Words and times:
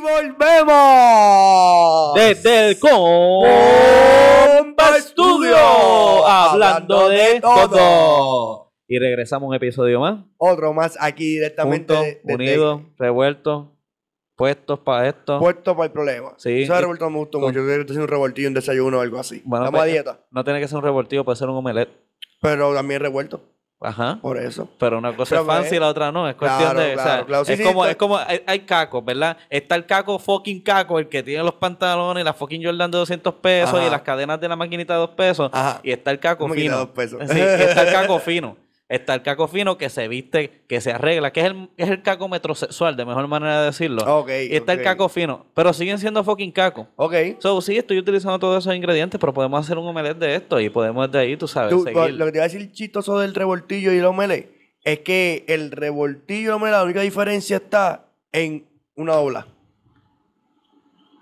volvemos. 0.00 2.14
Desde 2.14 2.68
el 2.70 2.78
Compa 2.78 3.48
Studio, 5.00 5.56
hablando 6.26 7.08
de 7.08 7.40
todo. 7.40 8.72
Y 8.88 8.98
regresamos 8.98 9.46
a 9.46 9.50
un 9.50 9.54
episodio 9.54 10.00
más. 10.00 10.24
Otro 10.36 10.72
más 10.72 10.96
aquí 11.00 11.34
directamente. 11.34 11.94
Juntos, 11.94 12.04
de- 12.06 12.20
de- 12.24 12.34
unidos, 12.34 12.80
revueltos, 12.98 13.66
puestos 14.34 14.80
para 14.80 15.08
esto. 15.08 15.38
Puesto 15.38 15.76
para 15.76 15.86
el 15.86 15.92
problema. 15.92 16.32
Sí. 16.38 16.62
Eso 16.62 16.74
de 16.74 16.80
revuelto 16.80 17.08
me 17.08 17.18
gustó 17.18 17.38
mucho. 17.38 17.52
Yo 17.58 17.64
creo 17.64 17.76
que 17.76 17.82
haciendo 17.82 18.02
un 18.04 18.08
revoltillo, 18.08 18.48
un 18.48 18.54
desayuno 18.54 18.98
o 18.98 19.00
algo 19.00 19.20
así. 19.20 19.42
Bueno, 19.44 19.66
Estamos 19.66 19.80
a 19.80 19.84
pues, 19.84 19.92
dieta. 19.92 20.20
No 20.32 20.42
tiene 20.42 20.58
que 20.60 20.66
ser 20.66 20.78
un 20.78 20.84
revoltillo, 20.84 21.24
puede 21.24 21.36
ser 21.36 21.48
un 21.48 21.56
omelette. 21.56 21.90
Pero 22.42 22.74
también 22.74 23.00
revuelto. 23.00 23.42
Ajá. 23.80 24.18
Por 24.20 24.36
eso. 24.36 24.68
Pero 24.78 24.98
una 24.98 25.16
cosa 25.16 25.30
Pero, 25.30 25.42
es 25.42 25.46
fancy 25.46 25.76
y 25.76 25.78
la 25.78 25.88
otra 25.88 26.12
no. 26.12 26.28
Es 26.28 26.34
cuestión 26.34 26.70
claro, 26.70 26.80
de. 26.80 26.90
o 26.90 26.94
claro, 26.94 27.10
sea, 27.10 27.24
claro. 27.24 27.44
Sí, 27.46 27.52
es, 27.52 27.58
sí, 27.58 27.64
como, 27.64 27.86
es 27.86 27.96
como. 27.96 28.18
Hay, 28.18 28.60
cacos, 28.60 29.02
¿verdad? 29.02 29.38
Está 29.48 29.74
el 29.74 29.86
caco 29.86 30.18
fucking 30.18 30.60
caco, 30.60 30.98
el 30.98 31.08
que 31.08 31.22
tiene 31.22 31.42
los 31.42 31.54
pantalones 31.54 32.20
y 32.20 32.24
la 32.24 32.34
fucking 32.34 32.62
Jordan 32.62 32.90
de 32.90 32.98
200 32.98 33.34
pesos 33.34 33.74
Ajá. 33.74 33.86
y 33.86 33.90
las 33.90 34.02
cadenas 34.02 34.38
de 34.38 34.48
la 34.48 34.56
maquinita 34.56 34.92
de 34.92 35.00
2 35.00 35.10
pesos. 35.10 35.50
Ajá. 35.52 35.80
Y 35.82 35.92
está 35.92 36.10
el 36.10 36.20
caco 36.20 36.48
fino. 36.50 36.72
de 36.74 36.78
dos 36.80 36.90
pesos. 36.90 37.20
Sí, 37.30 37.40
está 37.40 37.82
el 37.82 37.92
caco 37.92 38.18
fino. 38.20 38.56
Está 38.90 39.14
el 39.14 39.22
caco 39.22 39.46
fino 39.46 39.78
que 39.78 39.88
se 39.88 40.08
viste, 40.08 40.64
que 40.66 40.80
se 40.80 40.90
arregla, 40.90 41.32
que 41.32 41.38
es 41.38 41.46
el, 41.46 41.70
es 41.76 41.88
el 41.88 42.02
caco 42.02 42.28
metrosexual, 42.28 42.96
de 42.96 43.04
mejor 43.04 43.28
manera 43.28 43.60
de 43.60 43.66
decirlo. 43.66 44.02
Ok, 44.18 44.30
y 44.50 44.56
está 44.56 44.72
el 44.72 44.82
caco 44.82 45.08
fino. 45.08 45.46
Pero 45.54 45.72
siguen 45.72 45.96
siendo 46.00 46.24
fucking 46.24 46.50
caco. 46.50 46.88
Ok. 46.96 47.14
So, 47.38 47.60
sí, 47.60 47.76
estoy 47.78 47.98
utilizando 47.98 48.36
todos 48.40 48.64
esos 48.64 48.74
ingredientes, 48.74 49.20
pero 49.20 49.32
podemos 49.32 49.64
hacer 49.64 49.78
un 49.78 49.86
omelette 49.86 50.18
de 50.18 50.34
esto 50.34 50.58
y 50.58 50.70
podemos 50.70 51.08
de 51.08 51.20
ahí, 51.20 51.36
tú 51.36 51.46
sabes, 51.46 51.70
Tú, 51.70 51.84
seguir. 51.84 52.14
lo 52.14 52.26
que 52.26 52.32
te 52.32 52.38
iba 52.38 52.44
a 52.44 52.48
decir 52.48 52.72
chistoso 52.72 53.20
del 53.20 53.32
revoltillo 53.32 53.92
y 53.92 53.98
el 53.98 54.04
omelette 54.06 54.50
es 54.82 54.98
que 54.98 55.44
el 55.46 55.70
revoltillo 55.70 56.40
y 56.40 56.44
el 56.46 56.50
omelette, 56.50 56.78
la 56.78 56.82
única 56.84 57.00
diferencia 57.02 57.58
está 57.58 58.06
en 58.32 58.66
una 58.96 59.14
dobla. 59.14 59.46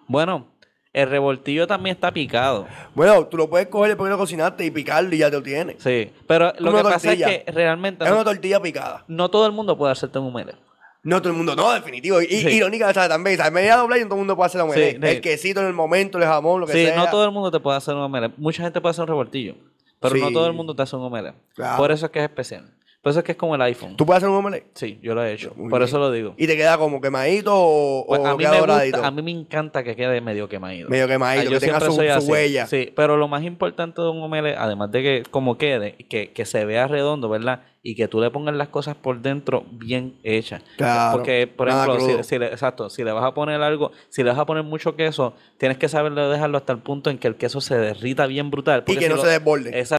Bueno, 0.06 0.48
el 0.92 1.08
revoltillo 1.10 1.66
también 1.66 1.94
está 1.94 2.12
picado. 2.12 2.66
Bueno, 2.94 3.26
tú 3.26 3.36
lo 3.36 3.48
puedes 3.48 3.68
coger 3.68 3.88
después 3.90 4.08
que 4.08 4.12
lo 4.12 4.18
cocinaste 4.18 4.64
y 4.64 4.70
picarlo 4.70 5.14
y 5.14 5.18
ya 5.18 5.30
te 5.30 5.36
lo 5.36 5.42
tienes. 5.42 5.76
Sí, 5.82 6.10
pero 6.26 6.52
lo 6.58 6.74
que 6.74 6.82
pasa 6.82 7.12
es 7.12 7.18
que 7.24 7.44
realmente 7.52 8.04
Es 8.04 8.10
no, 8.10 8.16
una 8.16 8.24
tortilla 8.24 8.60
picada. 8.60 9.04
no 9.08 9.30
todo 9.30 9.46
el 9.46 9.52
mundo 9.52 9.76
puede 9.76 9.92
hacerte 9.92 10.18
un 10.18 10.26
omelette. 10.28 10.56
No 11.04 11.22
todo 11.22 11.30
el 11.30 11.36
mundo, 11.36 11.54
no, 11.54 11.72
definitivo. 11.72 12.20
Y 12.20 12.26
Sí. 12.26 12.48
irónica, 12.48 12.92
¿sabes? 12.92 13.08
También, 13.08 13.36
¿sabes? 13.36 13.52
Media 13.52 13.76
dobla 13.76 13.96
y 13.98 14.00
no 14.00 14.06
todo 14.06 14.14
el 14.16 14.20
mundo 14.20 14.36
puede 14.36 14.46
hacer 14.46 14.58
la 14.58 14.64
omelette. 14.64 14.96
Sí, 14.96 15.00
sí. 15.00 15.08
El 15.16 15.20
quesito 15.20 15.60
en 15.60 15.66
el 15.68 15.72
momento, 15.72 16.18
el 16.18 16.24
jamón, 16.24 16.60
lo 16.60 16.66
que 16.66 16.72
Sí, 16.72 16.86
sea. 16.86 16.96
no 16.96 17.08
todo 17.08 17.24
el 17.24 17.30
mundo 17.30 17.50
te 17.52 17.60
puede 17.60 17.76
hacer 17.78 17.94
un 17.94 18.00
omelette. 18.02 18.34
Mucha 18.36 18.64
gente 18.64 18.80
puede 18.80 18.90
hacer 18.90 19.02
un 19.02 19.08
revoltillo, 19.08 19.54
pero 20.00 20.16
no 20.16 20.26
Sí. 20.28 20.32
todo 20.34 20.46
el 20.48 20.52
mundo 20.54 20.74
te 20.74 20.82
hace 20.82 20.96
un 20.96 21.02
omelette. 21.04 21.36
Claro. 21.54 21.76
Por 21.76 21.92
eso 21.92 22.06
es 22.06 22.12
que 22.12 22.18
es 22.18 22.24
especial. 22.24 22.68
Por 23.00 23.10
eso 23.10 23.20
es 23.20 23.24
que 23.24 23.32
es 23.32 23.38
como 23.38 23.54
el 23.54 23.62
iPhone. 23.62 23.96
¿Tú 23.96 24.04
puedes 24.04 24.18
hacer 24.22 24.28
un 24.28 24.36
omelette? 24.36 24.66
Sí, 24.74 24.98
yo 25.00 25.14
lo 25.14 25.24
he 25.24 25.32
hecho. 25.32 25.52
Muy 25.56 25.70
Por 25.70 25.78
bien. 25.78 25.88
eso 25.88 25.98
lo 26.00 26.10
digo. 26.10 26.34
Y 26.36 26.48
te 26.48 26.56
queda 26.56 26.76
como 26.78 27.00
quemadito 27.00 27.52
o, 27.54 28.04
Pues 28.08 28.20
o 28.20 28.26
a, 28.26 28.32
mí 28.32 28.38
queda 28.38 28.50
me 28.50 28.58
doradito. 28.58 28.96
gusta, 28.98 29.06
a 29.08 29.10
mí 29.12 29.22
me 29.22 29.30
encanta 29.30 29.84
que 29.84 29.94
quede 29.94 30.20
medio 30.20 30.48
quemadito. 30.48 30.88
Medio 30.88 31.06
quemadito, 31.06 31.48
Ah, 31.48 31.52
que 31.54 31.60
tenga 31.60 31.80
su- 31.80 31.92
su 31.92 32.30
huella. 32.32 32.66
Sí, 32.66 32.92
pero 32.96 33.16
lo 33.16 33.28
más 33.28 33.44
importante 33.44 34.02
de 34.02 34.08
un 34.08 34.20
omelette, 34.20 34.56
además 34.58 34.90
de 34.90 35.02
que 35.02 35.22
como 35.30 35.56
quede, 35.56 35.92
que, 36.08 36.32
que 36.32 36.44
se 36.44 36.64
vea 36.64 36.88
redondo, 36.88 37.28
¿verdad? 37.28 37.62
Y 37.84 37.94
que 37.94 38.08
tú 38.08 38.20
le 38.20 38.30
pongas 38.32 38.56
las 38.56 38.68
cosas 38.68 38.96
por 38.96 39.20
dentro 39.22 39.64
bien 39.70 40.18
hechas. 40.24 40.62
Claro, 40.76 41.16
Porque, 41.18 41.46
por 41.46 41.68
ejemplo, 41.68 42.00
si, 42.00 42.24
si 42.24 42.38
le, 42.38 42.46
exacto, 42.48 42.90
si 42.90 43.04
le 43.04 43.12
vas 43.12 43.24
a 43.24 43.32
poner 43.32 43.62
algo, 43.62 43.92
si 44.08 44.24
le 44.24 44.30
vas 44.30 44.38
a 44.40 44.44
poner 44.44 44.64
mucho 44.64 44.96
queso, 44.96 45.34
tienes 45.56 45.78
que 45.78 45.88
saberlo 45.88 46.28
dejarlo 46.30 46.58
hasta 46.58 46.72
el 46.72 46.80
punto 46.80 47.10
en 47.10 47.18
que 47.18 47.28
el 47.28 47.36
queso 47.36 47.60
se 47.60 47.76
derrita 47.78 48.26
bien 48.26 48.50
brutal. 48.50 48.82
Y 48.88 48.96
que 48.96 49.04
si 49.04 49.08
no 49.08 49.14
lo- 49.16 49.22
se 49.22 49.28
desborde. 49.28 49.70
Exacto. 49.78 49.97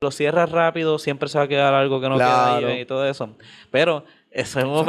Lo 0.00 0.12
cierras 0.12 0.48
rápido, 0.52 0.96
siempre 1.00 1.28
se 1.28 1.38
va 1.38 1.44
a 1.44 1.48
quedar 1.48 1.74
algo 1.74 2.00
que 2.00 2.08
no 2.08 2.16
queda 2.16 2.56
ahí 2.56 2.80
y 2.82 2.84
todo 2.84 3.04
eso. 3.04 3.36
Pero 3.72 4.04
eso 4.30 4.60
es 4.60 4.64
un 4.64 4.86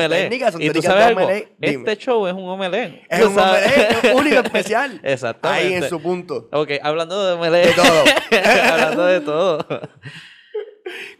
son 0.51 0.61
y 0.61 0.69
tú 0.69 0.83
sabes 0.83 1.03
algo, 1.05 1.27
este 1.59 1.97
show 1.97 2.27
es 2.27 2.33
un 2.33 2.47
omelette. 2.47 3.07
Es 3.09 3.25
un 3.25 3.33
sabes. 3.33 3.65
omelette 3.73 4.13
único, 4.15 4.35
especial. 4.41 4.99
Exactamente. 5.03 5.67
Ahí 5.67 5.73
en 5.73 5.89
su 5.89 5.99
punto. 5.99 6.47
Ok, 6.51 6.73
hablando 6.83 7.25
de 7.25 7.33
omelette. 7.33 7.69
De 7.69 7.73
todo. 7.73 8.03
hablando 8.71 9.05
de 9.05 9.21
todo. 9.21 9.65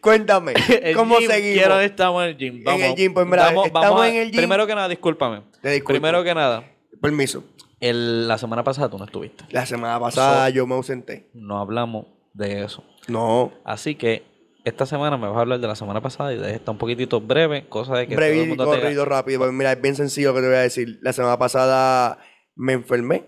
Cuéntame, 0.02 0.54
¿cómo 0.96 1.18
gym, 1.18 1.28
seguimos? 1.28 1.58
Quiero 1.58 1.80
estamos 1.80 2.24
en 2.24 2.30
el 2.30 2.38
gym. 2.38 2.64
Vamos, 2.64 2.82
el 2.84 2.96
gym, 2.96 3.14
pues, 3.16 3.26
mira, 3.26 3.46
vamos- 3.46 3.66
estamos 3.66 3.90
vamos 3.90 4.02
a- 4.04 4.10
en 4.10 4.16
el 4.18 4.30
gym. 4.30 4.38
Primero 4.38 4.68
que 4.68 4.76
nada, 4.76 4.88
discúlpame. 4.88 5.42
Te 5.64 5.70
disculpo. 5.72 5.94
Primero 5.94 6.24
que 6.24 6.36
nada, 6.36 6.64
Permiso. 7.02 7.44
el- 7.80 8.28
la 8.28 8.38
semana 8.38 8.64
pasada 8.64 8.88
tú 8.88 9.00
no 9.00 9.06
estuviste. 9.06 9.46
La 9.50 9.66
semana 9.66 10.00
pasada 10.00 10.46
So- 10.48 10.54
yo 10.54 10.68
me 10.68 10.76
ausenté. 10.76 11.28
No 11.34 11.58
hablamos 11.60 12.06
de 12.34 12.64
eso. 12.64 12.84
No. 13.10 13.52
Así 13.64 13.96
que 13.96 14.24
esta 14.66 14.86
semana 14.86 15.18
me 15.18 15.28
vas 15.28 15.38
a 15.38 15.42
hablar 15.42 15.60
de 15.60 15.68
la 15.68 15.76
semana 15.76 16.02
pasada 16.02 16.34
y 16.34 16.38
de 16.38 16.54
esta 16.54 16.72
un 16.72 16.78
poquitito 16.78 17.20
breve, 17.22 17.68
cosa 17.68 17.96
de 17.98 18.08
que 18.08 18.16
todo 18.16 18.26
el 18.26 18.32
Breve 18.32 18.44
y 18.44 18.48
mundo 18.50 18.66
tenga- 18.66 18.80
corrido 18.82 19.06
rápido. 19.06 19.40
Pues 19.40 19.52
mira, 19.52 19.72
es 19.72 19.82
bien 19.82 19.96
sencillo 19.96 20.30
lo 20.30 20.36
que 20.36 20.42
te 20.42 20.48
voy 20.48 20.58
a 20.58 20.62
decir. 20.62 21.00
La 21.02 21.14
semana 21.14 21.38
pasada 21.40 22.20
me 22.56 22.74
enfermé 22.74 23.24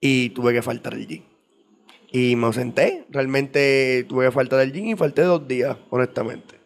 y 0.00 0.30
tuve 0.30 0.52
que 0.52 0.62
faltar 0.62 0.94
al 0.94 1.06
gym. 1.06 1.22
Y 2.12 2.36
me 2.36 2.46
ausenté. 2.46 3.06
Realmente 3.10 4.04
tuve 4.08 4.26
que 4.26 4.32
faltar 4.32 4.60
al 4.60 4.72
gym 4.72 4.86
y 4.86 4.94
falté 4.96 5.22
dos 5.22 5.46
días, 5.46 5.76
honestamente. 5.90 6.60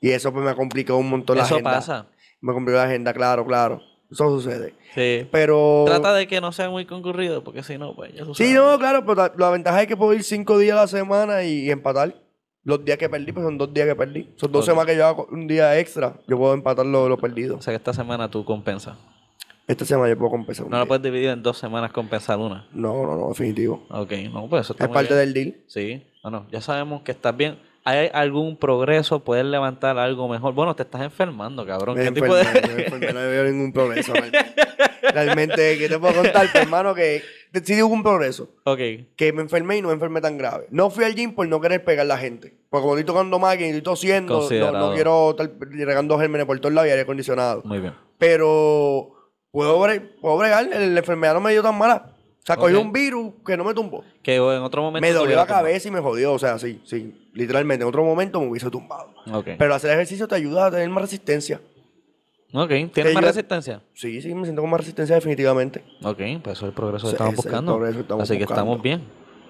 Y 0.00 0.10
eso 0.10 0.32
pues 0.32 0.44
me 0.44 0.50
ha 0.50 0.54
complicado 0.54 0.98
un 0.98 1.10
montón 1.10 1.36
la 1.38 1.44
Eso 1.44 1.54
agenda. 1.56 1.70
pasa. 1.72 2.06
Me 2.40 2.52
complicó 2.52 2.76
la 2.78 2.84
agenda, 2.84 3.12
claro, 3.12 3.44
claro. 3.44 3.82
Eso 4.10 4.30
sucede. 4.30 4.74
Sí. 4.94 5.28
Pero... 5.30 5.84
Trata 5.86 6.14
de 6.14 6.26
que 6.26 6.40
no 6.40 6.50
sea 6.52 6.70
muy 6.70 6.86
concurrido, 6.86 7.44
porque 7.44 7.62
si 7.62 7.76
no, 7.76 7.94
pues 7.94 8.14
ya 8.14 8.24
tú 8.24 8.34
Sí, 8.34 8.52
no, 8.54 8.78
claro, 8.78 9.02
pero 9.02 9.14
la, 9.16 9.32
la 9.36 9.50
ventaja 9.50 9.82
es 9.82 9.86
que 9.88 9.96
puedo 9.96 10.14
ir 10.14 10.24
cinco 10.24 10.58
días 10.58 10.76
a 10.78 10.82
la 10.82 10.86
semana 10.86 11.42
y, 11.44 11.70
empatar. 11.70 12.14
Los 12.64 12.84
días 12.84 12.98
que 12.98 13.08
perdí, 13.08 13.32
pues 13.32 13.44
son 13.44 13.56
dos 13.58 13.72
días 13.72 13.86
que 13.86 13.94
perdí. 13.94 14.30
Son 14.36 14.50
dos 14.52 14.62
Ok. 14.64 14.70
semanas 14.72 14.86
que 14.92 14.96
yo 14.98 15.06
hago 15.06 15.26
un 15.30 15.46
día 15.46 15.78
extra. 15.78 16.14
Yo 16.26 16.36
puedo 16.36 16.52
empatar 16.54 16.84
lo, 16.86 17.08
lo 17.08 17.16
perdido. 17.18 17.56
O 17.56 17.62
sea 17.62 17.72
que 17.72 17.76
esta 17.76 17.92
semana 17.94 18.30
tú 18.30 18.44
compensas. 18.44 18.96
Esta 19.66 19.84
semana 19.84 20.08
yo 20.08 20.16
puedo 20.18 20.30
compensar 20.30 20.64
No 20.66 20.72
la 20.72 20.78
día. 20.78 20.88
puedes 20.88 21.02
dividir 21.02 21.28
en 21.28 21.42
dos 21.42 21.58
semanas 21.58 21.92
compensar 21.92 22.38
una. 22.38 22.66
No, 22.72 23.06
no, 23.06 23.16
no, 23.16 23.28
definitivo. 23.28 23.86
Ok, 23.90 24.12
no, 24.32 24.48
pues 24.48 24.62
eso 24.62 24.72
está 24.72 24.84
Es 24.84 24.90
muy 24.90 24.94
parte 24.94 25.14
bien. 25.14 25.18
del 25.26 25.34
deal. 25.34 25.56
Sí, 25.66 26.02
bueno, 26.22 26.46
ya 26.50 26.60
sabemos 26.62 27.02
que 27.02 27.12
estás 27.12 27.36
bien. 27.36 27.58
¿Hay 27.88 28.10
algún 28.12 28.56
progreso? 28.56 29.20
¿Puedes 29.24 29.44
levantar 29.46 29.98
algo 29.98 30.28
mejor? 30.28 30.52
Bueno, 30.54 30.74
te 30.76 30.82
estás 30.82 31.00
enfermando, 31.02 31.64
cabrón. 31.66 31.96
Me 31.96 32.04
¿Qué 32.04 32.12
tipo 32.12 32.34
de...? 32.34 32.44
me 32.44 32.82
enfermé, 32.84 33.12
no 33.12 33.20
veo 33.20 33.44
ningún 33.44 33.72
progreso. 33.72 34.12
Realmente, 35.14 35.78
¿qué 35.78 35.88
te 35.88 35.98
puedo 35.98 36.14
contar, 36.14 36.46
pues, 36.52 36.64
hermano? 36.64 36.94
Que 36.94 37.22
sí 37.64 37.82
hubo 37.82 37.94
un 37.94 38.02
progreso. 38.02 38.50
ok, 38.64 38.78
Que 39.16 39.32
me 39.32 39.42
enfermé 39.42 39.78
y 39.78 39.82
no 39.82 39.88
me 39.88 39.94
enfermé 39.94 40.20
tan 40.20 40.36
grave. 40.36 40.66
No 40.70 40.90
fui 40.90 41.04
al 41.04 41.14
gym 41.14 41.34
por 41.34 41.48
no 41.48 41.60
querer 41.60 41.84
pegar 41.84 42.04
a 42.04 42.08
la 42.08 42.18
gente. 42.18 42.54
Porque 42.68 42.82
como 42.82 42.94
estoy 42.96 43.04
tocando 43.06 43.38
máquina 43.38 43.66
y 43.68 43.70
estoy 43.70 43.82
tosiendo, 43.82 44.40
no, 44.72 44.92
quiero 44.94 45.30
estar 45.30 45.50
regando 45.70 46.18
gérmenes 46.18 46.46
por 46.46 46.58
todos 46.60 46.74
lados 46.74 46.88
y 46.88 46.90
aire 46.90 47.02
acondicionado. 47.02 47.62
muy 47.64 47.78
bien. 47.80 47.94
Pero 48.18 49.10
puedo, 49.50 49.80
bre- 49.80 50.10
puedo 50.20 50.36
bregar, 50.36 50.68
el- 50.72 50.92
la 50.94 51.00
enfermedad 51.00 51.34
no 51.34 51.40
me 51.40 51.52
dio 51.52 51.62
tan 51.62 51.78
mala. 51.78 52.14
O 52.42 52.46
sea, 52.48 52.56
cogí 52.56 52.74
un 52.74 52.92
virus 52.92 53.32
que 53.44 53.56
no 53.58 53.64
me 53.64 53.74
tumbó. 53.74 54.02
Que 54.22 54.36
en 54.36 54.42
otro 54.42 54.80
momento... 54.82 55.06
Me 55.06 55.12
dolió 55.12 55.36
la 55.36 55.46
cabeza 55.46 55.88
y 55.88 55.90
me 55.90 56.00
jodió. 56.00 56.32
O 56.32 56.38
sea, 56.38 56.58
sí, 56.58 56.80
sí. 56.84 57.28
Literalmente, 57.34 57.82
en 57.82 57.88
otro 57.88 58.02
momento 58.04 58.40
me 58.40 58.48
hubiese 58.48 58.70
tumbado. 58.70 59.12
Pero 59.58 59.74
hacer 59.74 59.90
ejercicio 59.92 60.26
te 60.26 60.34
ayuda 60.36 60.66
a 60.66 60.70
tener 60.70 60.88
más 60.88 61.02
resistencia. 61.02 61.60
ok. 62.54 62.68
¿Tienes 62.94 63.14
más 63.14 63.24
resistencia? 63.24 63.82
Sí, 63.92 64.22
sí, 64.22 64.34
me 64.34 64.44
siento 64.44 64.62
con 64.62 64.70
más 64.70 64.80
resistencia 64.80 65.14
definitivamente. 65.16 65.84
Ok, 66.02 66.16
pues 66.42 66.56
eso 66.56 66.64
es 66.66 66.70
el 66.70 66.72
progreso 66.72 67.06
que 67.06 67.12
estamos 67.12 67.36
buscando. 67.36 67.72
progreso 67.76 67.96
que 67.98 68.02
estamos 68.02 68.22
Así 68.22 68.32
que 68.38 68.44
buscando. 68.44 68.62
estamos 68.62 68.82
bien. 68.82 69.02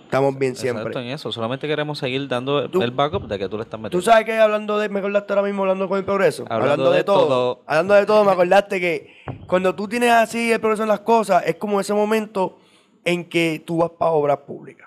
Estamos 0.04 0.38
bien 0.38 0.56
siempre. 0.56 0.82
Exacto, 0.84 1.00
en 1.00 1.06
eso. 1.08 1.30
Solamente 1.30 1.68
queremos 1.68 1.98
seguir 1.98 2.26
dando 2.28 2.68
Tú- 2.70 2.80
el 2.82 2.90
backup 2.92 3.28
de 3.28 3.38
que 3.38 3.46
tú 3.48 3.58
le 3.58 3.64
estás 3.64 3.78
Tú 3.78 3.82
metiendo. 3.82 4.04
sabes 4.04 4.24
que 4.24 4.38
hablando 4.38 4.78
de, 4.78 4.88
me 4.88 5.00
acordaste 5.00 5.34
ahora 5.34 5.42
mismo 5.46 5.62
hablando 5.62 5.86
con 5.86 5.98
el 5.98 6.04
progreso. 6.04 6.46
Hablando 6.48 6.90
de 6.90 7.04
todo. 7.04 7.60
Hablando 7.66 7.92
de 7.94 8.06
todo, 8.06 8.24
me 8.24 8.32
acordaste 8.32 8.80
que 8.80 9.14
cuando 9.46 9.74
tú 9.74 9.86
tienes 9.86 10.10
así 10.10 10.50
el 10.50 10.58
progreso 10.60 10.82
en 10.82 10.88
las 10.88 11.00
cosas, 11.00 11.44
es 11.46 11.56
como 11.56 11.78
ese 11.78 11.92
momento 11.92 12.58
en 13.08 13.24
que 13.24 13.62
tú 13.64 13.78
vas 13.78 13.90
para 13.98 14.10
obras 14.10 14.38
públicas. 14.38 14.86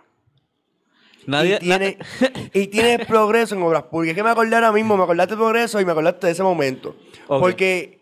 Nadie... 1.26 1.56
y, 1.56 1.60
tiene, 1.60 1.98
y 2.54 2.68
tienes 2.68 3.08
progreso 3.08 3.56
en 3.56 3.64
obras 3.64 3.84
públicas. 3.84 4.12
Es 4.12 4.16
que 4.18 4.24
me 4.24 4.30
acordé 4.30 4.54
ahora 4.56 4.72
mismo, 4.72 4.96
me 4.96 5.04
acordaste 5.04 5.34
de 5.34 5.38
progreso 5.38 5.82
y 5.82 5.86
me 5.86 5.92
acordaste 5.92 6.28
de 6.28 6.34
ese 6.34 6.44
momento. 6.44 6.96
Porque 7.28 8.00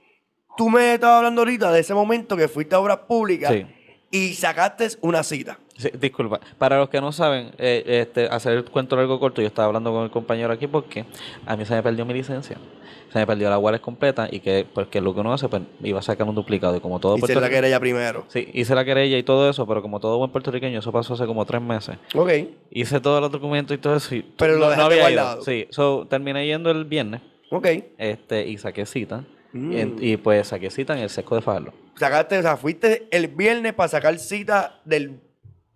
tú 0.58 0.70
me 0.70 0.96
estabas 0.96 1.18
hablando 1.20 1.42
ahorita 1.42 1.72
de 1.72 1.80
ese 1.80 1.94
momento 1.94 2.36
que 2.36 2.50
fuiste 2.50 2.76
a 2.76 2.80
obras 2.80 2.98
públicas 3.08 3.52
Sí. 3.52 3.66
y 4.12 4.34
sacaste 4.34 4.90
una 5.02 5.24
cita. 5.24 5.58
Sí, 5.78 5.90
disculpa. 5.98 6.42
Para 6.58 6.78
los 6.80 6.90
que 6.90 7.00
no 7.00 7.14
saben, 7.14 7.54
eh, 7.58 7.84
este, 7.86 8.26
hacer 8.28 8.52
el 8.54 8.66
cuento 8.66 8.98
largo 8.98 9.18
corto, 9.22 9.42
yo 9.42 9.48
estaba 9.48 9.68
hablando 9.68 9.94
con 9.94 10.04
el 10.04 10.12
compañero 10.12 10.52
aquí 10.52 10.68
porque 10.68 11.06
a 11.46 11.56
mí 11.56 11.66
se 11.66 11.76
me 11.76 11.82
perdió 11.82 12.06
mi 12.06 12.14
licencia. 12.14 12.58
Se 13.12 13.20
me 13.20 13.26
perdió 13.28 13.50
la 13.50 13.58
wallet 13.58 13.80
completa 13.82 14.28
y 14.32 14.40
que, 14.40 14.66
pues, 14.72 14.88
que 14.88 15.02
lo 15.02 15.14
que 15.14 15.20
uno 15.22 15.34
hace, 15.34 15.48
pues, 15.50 15.64
iba 15.84 16.00
a 16.00 16.02
sacar 16.02 16.28
un 16.28 16.36
duplicado. 16.36 16.76
Y 16.76 16.80
como 16.80 17.00
todo 17.00 17.18
se 17.18 17.36
la 17.40 17.50
querella 17.50 17.80
primero. 17.80 18.26
Sí, 18.28 18.48
hice 18.54 18.76
la 18.76 18.86
querella 18.86 19.18
y 19.18 19.24
todo 19.24 19.50
eso, 19.50 19.66
pero 19.68 19.82
como 19.82 20.00
todo 20.00 20.18
buen 20.18 20.32
puertorriqueño, 20.32 20.80
eso 20.80 20.92
pasó 20.92 21.16
hace 21.16 21.26
como 21.26 21.46
tres 21.46 21.62
meses. 21.62 21.98
Ok. 22.14 22.30
Hice 22.72 23.00
todos 23.00 23.20
los 23.22 23.32
documentos 23.32 23.76
y 23.76 23.80
todo 23.80 23.96
eso. 23.96 24.14
y 24.16 24.22
Pero 24.38 24.58
lo 24.58 24.70
dejaste 24.70 24.84
había 24.84 25.10
ido. 25.12 25.22
guardado. 25.22 25.42
Sí, 25.44 25.68
so, 25.72 26.06
terminé 26.10 26.46
yendo 26.46 26.70
el 26.72 26.86
viernes 26.86 27.22
Ok. 27.52 27.68
este, 27.98 28.48
y 28.48 28.58
saqué 28.58 28.86
cita. 28.86 29.24
Mm. 29.54 29.98
Y, 30.00 30.18
pues 30.18 30.48
saqué 30.50 30.70
cita 30.70 30.94
en 30.96 31.00
el 31.00 31.10
sesco 31.10 31.36
de 31.36 31.42
Fajardo. 31.42 31.74
Sacaste, 31.96 32.38
o 32.38 32.42
sea, 32.44 32.56
fuiste 32.56 33.08
el 33.12 33.28
viernes 33.30 33.74
para 33.74 33.88
sacar 33.90 34.18
cita 34.20 34.80
del. 34.86 35.20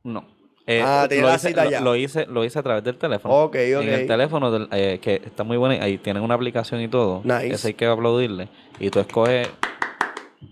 No. 0.04 0.28
Eh, 0.66 0.82
Ah, 0.82 1.06
tenía 1.10 1.26
la 1.26 1.36
hice, 1.36 1.50
cita 1.50 1.66
lo- 1.66 1.70
ya. 1.72 1.82
lo 1.82 1.96
hice, 1.96 2.26
lo 2.26 2.46
hice 2.46 2.58
a 2.60 2.64
través 2.64 2.84
del 2.86 2.96
teléfono. 2.98 3.34
Ok, 3.36 3.56
ok. 3.56 3.84
En 3.84 3.90
el 3.90 4.08
teléfono, 4.08 4.50
del- 4.50 4.68
eh, 4.72 5.00
que 5.02 5.16
está 5.16 5.44
muy 5.44 5.58
bueno, 5.58 5.82
ahí 5.84 5.98
tienen 5.98 6.24
una 6.24 6.36
aplicación 6.36 6.80
y 6.82 6.88
todo. 6.88 7.22
Nice. 7.26 7.48
Esa 7.54 7.68
hay 7.68 7.74
que 7.74 7.86
aplaudirle. 7.86 8.48
Y 8.80 8.90
tú 8.90 9.00
escoges 9.00 9.50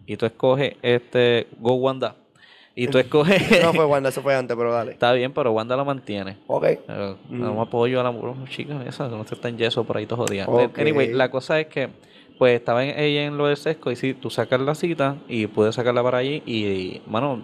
y 0.06 0.18
tú 0.18 0.26
escoges 0.26 0.76
este 0.82 1.48
Go 1.60 1.74
Wanda 1.76 2.16
y 2.76 2.88
tú 2.88 2.98
escoges 2.98 3.42
No 3.64 3.74
fue 3.74 3.86
Wanda, 3.86 4.10
eso 4.10 4.22
fue 4.22 4.36
antes, 4.36 4.56
pero 4.58 4.72
dale. 4.74 4.92
está 4.94 5.12
bien 5.14 5.34
pero 5.34 5.52
Wanda 5.52 5.76
lo 5.76 5.84
mantiene 5.86 6.38
Ok. 6.48 6.66
pero 6.88 7.18
Mm. 7.30 7.40
no 7.42 7.62
apoyo 7.62 8.00
a 8.00 8.04
la 8.04 8.10
oh, 8.12 8.36
chica 8.50 8.82
esa 8.88 9.10
no 9.10 9.26
se 9.26 9.36
está 9.36 9.50
en 9.50 9.58
yeso 9.58 9.84
por 9.84 9.98
ahí 9.98 10.06
todo 10.06 10.26
jodida 10.26 10.46
Ok. 10.48 10.80
anyway 10.80 11.12
la 11.12 11.30
cosa 11.30 11.60
es 11.60 11.68
que 11.68 11.90
pues 12.38 12.56
estaba 12.56 12.86
en- 12.86 12.98
ella 12.98 13.24
en 13.26 13.38
lo 13.38 13.48
del 13.48 13.58
sesco 13.58 13.92
y 13.92 13.98
sí 13.98 14.14
tú 14.14 14.30
sacas 14.30 14.62
la 14.62 14.76
cita 14.76 15.18
y 15.28 15.48
pude 15.48 15.74
sacarla 15.74 16.02
para 16.04 16.20
allí 16.20 16.42
y, 16.46 17.02
mano 17.08 17.44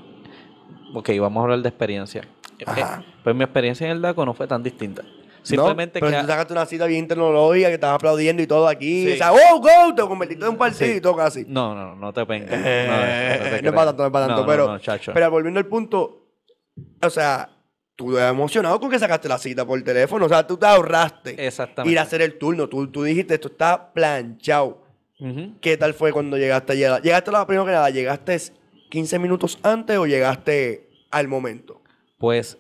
ok 0.94 1.10
vamos 1.20 1.42
a 1.42 1.44
hablar 1.44 1.60
de 1.62 1.68
experiencia 1.70 2.22
Ajá. 2.66 3.04
Eh, 3.06 3.14
pues 3.24 3.36
mi 3.36 3.44
experiencia 3.44 3.86
en 3.86 3.92
el 3.92 4.02
DACO 4.02 4.26
no 4.26 4.34
fue 4.34 4.48
tan 4.48 4.64
distinta 4.64 5.04
simplemente 5.44 6.02
no, 6.02 6.08
pero 6.08 6.18
que 6.18 6.24
tú 6.24 6.28
sacaste 6.30 6.54
una 6.54 6.66
cita 6.66 6.86
bien 6.88 7.08
tecnológica 7.08 7.70
que 7.70 7.76
estás 7.76 7.94
aplaudiendo 7.94 8.44
y 8.44 8.48
todo 8.48 8.68
aquí. 8.68 9.06
Sí. 9.06 9.14
O 9.14 9.16
sea, 9.16 9.32
¡wow, 9.32 9.62
go! 9.62 9.96
Te 9.96 10.02
convertiste 10.02 10.44
en 10.44 10.52
un 10.52 10.58
partido 10.58 11.12
Sí. 11.12 11.16
casi. 11.18 11.46
No, 11.48 11.74
no, 11.74 11.96
no 11.96 12.12
te 12.12 12.26
vengas. 12.26 12.50
No, 12.52 12.58
Eh, 12.66 12.88
no, 12.90 13.46
no 13.46 13.50
te 13.56 13.62
no 13.62 13.70
es 13.70 13.76
para 13.76 13.86
tanto, 13.86 14.04
no 14.04 14.08
es 14.08 14.12
para 14.12 14.28
tanto. 14.28 14.46
Pero, 14.46 14.78
pero 15.14 15.32
volviendo 15.32 15.60
al 15.60 15.66
punto, 15.68 16.28
o 17.02 17.10
sea, 17.10 17.50
tú 17.96 18.14
te 18.14 18.28
emocionado 18.28 18.78
con 18.80 18.90
que 18.90 19.00
sacaste 19.00 19.30
la 19.30 19.38
cita 19.38 19.66
por 19.66 19.82
teléfono. 19.84 20.26
O 20.26 20.30
sea, 20.30 20.46
tú 20.46 20.58
te 20.58 20.66
ahorraste 20.66 21.48
Exactamente. 21.48 21.94
ir 21.94 22.00
a 22.00 22.02
hacer 22.02 22.22
el 22.22 22.38
turno. 22.38 22.68
Tú, 22.68 22.88
tú 22.92 23.04
dijiste, 23.04 23.36
esto 23.36 23.48
está 23.48 23.94
planchado. 23.94 24.84
¿Qué 25.62 25.78
tal 25.78 25.94
fue 25.94 26.12
cuando 26.12 26.38
llegaste 26.38 26.74
allá? 26.74 27.00
¿Llegaste 27.00 27.32
la 27.32 27.48
primero 27.48 27.66
que 27.66 27.72
nada? 27.72 27.90
¿Llegaste 27.90 28.38
15 28.90 29.18
minutos 29.18 29.58
antes 29.64 29.98
o 29.98 30.06
llegaste 30.06 30.90
al 31.10 31.28
momento? 31.30 31.82
Pues 32.18 32.58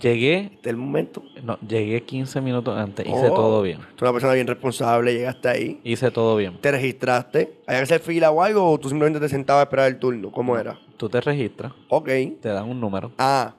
llegué, 0.00 0.58
¿Del 0.62 0.76
momento? 0.76 1.22
no, 1.42 1.58
llegué 1.60 2.04
15 2.04 2.40
minutos 2.40 2.76
antes, 2.78 3.04
hice 3.06 3.28
Oh, 3.30 3.34
todo 3.34 3.62
bien. 3.62 3.78
Tú 3.78 3.84
eres 3.86 4.02
una 4.02 4.12
persona 4.12 4.32
bien 4.34 4.46
responsable, 4.46 5.12
llegaste 5.14 5.48
ahí. 5.48 5.80
Hice 5.82 6.10
todo 6.12 6.36
bien. 6.36 6.60
¿Te 6.60 6.70
registraste? 6.70 7.58
¿Había 7.66 7.80
que 7.80 7.84
hacer 7.84 8.00
fila 8.00 8.30
o 8.30 8.40
algo 8.42 8.70
o 8.70 8.78
tú 8.78 8.88
simplemente 8.88 9.18
te 9.18 9.28
sentabas 9.28 9.62
a 9.62 9.64
esperar 9.64 9.88
el 9.88 9.98
turno? 9.98 10.30
¿Cómo 10.30 10.56
era? 10.56 10.78
Tú 10.96 11.08
te 11.08 11.20
registras, 11.20 11.72
Ok. 11.88 12.06
te 12.40 12.48
dan 12.50 12.68
un 12.68 12.80
número. 12.80 13.12
Ah. 13.18 13.56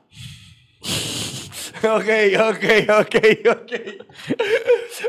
ok, 1.84 2.10
ok, 2.50 2.66
ok, 3.02 3.16
ok. 3.52 3.72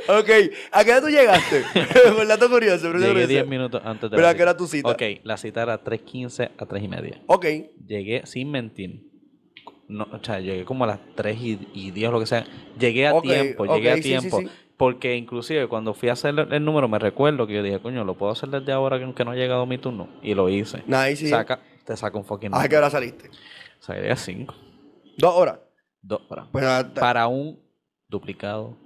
ok. 0.09 0.31
¿A 0.73 0.85
qué 0.85 0.91
hora 0.91 1.01
tú 1.01 1.09
llegaste? 1.09 1.63
Por 2.17 2.27
dato 2.27 2.51
curioso, 2.51 2.83
pero 2.89 2.99
Llegué 2.99 3.11
curioso. 3.13 3.29
10 3.29 3.47
minutos 3.47 3.81
antes 3.85 4.11
de 4.11 4.17
¿Pero 4.17 4.23
la 4.23 4.31
a 4.31 4.35
qué 4.35 4.43
era 4.43 4.53
cita. 4.53 4.59
tu 4.59 4.67
cita? 4.67 4.89
Ok, 4.91 5.03
la 5.23 5.37
cita 5.37 5.63
era 5.63 5.85
3.15 5.85 6.51
a 6.59 6.67
3 6.67 6.83
y 6.83 6.89
media. 6.89 7.21
Ok. 7.27 7.47
Llegué 7.87 8.23
sin 8.27 8.51
mentir. 8.51 9.10
No, 9.91 10.07
o 10.11 10.25
sea, 10.25 10.39
llegué 10.41 10.65
como 10.65 10.85
a 10.85 10.87
las 10.87 11.01
3 11.17 11.39
y, 11.41 11.69
y 11.75 11.91
10 11.91 12.09
o 12.09 12.13
lo 12.13 12.21
que 12.21 12.27
sea. 12.27 12.45
Llegué 12.79 13.09
a 13.09 13.21
tiempo, 13.21 13.65
llegué 13.67 13.91
a 13.91 13.97
sí, 13.97 14.03
tiempo. 14.03 14.41
sí. 14.41 14.49
Porque 14.77 15.17
inclusive 15.17 15.67
cuando 15.69 15.93
fui 15.93 16.09
a 16.09 16.13
hacer 16.13 16.39
el, 16.39 16.53
el 16.53 16.65
número 16.65 16.89
me 16.89 16.99
recuerdo 16.99 17.47
que 17.47 17.55
yo 17.55 17.63
dije, 17.63 17.81
coño, 17.81 18.05
lo 18.05 18.15
puedo 18.17 18.33
hacer 18.33 18.49
desde 18.49 18.73
ahora 18.73 18.99
que 18.99 19.05
aunque 19.05 19.25
no 19.25 19.33
ha 19.33 19.35
llegado 19.35 19.67
mi 19.67 19.77
turno. 19.79 20.09
Y 20.23 20.35
lo 20.35 20.49
hice. 20.49 20.83
Nice. 20.87 21.29
Saca, 21.29 21.61
te 21.85 21.97
saca 21.97 22.17
un 22.17 22.25
fucking 22.25 22.55
¿A 22.55 22.67
qué 22.69 22.77
hora 22.77 22.89
saliste? 22.89 23.31
Salí 23.81 24.09
a 24.09 24.17
5. 24.17 24.55
Dos 25.19 25.35
horas. 25.35 25.59
Dos 26.01 26.23
horas. 26.31 26.47
Pues 26.51 26.65
Para 26.99 27.27
un 27.27 27.61
duplicado 28.09 28.77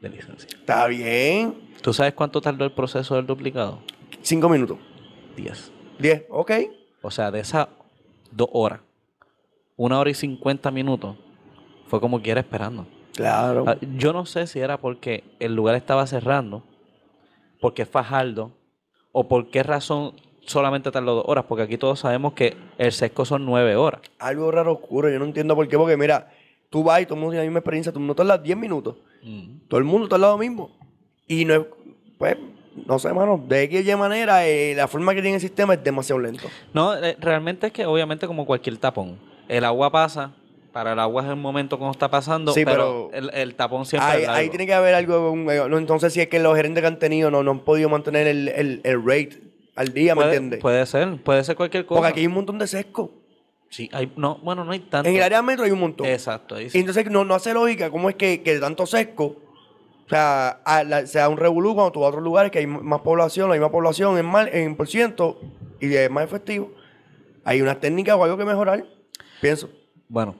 de 0.00 0.08
licencia. 0.10 0.48
está 0.52 0.86
bien. 0.86 1.54
¿Tú 1.82 1.92
sabes 1.92 2.12
cuánto 2.14 2.40
tardó 2.40 2.64
el 2.64 2.72
proceso 2.72 3.16
del 3.16 3.26
duplicado? 3.26 3.82
Cinco 4.22 4.48
minutos. 4.48 4.78
10. 5.36 5.72
Diez. 5.98 6.24
Ok. 6.28 6.52
O 7.02 7.10
sea, 7.10 7.30
de 7.30 7.40
esas 7.40 7.68
dos 8.30 8.48
horas, 8.52 8.80
una 9.80 9.98
hora 9.98 10.10
y 10.10 10.14
50 10.14 10.70
minutos, 10.72 11.16
fue 11.86 12.00
como 12.00 12.20
quiera 12.20 12.40
esperando. 12.40 12.86
Claro. 13.14 13.64
Ah, 13.66 13.76
Yo 13.96 14.12
no 14.12 14.26
sé 14.26 14.46
si 14.46 14.60
era 14.60 14.76
porque 14.78 15.24
el 15.38 15.54
lugar 15.54 15.74
estaba 15.74 16.06
cerrando, 16.06 16.62
porque 17.62 17.82
es 17.82 17.88
Fajardo, 17.88 18.52
o 19.12 19.26
por 19.26 19.48
qué 19.48 19.62
razón 19.62 20.12
solamente 20.42 20.90
tardó 20.90 21.14
dos 21.14 21.24
horas, 21.26 21.46
porque 21.48 21.62
aquí 21.64 21.78
todos 21.78 22.00
sabemos 22.00 22.34
que 22.34 22.58
el 22.76 22.92
sesco 22.92 23.24
son 23.24 23.46
nueve 23.46 23.74
horas. 23.74 24.02
Algo 24.18 24.50
raro 24.50 24.72
ocurre. 24.72 25.14
Yo 25.14 25.18
no 25.18 25.24
entiendo 25.24 25.56
por 25.56 25.66
qué. 25.66 25.78
Porque 25.78 25.96
mira, 25.96 26.30
tú 26.68 26.84
vas 26.84 27.00
y 27.00 27.06
todo 27.06 27.14
el 27.14 27.20
mundo 27.20 27.30
tiene 27.32 27.44
la 27.44 27.48
misma 27.50 27.60
experiencia. 27.60 27.90
Tú 27.90 28.00
no 28.00 28.14
tardas 28.14 28.42
10 28.42 28.58
minutos. 28.58 28.96
Todo 29.68 29.78
el 29.78 29.84
mundo 29.84 30.04
está 30.04 30.16
al 30.16 30.22
lado 30.22 30.36
mismo. 30.36 30.76
Y 31.26 31.46
no 31.46 31.54
es, 31.54 31.66
pues, 32.18 32.36
no 32.86 32.98
sé, 32.98 33.14
mano, 33.14 33.42
de 33.48 33.64
y 33.64 33.96
manera, 33.96 34.46
eh, 34.46 34.74
la 34.74 34.88
forma 34.88 35.14
que 35.14 35.22
tiene 35.22 35.36
el 35.36 35.40
sistema 35.40 35.72
es 35.72 35.82
demasiado 35.82 36.20
lento. 36.20 36.48
No, 36.74 36.94
eh, 36.96 37.16
realmente 37.18 37.68
es 37.68 37.72
que 37.72 37.86
obviamente 37.86 38.26
como 38.26 38.44
cualquier 38.44 38.76
tapón, 38.76 39.29
el 39.56 39.64
agua 39.64 39.90
pasa, 39.90 40.32
para 40.72 40.92
el 40.92 40.98
agua 40.98 41.22
es 41.24 41.28
el 41.28 41.36
momento 41.36 41.78
cuando 41.78 41.92
está 41.92 42.08
pasando, 42.10 42.52
Sí, 42.52 42.64
pero, 42.64 43.08
pero 43.10 43.28
el, 43.30 43.34
el 43.34 43.54
tapón 43.56 43.84
siempre 43.86 44.22
es 44.22 44.28
ahí 44.28 44.48
tiene 44.50 44.66
que 44.66 44.74
haber 44.74 44.94
algo, 44.94 45.34
eh, 45.50 45.64
no, 45.68 45.78
entonces 45.78 46.12
si 46.12 46.20
es 46.20 46.28
que 46.28 46.38
los 46.38 46.54
gerentes 46.56 46.80
que 46.82 46.86
han 46.86 46.98
tenido 46.98 47.30
no, 47.30 47.42
no 47.42 47.50
han 47.50 47.60
podido 47.60 47.88
mantener 47.88 48.26
el, 48.28 48.48
el, 48.48 48.80
el 48.84 49.02
rate 49.04 49.40
al 49.76 49.92
día, 49.92 50.14
¿me 50.14 50.24
entiendes? 50.24 50.60
puede 50.60 50.84
ser, 50.86 51.16
puede 51.22 51.42
ser 51.44 51.56
cualquier 51.56 51.86
cosa. 51.86 51.98
Porque 52.00 52.10
aquí 52.12 52.20
hay 52.20 52.26
un 52.26 52.34
montón 52.34 52.58
de 52.58 52.66
sesco. 52.66 53.10
Sí, 53.68 53.88
hay, 53.92 54.12
no, 54.16 54.38
bueno, 54.42 54.64
no 54.64 54.72
hay 54.72 54.80
tanto. 54.80 55.08
En 55.08 55.14
el 55.16 55.22
área 55.22 55.42
metro 55.42 55.64
hay 55.64 55.70
un 55.70 55.78
montón. 55.80 56.06
Exacto, 56.06 56.56
ahí 56.56 56.66
Y 56.66 56.70
sí. 56.70 56.78
entonces 56.80 57.08
no, 57.10 57.24
no 57.24 57.34
hace 57.34 57.54
lógica 57.54 57.88
cómo 57.90 58.08
es 58.10 58.16
que, 58.16 58.42
que 58.42 58.58
tanto 58.58 58.84
sesco, 58.86 59.24
o 59.24 60.08
sea, 60.08 60.48
a 60.64 60.82
la- 60.84 61.06
sea 61.06 61.28
un 61.28 61.36
revolú 61.36 61.74
cuando 61.74 61.92
tú 61.92 62.00
vas 62.00 62.06
a 62.06 62.10
otros 62.10 62.24
lugares 62.24 62.50
que 62.50 62.58
hay 62.58 62.66
más 62.66 63.00
población, 63.00 63.48
la 63.48 63.54
misma 63.54 63.70
población 63.70 64.18
en, 64.18 64.26
mal, 64.26 64.48
en 64.52 64.76
por 64.76 64.88
ciento 64.88 65.40
y 65.80 65.92
es 65.94 66.10
más 66.10 66.24
efectivo. 66.24 66.72
Hay 67.44 67.62
unas 67.62 67.78
técnicas 67.80 68.16
o 68.16 68.24
algo 68.24 68.36
que 68.36 68.44
mejorar, 68.44 68.84
pienso. 69.40 69.70
Bueno, 70.08 70.34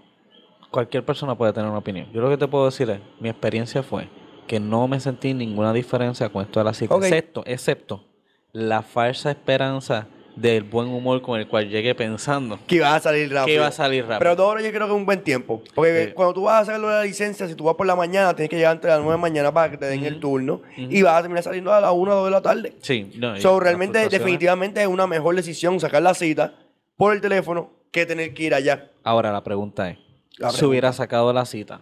cualquier 0.70 1.04
persona 1.04 1.36
puede 1.36 1.52
tener 1.52 1.68
una 1.68 1.78
opinión. 1.78 2.08
Yo 2.12 2.20
lo 2.20 2.28
que 2.30 2.36
te 2.36 2.46
puedo 2.48 2.66
decir 2.66 2.88
es, 2.90 3.00
mi 3.20 3.28
experiencia 3.28 3.82
fue 3.82 4.08
que 4.46 4.58
no 4.60 4.88
me 4.88 4.98
sentí 5.00 5.32
ninguna 5.34 5.72
diferencia 5.72 6.28
con 6.28 6.42
esto 6.44 6.60
de 6.60 6.64
la 6.64 6.74
cita, 6.74 6.94
excepto, 6.96 7.42
excepto 7.46 8.04
la 8.52 8.82
falsa 8.82 9.30
esperanza 9.30 10.08
del 10.34 10.62
buen 10.64 10.88
humor 10.88 11.20
con 11.22 11.38
el 11.38 11.46
cual 11.46 11.68
llegué 11.68 11.94
pensando 11.94 12.58
Que 12.66 12.76
iba 12.76 12.94
a 12.94 13.00
salir 13.00 13.28
rápido. 13.30 13.46
que 13.46 13.54
iba 13.54 13.66
a 13.66 13.72
salir 13.72 14.04
rápido. 14.06 14.18
Pero 14.36 14.48
horas 14.48 14.64
yo 14.64 14.70
creo 14.70 14.86
que 14.86 14.92
es 14.92 14.96
un 14.98 15.04
buen 15.06 15.22
tiempo. 15.22 15.62
Porque 15.74 16.06
Sí. 16.08 16.12
cuando 16.14 16.34
tú 16.34 16.42
vas 16.44 16.62
a 16.62 16.64
sacarlo 16.66 16.88
de 16.88 16.94
la 16.94 17.02
licencia, 17.04 17.46
si 17.46 17.54
tú 17.54 17.64
vas 17.64 17.74
por 17.74 17.86
la 17.86 17.94
mañana, 17.94 18.34
tienes 18.34 18.48
que 18.48 18.56
llegar 18.56 18.74
entre 18.74 18.90
las 18.90 18.98
9 19.00 19.10
de 19.12 19.16
la 19.18 19.20
mañana 19.20 19.52
para 19.52 19.70
que 19.70 19.76
te 19.76 19.86
den 19.86 20.04
el 20.04 20.18
turno. 20.18 20.62
Y 20.76 21.02
vas 21.02 21.14
a 21.18 21.20
terminar 21.22 21.42
saliendo 21.44 21.72
a 21.72 21.80
las 21.80 21.92
1 21.92 22.12
o 22.12 22.14
2 22.16 22.24
de 22.26 22.30
la 22.30 22.40
tarde. 22.42 22.74
sí, 22.80 23.12
no, 23.18 23.36
So, 23.40 23.60
realmente, 23.60 24.08
definitivamente 24.08 24.80
es 24.80 24.88
una 24.88 25.06
mejor 25.06 25.34
decisión 25.36 25.78
sacar 25.78 26.02
la 26.02 26.14
cita 26.14 26.54
por 26.96 27.12
el 27.14 27.20
teléfono 27.20 27.70
que 27.92 28.06
tener 28.06 28.32
que 28.32 28.44
ir 28.44 28.54
allá. 28.54 28.89
Ahora 29.02 29.32
la 29.32 29.42
pregunta 29.42 29.90
es, 29.90 29.98
La 30.38 30.50
si 30.50 30.64
hubiera 30.64 30.92
sacado 30.92 31.32
la 31.32 31.44
cita 31.44 31.80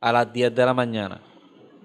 a 0.00 0.12
las 0.12 0.32
10 0.32 0.54
de 0.54 0.66
la 0.66 0.74
mañana, 0.74 1.20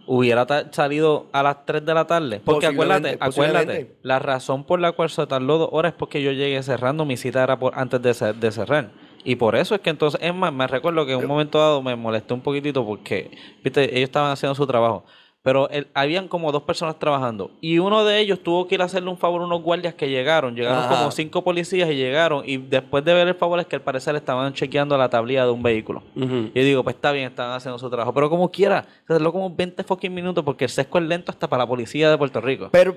hubiera 0.08 0.46
salido 0.72 1.28
a 1.32 1.44
las 1.44 1.66
3 1.66 1.86
de 1.86 1.94
la 1.94 2.06
tarde. 2.06 2.42
Porque 2.44 2.68
acuérdate, 2.68 3.18
acuérdate, 3.20 3.96
la 4.02 4.20
razón 4.20 4.64
por 4.64 4.80
la 4.80 4.92
cual 4.92 5.10
se 5.10 5.26
tardó 5.28 5.58
dos 5.58 5.70
horas 5.72 5.94
es 5.94 5.98
porque 5.98 6.22
yo 6.22 6.32
llegué 6.32 6.62
cerrando, 6.64 7.06
mi 7.06 7.18
cita 7.18 7.44
era 7.44 7.58
por, 7.58 7.78
antes 7.78 8.02
de, 8.02 8.34
de 8.34 8.52
cerrar. 8.52 8.92
Y 9.24 9.36
por 9.36 9.56
eso 9.56 9.76
es 9.76 9.82
que 9.82 9.92
entonces, 9.92 10.20
es 10.24 10.34
más, 10.34 10.52
me 10.52 10.66
recuerdo 10.68 11.06
que 11.06 11.14
en 11.14 11.20
un 11.20 11.28
momento 11.28 11.60
dado 11.60 11.82
me 11.82 11.96
molesté 11.96 12.34
un 12.34 12.42
poquitito 12.42 12.86
porque, 12.86 13.32
viste, 13.64 13.84
ellos 13.84 14.10
estaban 14.10 14.32
haciendo 14.32 14.56
su 14.56 14.66
trabajo. 14.66 15.06
Pero 15.44 15.70
el- 15.72 15.88
habían 15.96 16.28
como 16.28 16.52
dos 16.52 16.64
personas 16.64 17.00
trabajando. 17.00 17.50
Y 17.62 17.80
uno 17.80 18.06
de 18.06 18.20
ellos 18.20 18.42
tuvo 18.44 18.68
que 18.68 18.76
ir 18.76 18.82
a 18.82 18.86
hacerle 18.86 19.10
un 19.10 19.18
favor 19.18 19.42
a 19.42 19.46
unos 19.46 19.64
guardias 19.64 19.96
que 19.96 20.08
llegaron. 20.08 20.56
Llegaron 20.56 20.84
Ajá. 20.84 20.98
como 21.00 21.12
cinco 21.12 21.44
policías 21.44 21.90
y 21.90 21.96
llegaron. 21.96 22.44
Y 22.46 22.58
después 22.58 23.04
de 23.04 23.14
ver 23.16 23.28
el 23.28 23.34
favor 23.34 23.60
es 23.60 23.66
que 23.66 23.76
al 23.76 23.82
parecer 23.82 24.16
estaban 24.16 24.54
chequeando 24.54 24.96
la 25.00 25.10
tablilla 25.10 25.44
de 25.46 25.52
un 25.52 25.64
vehículo. 25.64 26.04
Y 26.16 26.22
yo 26.54 26.64
digo, 26.64 26.84
pues 26.84 26.96
está 26.96 27.12
bien, 27.12 27.30
están 27.30 27.52
haciendo 27.52 27.80
su 27.80 27.90
trabajo. 27.90 28.14
Pero 28.14 28.30
como 28.30 28.52
quiera, 28.52 28.86
se 29.08 29.14
tardó 29.14 29.32
como 29.32 29.50
20 29.50 29.84
fucking 29.84 30.14
minutos 30.14 30.44
porque 30.44 30.66
el 30.66 30.70
sesco 30.70 31.00
es 31.00 31.06
lento 31.06 31.32
hasta 31.32 31.48
para 31.50 31.64
la 31.64 31.68
policía 31.68 32.12
de 32.12 32.18
Puerto 32.20 32.40
Rico. 32.40 32.70
Pero 32.72 32.96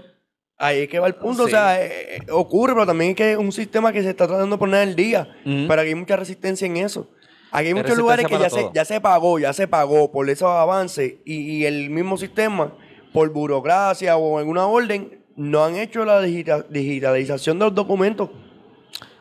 ahí 0.58 0.80
es 0.80 0.88
que 0.88 0.98
va 0.98 1.06
el 1.06 1.14
punto. 1.14 1.44
O 1.44 1.48
sea, 1.48 1.82
eh, 1.82 2.16
eh, 2.16 2.18
ocurre, 2.30 2.74
pero 2.74 2.84
también 2.84 3.12
es 3.12 3.16
que 3.16 3.32
es 3.32 3.38
un 3.38 3.52
sistema 3.52 3.90
que 3.90 4.02
se 4.02 4.10
está 4.10 4.26
tratando 4.26 4.56
de 4.56 4.58
poner 4.58 4.80
al 4.82 4.94
día. 4.94 5.34
Ujú. 5.46 5.64
Pero 5.66 5.80
aquí 5.80 5.88
hay 5.88 5.94
mucha 5.94 6.16
resistencia 6.16 6.66
en 6.66 6.76
eso. 6.76 7.08
Aquí 7.54 7.68
hay 7.68 7.74
muchos 7.74 7.96
lugares 7.96 8.26
que 8.26 8.38
ya 8.38 8.50
se, 8.50 8.68
ya 8.74 8.84
se 8.84 9.00
pagó, 9.00 9.38
ya 9.38 9.52
se 9.52 9.68
pagó 9.68 10.10
por 10.10 10.28
esos 10.28 10.48
avances 10.48 11.14
y, 11.24 11.34
y 11.34 11.66
el 11.66 11.88
mismo 11.88 12.16
sistema, 12.16 12.76
por 13.12 13.30
burocracia 13.30 14.16
o 14.16 14.38
alguna 14.38 14.66
orden, 14.66 15.24
no 15.36 15.64
han 15.64 15.76
hecho 15.76 16.04
la 16.04 16.20
digita- 16.20 16.66
digitalización 16.68 17.58
de 17.60 17.66
los 17.66 17.74
documentos. 17.74 18.30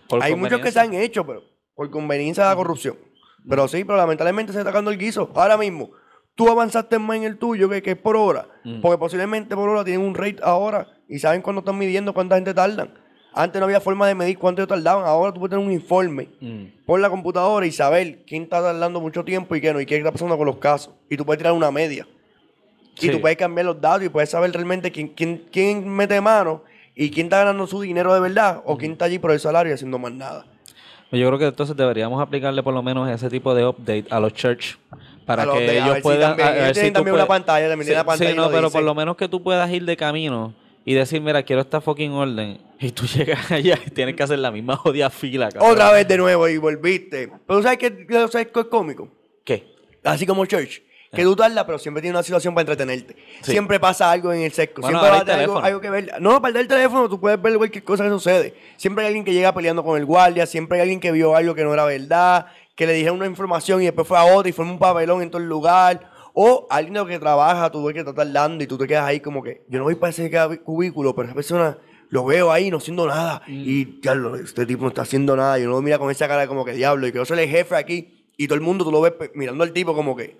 Por 0.09 0.23
hay 0.23 0.35
muchos 0.35 0.59
que 0.61 0.71
se 0.71 0.79
han 0.79 0.93
hecho, 0.93 1.25
pero 1.25 1.43
por 1.75 1.89
conveniencia 1.91 2.43
de 2.43 2.49
la 2.49 2.55
corrupción. 2.55 2.97
Pero 3.47 3.67
sí, 3.67 3.83
pero 3.83 3.97
lamentablemente 3.97 4.51
se 4.51 4.59
está 4.59 4.71
sacando 4.71 4.89
el 4.89 4.97
guiso. 4.97 5.29
Ahora 5.35 5.57
mismo, 5.57 5.91
tú 6.35 6.49
avanzaste 6.49 6.97
más 6.97 7.17
en 7.17 7.23
el 7.23 7.37
tuyo 7.37 7.69
que, 7.69 7.81
que 7.83 7.91
es 7.91 7.97
por 7.97 8.15
hora. 8.15 8.47
Mm. 8.63 8.81
Porque 8.81 8.97
posiblemente 8.97 9.55
por 9.55 9.69
hora 9.69 9.83
tienen 9.83 10.05
un 10.05 10.15
rate 10.15 10.37
ahora 10.41 10.87
y 11.07 11.19
saben 11.19 11.41
cuándo 11.41 11.59
están 11.59 11.77
midiendo 11.77 12.13
cuánta 12.13 12.35
gente 12.35 12.53
tardan. 12.53 12.93
Antes 13.35 13.59
no 13.59 13.65
había 13.65 13.79
forma 13.81 14.07
de 14.07 14.15
medir 14.15 14.37
cuánto 14.37 14.61
ellos 14.61 14.69
tardaban. 14.69 15.05
Ahora 15.05 15.33
tú 15.33 15.39
puedes 15.39 15.51
tener 15.51 15.65
un 15.65 15.71
informe 15.71 16.29
Mm. 16.39 16.63
por 16.85 16.99
la 16.99 17.09
computadora 17.09 17.65
y 17.65 17.71
saber 17.71 18.19
quién 18.27 18.43
está 18.43 18.61
tardando 18.61 18.99
mucho 19.01 19.23
tiempo 19.23 19.55
y 19.55 19.61
qué 19.61 19.73
no, 19.73 19.81
y 19.81 19.85
qué 19.85 19.97
está 19.97 20.11
pasando 20.11 20.37
con 20.37 20.45
los 20.45 20.57
casos. 20.57 20.93
Y 21.09 21.17
tú 21.17 21.25
puedes 21.25 21.39
tirar 21.39 21.53
una 21.53 21.71
media. 21.71 22.07
Y 23.01 23.09
tú 23.09 23.19
puedes 23.19 23.37
cambiar 23.37 23.65
los 23.65 23.81
datos 23.81 24.03
y 24.05 24.09
puedes 24.09 24.29
saber 24.29 24.51
realmente 24.51 24.91
quién, 24.91 25.07
quién, 25.07 25.43
quién 25.51 25.89
mete 25.89 26.21
mano 26.21 26.61
y 26.95 27.09
quién 27.09 27.25
está 27.25 27.39
ganando 27.39 27.65
su 27.65 27.81
dinero 27.81 28.13
de 28.13 28.19
verdad 28.19 28.61
o 28.65 28.77
quién 28.77 28.91
está 28.91 29.05
allí 29.05 29.17
por 29.17 29.31
el 29.31 29.39
salario 29.39 29.71
y 29.71 29.73
haciendo 29.73 29.97
más 29.97 30.11
nada. 30.13 30.45
Pues 31.09 31.19
Yo 31.19 31.27
creo 31.27 31.39
que 31.39 31.45
entonces 31.47 31.75
deberíamos 31.75 32.21
aplicarle 32.21 32.61
por 32.61 32.73
lo 32.73 32.83
menos 32.83 33.09
ese 33.09 33.29
tipo 33.31 33.55
de 33.55 33.65
update 33.65 34.05
a 34.11 34.19
los 34.19 34.31
church 34.33 34.77
para 35.25 35.43
los 35.45 35.57
que 35.57 35.77
ellos 35.77 35.97
puedan 36.03 36.37
también- 36.37 37.15
una 37.15 37.25
pantalla, 37.25 37.67
también 37.69 37.87
Sí, 37.87 37.93
la 37.95 38.03
pantalla 38.03 38.29
sí, 38.31 38.35
no, 38.35 38.49
pero 38.49 38.67
dice. 38.67 38.73
por 38.73 38.83
lo 38.83 38.93
menos 38.93 39.15
que 39.17 39.27
tú 39.27 39.41
puedas 39.41 39.69
ir 39.71 39.85
de 39.85 39.97
camino 39.97 40.53
y 40.85 40.93
decir, 40.93 41.21
mira, 41.21 41.43
quiero 41.43 41.61
esta 41.61 41.79
fucking 41.81 42.11
orden. 42.11 42.59
Y 42.79 42.91
tú 42.91 43.05
llegas 43.13 43.51
allá 43.51 43.79
y 43.85 43.89
tienes 43.91 44.15
que 44.15 44.23
hacer 44.23 44.39
la 44.39 44.51
misma 44.51 44.75
jodida 44.75 45.09
fila, 45.09 45.49
cabrón. 45.49 45.71
Otra 45.71 45.91
vez 45.91 46.07
de 46.07 46.17
nuevo 46.17 46.47
y 46.49 46.57
volviste. 46.57 47.31
Pero 47.47 47.61
¿sabes 47.63 47.77
qué, 47.77 48.05
¿sabes 48.29 48.47
qué 48.53 48.59
es 48.59 48.65
cómico? 48.67 49.07
¿Qué? 49.43 49.65
Así 50.03 50.25
como 50.25 50.45
Church. 50.45 50.81
Que 51.13 51.21
Eh. 51.21 51.25
tú 51.25 51.35
tardas, 51.35 51.63
pero 51.65 51.77
siempre 51.77 52.01
tiene 52.01 52.15
una 52.17 52.23
situación 52.23 52.55
para 52.55 52.63
entretenerte. 52.63 53.15
Sí. 53.43 53.51
Siempre 53.51 53.79
pasa 53.79 54.09
algo 54.11 54.33
en 54.33 54.41
el 54.41 54.51
sesco. 54.51 54.81
Bueno, 54.81 54.99
siempre 54.99 55.11
va 55.17 55.21
a 55.21 55.25
tener 55.25 55.49
algo 55.63 55.79
que 55.79 55.89
ver. 55.91 56.13
No, 56.19 56.41
para 56.41 56.59
el 56.59 56.67
teléfono 56.67 57.07
tú 57.07 57.19
puedes 57.19 57.39
ver 57.39 57.55
cualquier 57.55 57.83
cosa 57.83 58.03
que 58.03 58.09
sucede. 58.09 58.55
Siempre 58.77 59.03
hay 59.05 59.09
alguien 59.09 59.23
que 59.23 59.31
llega 59.31 59.53
peleando 59.53 59.83
con 59.83 59.97
el 59.97 60.05
guardia. 60.05 60.45
Siempre 60.47 60.77
hay 60.79 60.81
alguien 60.81 60.99
que 60.99 61.11
vio 61.11 61.35
algo 61.35 61.53
que 61.53 61.63
no 61.63 61.71
era 61.71 61.85
verdad. 61.85 62.47
Que 62.75 62.87
le 62.87 62.93
dijeron 62.93 63.17
una 63.17 63.27
información 63.27 63.81
y 63.83 63.85
después 63.85 64.07
fue 64.07 64.17
a 64.17 64.23
otra 64.25 64.49
y 64.49 64.53
fue 64.53 64.65
un 64.65 64.79
papelón 64.79 65.21
en 65.21 65.29
todo 65.29 65.39
el 65.39 65.47
lugar. 65.47 66.11
O 66.33 66.65
alguien 66.69 67.05
que 67.07 67.19
trabaja, 67.19 67.71
tú 67.71 67.83
ves 67.85 67.93
que 67.93 67.99
está 67.99 68.13
tardando 68.13 68.63
y 68.63 68.67
tú 68.67 68.77
te 68.77 68.87
quedas 68.87 69.05
ahí 69.05 69.19
como 69.19 69.43
que 69.43 69.63
yo 69.69 69.77
no 69.77 69.85
voy 69.85 69.95
para 69.95 70.09
ese 70.09 70.31
cubículo, 70.63 71.13
pero 71.15 71.27
esa 71.27 71.35
persona 71.35 71.77
lo 72.09 72.25
veo 72.25 72.51
ahí 72.51 72.71
no 72.71 72.77
haciendo 72.77 73.07
nada. 73.07 73.41
Mm. 73.47 73.63
Y 73.65 73.85
diablo, 74.01 74.35
este 74.35 74.65
tipo 74.65 74.81
no 74.83 74.89
está 74.89 75.03
haciendo 75.03 75.35
nada. 75.35 75.59
Y 75.59 75.63
uno 75.63 75.73
lo 75.73 75.81
mira 75.81 75.99
con 75.99 76.09
esa 76.11 76.27
cara 76.27 76.47
como 76.47 76.65
que 76.65 76.73
diablo. 76.73 77.05
Y 77.07 77.11
que 77.11 77.17
yo 77.19 77.25
soy 77.25 77.39
el 77.39 77.49
jefe 77.49 77.75
aquí. 77.75 78.25
Y 78.35 78.47
todo 78.47 78.55
el 78.55 78.61
mundo 78.61 78.83
tú 78.83 78.91
lo 78.91 79.01
ves 79.01 79.13
mirando 79.35 79.63
al 79.63 79.73
tipo 79.73 79.93
como 79.93 80.15
que 80.15 80.37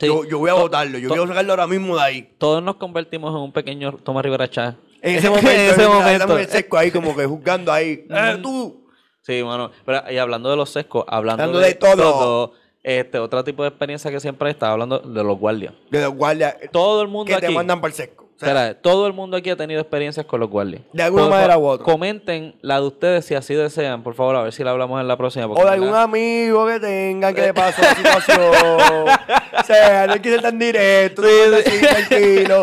Sí. 0.00 0.06
yo, 0.06 0.24
yo 0.24 0.38
voy 0.38 0.50
a 0.50 0.54
votarlo. 0.54 0.96
Yo 0.98 1.08
quiero 1.08 1.26
sacarlo 1.26 1.52
ahora 1.52 1.66
mismo 1.66 1.96
de 1.96 2.02
ahí. 2.02 2.34
Todos 2.38 2.62
nos 2.62 2.76
convertimos 2.76 3.30
en 3.34 3.40
un 3.40 3.52
pequeño 3.52 3.92
Tomás 3.94 4.24
Rivera 4.24 4.48
Chá. 4.48 4.76
En 5.02 5.16
ese 5.18 5.28
momento, 5.28 5.50
en 5.50 5.56
ese 5.56 5.70
estamos 5.70 5.96
momento. 6.04 6.34
en 6.34 6.40
el 6.40 6.48
sesco 6.48 6.76
ahí 6.78 6.90
como 6.92 7.16
que 7.16 7.26
juzgando 7.26 7.72
ahí. 7.72 8.06
¡Eh, 8.10 8.38
tú! 8.40 8.86
Sí, 9.22 9.42
bueno, 9.42 9.72
pero 9.84 10.02
y 10.10 10.18
hablando 10.18 10.50
de 10.50 10.56
los 10.56 10.70
sescos, 10.70 11.04
hablando, 11.08 11.42
Hablando 11.42 11.58
de 11.66 11.74
todo. 11.74 12.52
Este, 12.88 13.18
otro 13.18 13.44
tipo 13.44 13.62
de 13.62 13.68
experiencia 13.68 14.10
que 14.10 14.18
siempre 14.20 14.50
está 14.50 14.70
hablando 14.70 14.98
de 14.98 15.22
los 15.24 15.38
guardias. 15.38 15.74
De 15.90 16.00
los 16.00 16.14
guardias 16.14 16.56
Todo 16.72 17.02
el 17.02 17.08
mundo 17.08 17.32
que 17.34 17.38
te 17.40 17.46
aquí, 17.46 17.54
mandan 17.54 17.80
para 17.80 17.90
el 17.90 17.94
sesco. 17.96 18.24
O 18.24 18.38
sea, 18.40 18.48
espera, 18.50 18.74
todo 18.80 19.08
el 19.08 19.12
mundo 19.14 19.36
aquí 19.36 19.50
ha 19.50 19.56
tenido 19.56 19.80
experiencias 19.80 20.24
con 20.24 20.38
los 20.38 20.48
guardias. 20.48 20.82
De 20.92 21.02
alguna 21.02 21.24
Por 21.24 21.30
manera 21.32 21.58
u 21.58 21.66
otra. 21.66 21.84
Comenten 21.84 22.54
la 22.62 22.80
de 22.80 22.86
ustedes 22.86 23.24
si 23.24 23.34
así 23.34 23.52
desean, 23.52 24.04
por 24.04 24.14
favor, 24.14 24.36
a 24.36 24.42
ver 24.42 24.52
si 24.52 24.62
la 24.62 24.70
hablamos 24.70 25.00
en 25.00 25.08
la 25.08 25.16
próxima. 25.16 25.46
o 25.46 25.64
de 25.64 25.68
algún 25.70 25.92
amigo 25.92 26.64
que 26.68 26.78
tengan 26.78 27.34
que 27.34 27.40
le 27.40 27.52
pasó 27.54 27.82
la 27.82 27.94
situación. 27.96 28.40
o 29.60 29.64
sea, 29.66 30.06
no 30.06 30.12
hay 30.12 30.20
que 30.20 30.30
ser 30.30 30.40
tan 30.42 30.56
directo. 30.56 31.22
Sí, 31.24 31.80
tranquilo. 31.80 32.62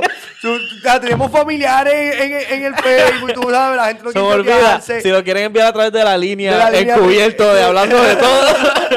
Tenemos 1.01 1.29
familiares 1.31 2.21
en, 2.21 2.31
en- 2.33 2.53
en 2.53 2.65
el 2.67 2.75
Facebook. 2.75 3.33
Tú 3.33 3.49
sabes, 3.49 3.77
la 3.77 3.87
gente 3.87 4.03
no 4.03 4.11
Se 4.11 4.19
quiere 4.19 4.33
olvida. 4.33 4.79
Si 4.81 5.09
lo 5.09 5.23
quieren 5.25 5.43
enviar 5.43 5.67
a 5.67 5.73
través 5.73 5.91
de 5.91 6.03
la 6.05 6.17
línea, 6.17 6.53
De 6.53 6.57
la 6.57 6.69
línea- 6.71 6.95
encubierto 6.95 7.53
de 7.53 7.63
hablando 7.63 8.01
de 8.01 8.15
todo, 8.15 8.45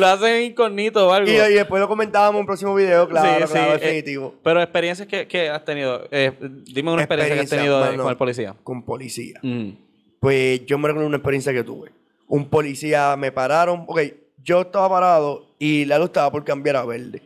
lo 0.00 0.06
hacen 0.08 0.42
incógnito 0.50 1.06
o 1.08 1.12
algo. 1.12 1.28
Y, 1.30 1.34
y 1.34 1.54
después 1.54 1.80
lo 1.80 1.86
comentábamos 1.88 2.34
en 2.36 2.40
un 2.40 2.46
próximo 2.46 2.74
video, 2.74 3.08
claro, 3.08 3.46
Sí, 3.46 3.52
claro, 3.52 3.72
sí, 3.72 3.76
eh, 3.76 3.78
definitivo. 3.78 4.34
pero 4.42 4.60
experiencias 4.62 5.06
que, 5.06 5.28
que 5.28 5.48
has 5.48 5.64
tenido. 5.64 6.08
eh, 6.10 6.32
dime 6.40 6.90
una 6.92 7.02
experiencia, 7.02 7.34
que 7.36 7.40
has 7.42 7.50
tenido 7.50 7.78
mano. 7.80 8.02
con 8.02 8.10
el 8.10 8.16
policía. 8.16 8.54
Con 8.64 8.82
policía. 8.82 9.38
Mm. 9.42 9.70
Pues 10.18 10.66
yo 10.66 10.78
me 10.78 10.88
recuerdo 10.88 11.06
una 11.08 11.16
experiencia 11.18 11.52
que 11.52 11.62
tuve. 11.62 11.92
Un 12.26 12.48
policía 12.48 13.16
me 13.16 13.30
pararon, 13.32 13.84
ok, 13.86 14.00
yo 14.42 14.62
estaba 14.62 14.88
parado 14.88 15.54
y 15.58 15.84
Lalo 15.84 16.06
estaba 16.06 16.30
por 16.30 16.44
cambiar 16.44 16.76
a 16.76 16.84
verde. 16.84 17.22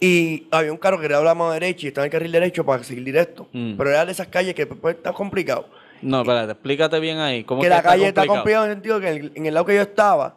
Y 0.00 0.46
había 0.50 0.70
un 0.72 0.78
carro 0.78 0.98
que 0.98 1.06
era 1.06 1.18
de 1.18 1.24
la 1.24 1.34
mano 1.34 1.52
derecha 1.52 1.86
y 1.86 1.88
estaba 1.88 2.04
en 2.04 2.08
el 2.08 2.12
carril 2.12 2.32
derecho 2.32 2.64
para 2.64 2.82
seguir 2.84 3.04
directo. 3.04 3.48
Mm. 3.52 3.76
Pero 3.76 3.90
era 3.90 4.04
de 4.04 4.12
esas 4.12 4.26
calles 4.28 4.54
que 4.54 4.66
pues, 4.66 4.96
está 4.96 5.12
complicado. 5.12 5.68
No, 6.02 6.20
espérate, 6.20 6.52
explícate 6.52 7.00
bien 7.00 7.18
ahí. 7.18 7.44
¿Cómo 7.44 7.62
Que 7.62 7.66
que 7.68 7.70
la 7.70 7.82
calle 7.82 8.08
está 8.08 8.26
complicada 8.26 8.64
en 8.66 8.70
el 8.72 8.76
sentido 8.76 9.00
que 9.00 9.08
en 9.08 9.16
el, 9.16 9.32
en 9.34 9.46
el 9.46 9.54
lado 9.54 9.64
que 9.64 9.74
yo 9.76 9.80
estaba, 9.82 10.36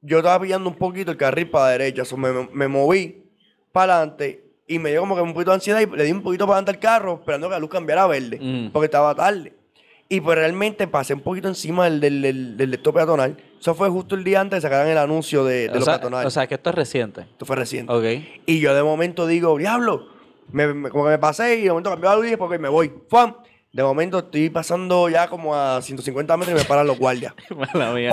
yo 0.00 0.18
estaba 0.18 0.40
pillando 0.40 0.68
un 0.70 0.76
poquito 0.76 1.10
el 1.10 1.16
carril 1.16 1.50
para 1.50 1.66
la 1.66 1.70
derecha. 1.72 2.04
So, 2.04 2.16
me, 2.16 2.48
me 2.52 2.68
moví 2.68 3.24
para 3.72 3.96
adelante 3.98 4.44
y 4.66 4.78
me 4.78 4.90
dio 4.90 5.00
como 5.00 5.14
que 5.16 5.22
un 5.22 5.32
poquito 5.32 5.50
de 5.50 5.56
ansiedad 5.56 5.80
y 5.80 5.86
le 5.86 6.04
di 6.04 6.12
un 6.12 6.22
poquito 6.22 6.46
para 6.46 6.58
adelante 6.58 6.70
al 6.72 6.78
carro 6.78 7.14
esperando 7.20 7.48
que 7.48 7.52
la 7.54 7.58
luz 7.58 7.70
cambiara 7.70 8.04
a 8.04 8.06
verde. 8.06 8.38
Mm. 8.40 8.70
Porque 8.70 8.86
estaba 8.86 9.14
tarde. 9.14 9.54
Y 10.10 10.20
pues 10.22 10.38
realmente 10.38 10.86
pasé 10.88 11.12
un 11.12 11.20
poquito 11.20 11.48
encima 11.48 11.84
del, 11.84 12.00
del, 12.00 12.22
del, 12.22 12.56
del 12.56 12.70
lector 12.70 12.94
peatonal. 12.94 13.36
Eso 13.60 13.74
fue 13.74 13.88
justo 13.90 14.14
el 14.14 14.24
día 14.24 14.40
antes 14.40 14.56
de 14.56 14.60
sacar 14.68 14.86
el 14.86 14.96
anuncio 14.96 15.44
de, 15.44 15.66
los 15.74 15.84
sea, 15.84 15.94
peatonales. 15.94 16.26
o 16.26 16.30
sea, 16.30 16.46
que 16.46 16.54
esto 16.54 16.70
es 16.70 16.76
reciente. 16.76 17.22
Esto 17.22 17.44
fue 17.44 17.56
reciente. 17.56 17.92
Ok. 17.92 18.04
Y 18.46 18.60
yo 18.60 18.74
de 18.74 18.82
momento 18.82 19.26
digo, 19.26 19.58
diablo, 19.58 20.06
me, 20.50 20.72
me- 20.72 20.88
como 20.90 21.04
que 21.04 21.10
me 21.10 21.18
pasé 21.18 21.56
y 21.56 21.62
de 21.64 21.68
momento 21.70 21.90
cambió 21.90 22.08
la 22.10 22.16
luz 22.16 22.30
y 22.30 22.36
porque 22.36 22.58
me 22.58 22.70
voy. 22.70 22.90
¡Fam! 23.10 23.34
De 23.70 23.82
momento 23.82 24.20
estoy 24.20 24.48
pasando 24.48 25.10
ya 25.10 25.28
como 25.28 25.54
a 25.54 25.82
150 25.82 26.36
metros 26.38 26.58
y 26.58 26.62
me 26.62 26.66
paran 26.66 26.86
los 26.86 26.98
guardias. 26.98 27.34
Mala 27.74 27.92
mía. 27.92 28.10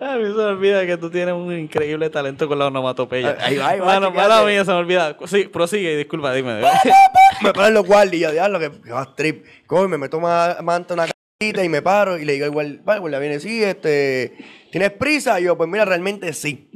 A 0.00 0.16
mí 0.16 0.24
se 0.24 0.32
me 0.32 0.44
olvida 0.44 0.86
que 0.86 0.96
tú 0.96 1.10
tienes 1.10 1.34
un 1.34 1.56
increíble 1.56 2.10
talento 2.10 2.48
con 2.48 2.58
la 2.58 2.66
onomatopeya. 2.66 3.36
Ahí 3.40 3.56
va, 3.56 3.68
ahí 3.68 3.80
va, 3.80 3.86
Mano, 3.86 4.10
mala 4.10 4.44
mía, 4.44 4.64
se 4.64 4.70
me 4.70 4.78
olvida. 4.78 5.16
Sí, 5.26 5.44
prosigue, 5.44 5.96
disculpa, 5.96 6.32
dime. 6.32 6.60
me 7.42 7.52
paran 7.52 7.74
los 7.74 7.86
guardias 7.86 8.32
diablo, 8.32 8.58
que 8.58 8.70
que 8.70 8.92
va 8.92 9.14
trip. 9.14 9.44
Coge, 9.66 9.88
me 9.88 9.98
meto 9.98 10.20
más, 10.20 10.56
ante 10.66 10.94
una 10.94 11.06
y 11.42 11.68
me 11.68 11.82
paro 11.82 12.18
y 12.18 12.24
le 12.24 12.34
digo 12.34 12.44
al 12.44 12.52
guardia, 12.52 12.80
vale, 12.84 12.96
el 12.96 13.00
guardia 13.00 13.18
viene, 13.18 13.40
sí, 13.40 13.64
este, 13.64 14.36
¿tienes 14.70 14.92
prisa? 14.92 15.40
Y 15.40 15.44
yo, 15.44 15.56
pues 15.56 15.68
mira, 15.68 15.84
realmente 15.84 16.32
sí. 16.32 16.70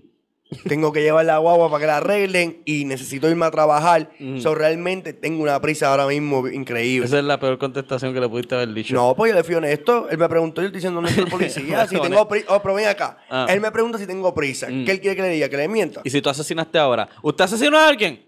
Tengo 0.69 0.93
que 0.93 1.03
llevar 1.03 1.25
la 1.25 1.39
guagua 1.39 1.69
para 1.69 1.81
que 1.81 1.87
la 1.87 1.97
arreglen 1.97 2.63
y 2.65 2.85
necesito 2.85 3.29
irme 3.29 3.47
a 3.47 3.51
trabajar. 3.51 4.11
Mm. 4.19 4.39
So, 4.39 4.55
realmente 4.55 5.13
tengo 5.13 5.43
una 5.43 5.61
prisa 5.61 5.91
ahora 5.91 6.07
mismo 6.07 6.47
increíble. 6.47 7.07
Esa 7.07 7.19
es 7.19 7.25
la 7.25 7.41
peor 7.41 7.59
contestación 7.59 8.15
que 8.15 8.21
le 8.21 8.29
pudiste 8.29 8.55
haber 8.55 8.73
dicho. 8.73 8.95
No, 8.95 9.15
pues 9.17 9.33
yo 9.33 9.37
le 9.37 9.45
fui 9.45 9.55
honesto. 9.57 10.09
Él 10.09 10.19
me 10.19 10.29
preguntó, 10.29 10.61
yo 10.61 10.67
estoy 10.67 10.79
diciendo, 10.79 11.01
¿dónde 11.01 11.11
está 11.11 11.23
el 11.23 11.29
policía? 11.31 11.87
si 11.89 11.99
tengo 11.99 12.29
prisa. 12.29 12.47
Oh, 12.51 12.63
pero 12.63 12.75
ven 12.75 12.87
acá. 12.87 13.19
Ah. 13.29 13.47
Él 13.49 13.61
me 13.61 13.71
pregunta 13.71 13.99
si 13.99 14.07
tengo 14.07 14.33
prisa. 14.35 14.69
Mm. 14.71 14.85
¿Qué 14.85 14.93
él 14.93 15.01
quiere 15.01 15.17
que 15.17 15.23
le 15.23 15.29
diga? 15.31 15.49
¿Que 15.49 15.57
le 15.57 15.69
mienta? 15.69 16.01
Y 16.05 16.11
si 16.11 16.23
tú 16.23 16.31
asesinaste 16.31 16.79
ahora, 16.79 17.09
¿usted 17.23 17.45
asesinó 17.45 17.79
a 17.79 17.89
alguien? 17.89 18.26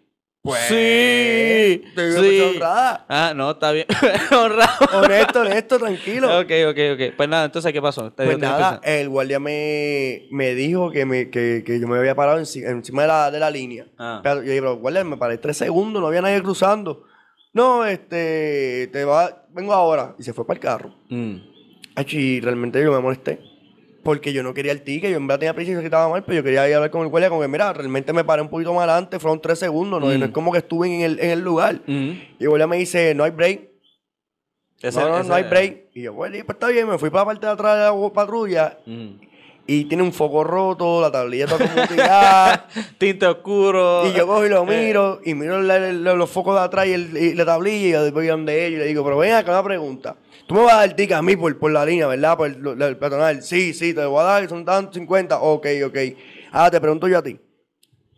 Pues, 0.48 0.60
sí. 0.62 1.82
te 1.94 2.12
sí. 2.12 2.16
pues, 2.18 2.42
honrada. 2.54 3.06
Ah, 3.08 3.32
no, 3.34 3.50
está 3.50 3.72
bien. 3.72 3.86
Honrado. 4.32 4.86
Honesto, 5.02 5.40
honesto, 5.40 5.78
tranquilo. 5.78 6.38
ok, 6.40 6.50
ok, 6.70 6.78
ok. 6.94 7.14
Pues 7.16 7.28
nada, 7.28 7.44
entonces, 7.46 7.72
¿qué 7.72 7.82
pasó? 7.82 8.10
Te- 8.12 8.24
Pues 8.24 8.38
nada, 8.38 8.80
el 8.82 9.08
guardia 9.08 9.38
me, 9.40 10.26
me 10.30 10.54
dijo 10.54 10.90
que, 10.90 11.04
me, 11.04 11.30
que, 11.30 11.62
que 11.64 11.78
yo 11.80 11.86
me 11.88 11.98
había 11.98 12.14
parado 12.14 12.38
enci- 12.40 12.66
encima 12.66 13.02
de 13.02 13.08
la, 13.08 13.30
de 13.30 13.38
la 13.38 13.50
línea. 13.50 13.86
Ah. 13.98 14.20
Pero 14.22 14.36
yo 14.36 14.48
dije, 14.48 14.60
pero 14.60 14.76
guardia, 14.76 15.04
me 15.04 15.16
paré 15.16 15.38
tres 15.38 15.56
segundos, 15.56 16.00
no 16.00 16.08
había 16.08 16.22
nadie 16.22 16.42
cruzando. 16.42 17.04
No, 17.52 17.84
este, 17.84 18.88
te 18.92 19.04
va, 19.04 19.44
vengo 19.52 19.72
ahora. 19.72 20.14
Y 20.18 20.22
se 20.22 20.32
fue 20.32 20.46
para 20.46 20.56
el 20.58 20.62
carro. 20.62 20.94
Mm. 21.08 21.36
Ay, 21.96 22.06
y 22.10 22.40
realmente 22.40 22.82
yo 22.82 22.92
me 22.92 23.00
molesté. 23.00 23.40
Porque 24.02 24.32
yo 24.32 24.42
no 24.42 24.54
quería 24.54 24.72
el 24.72 24.82
ticket, 24.82 25.10
yo 25.10 25.16
en 25.16 25.26
verdad 25.26 25.40
tenía 25.40 25.54
prisa 25.54 25.72
y 25.72 25.74
se 25.74 25.82
quitaba 25.82 26.08
mal, 26.08 26.22
pero 26.24 26.36
yo 26.36 26.42
quería 26.44 26.66
ir 26.68 26.74
a 26.74 26.76
hablar 26.76 26.90
con 26.90 27.02
el 27.02 27.08
guardia, 27.08 27.28
como 27.28 27.40
que 27.42 27.48
mira, 27.48 27.72
realmente 27.72 28.12
me 28.12 28.24
paré 28.24 28.40
un 28.42 28.48
poquito 28.48 28.72
más 28.72 28.84
adelante, 28.88 29.18
fueron 29.18 29.40
tres 29.42 29.58
segundos, 29.58 30.00
¿no? 30.00 30.10
Es 30.10 30.18
Mm. 30.18 30.32
como 30.32 30.52
que 30.52 30.58
estuve 30.58 30.86
en 30.94 31.00
el, 31.02 31.18
en 31.20 31.30
el 31.30 31.40
lugar. 31.40 31.80
Mm. 31.86 32.10
Y 32.38 32.42
el 32.44 32.48
guardia 32.48 32.66
me 32.68 32.76
dice, 32.78 33.14
no 33.14 33.24
hay 33.24 33.32
break, 33.32 33.68
Ese- 34.80 35.00
no, 35.00 35.08
no, 35.08 35.18
ese- 35.18 35.28
no 35.28 35.34
hay 35.34 35.42
break. 35.44 35.86
Y 35.94 36.02
yo, 36.02 36.12
bueno, 36.12 36.36
pues 36.46 36.54
está 36.56 36.68
bien, 36.68 36.88
me 36.88 36.96
fui 36.98 37.10
para 37.10 37.22
la 37.22 37.26
parte 37.26 37.46
de 37.46 37.52
atrás 37.52 37.76
de 37.76 37.84
la 38.00 38.12
patrulla 38.12 38.78
Mm. 38.86 39.08
y 39.66 39.84
tiene 39.86 40.04
un 40.04 40.12
foco 40.12 40.44
roto, 40.44 41.00
la 41.00 41.10
tablilla 41.10 41.46
está 41.46 41.58
como 41.58 41.86
tirada. 41.88 42.68
Tinte 42.98 43.26
oscuro. 43.26 44.06
y 44.06 44.12
yo 44.16 44.26
cojo 44.28 44.46
y 44.46 44.48
lo 44.48 44.62
Eh, 44.70 44.86
miro 44.86 45.20
y 45.24 45.34
miro 45.34 45.60
la- 45.60 45.80
la- 45.80 46.14
los 46.14 46.30
focos 46.30 46.54
de 46.54 46.60
atrás 46.62 46.86
y, 46.86 46.92
el- 46.92 47.16
y 47.16 47.34
la 47.34 47.44
tablilla 47.44 47.88
y 47.88 47.90
yo 47.90 48.12
voy 48.12 48.28
donde 48.28 48.64
ellos 48.66 48.76
y 48.78 48.80
le 48.82 48.86
digo, 48.86 49.02
pero 49.04 49.18
ven 49.18 49.32
acá 49.34 49.50
una 49.50 49.64
pregunta. 49.64 50.14
Tú 50.48 50.54
me 50.54 50.62
vas 50.62 50.72
a 50.72 50.76
dar 50.78 50.96
ticket 50.96 51.12
a 51.14 51.20
mí 51.20 51.36
por, 51.36 51.58
por 51.58 51.70
la 51.70 51.84
línea, 51.84 52.06
¿verdad? 52.06 52.34
Por 52.38 52.48
el, 52.48 52.82
el 52.82 52.96
peatonal. 52.96 53.42
Sí, 53.42 53.74
sí, 53.74 53.92
te 53.92 54.00
lo 54.00 54.12
voy 54.12 54.22
a 54.22 54.24
dar, 54.24 54.48
son 54.48 54.64
tantos 54.64 54.94
50. 54.94 55.40
Ok, 55.40 55.66
ok. 55.84 55.98
Ahora 56.52 56.70
te 56.70 56.80
pregunto 56.80 57.06
yo 57.06 57.18
a 57.18 57.22
ti. 57.22 57.38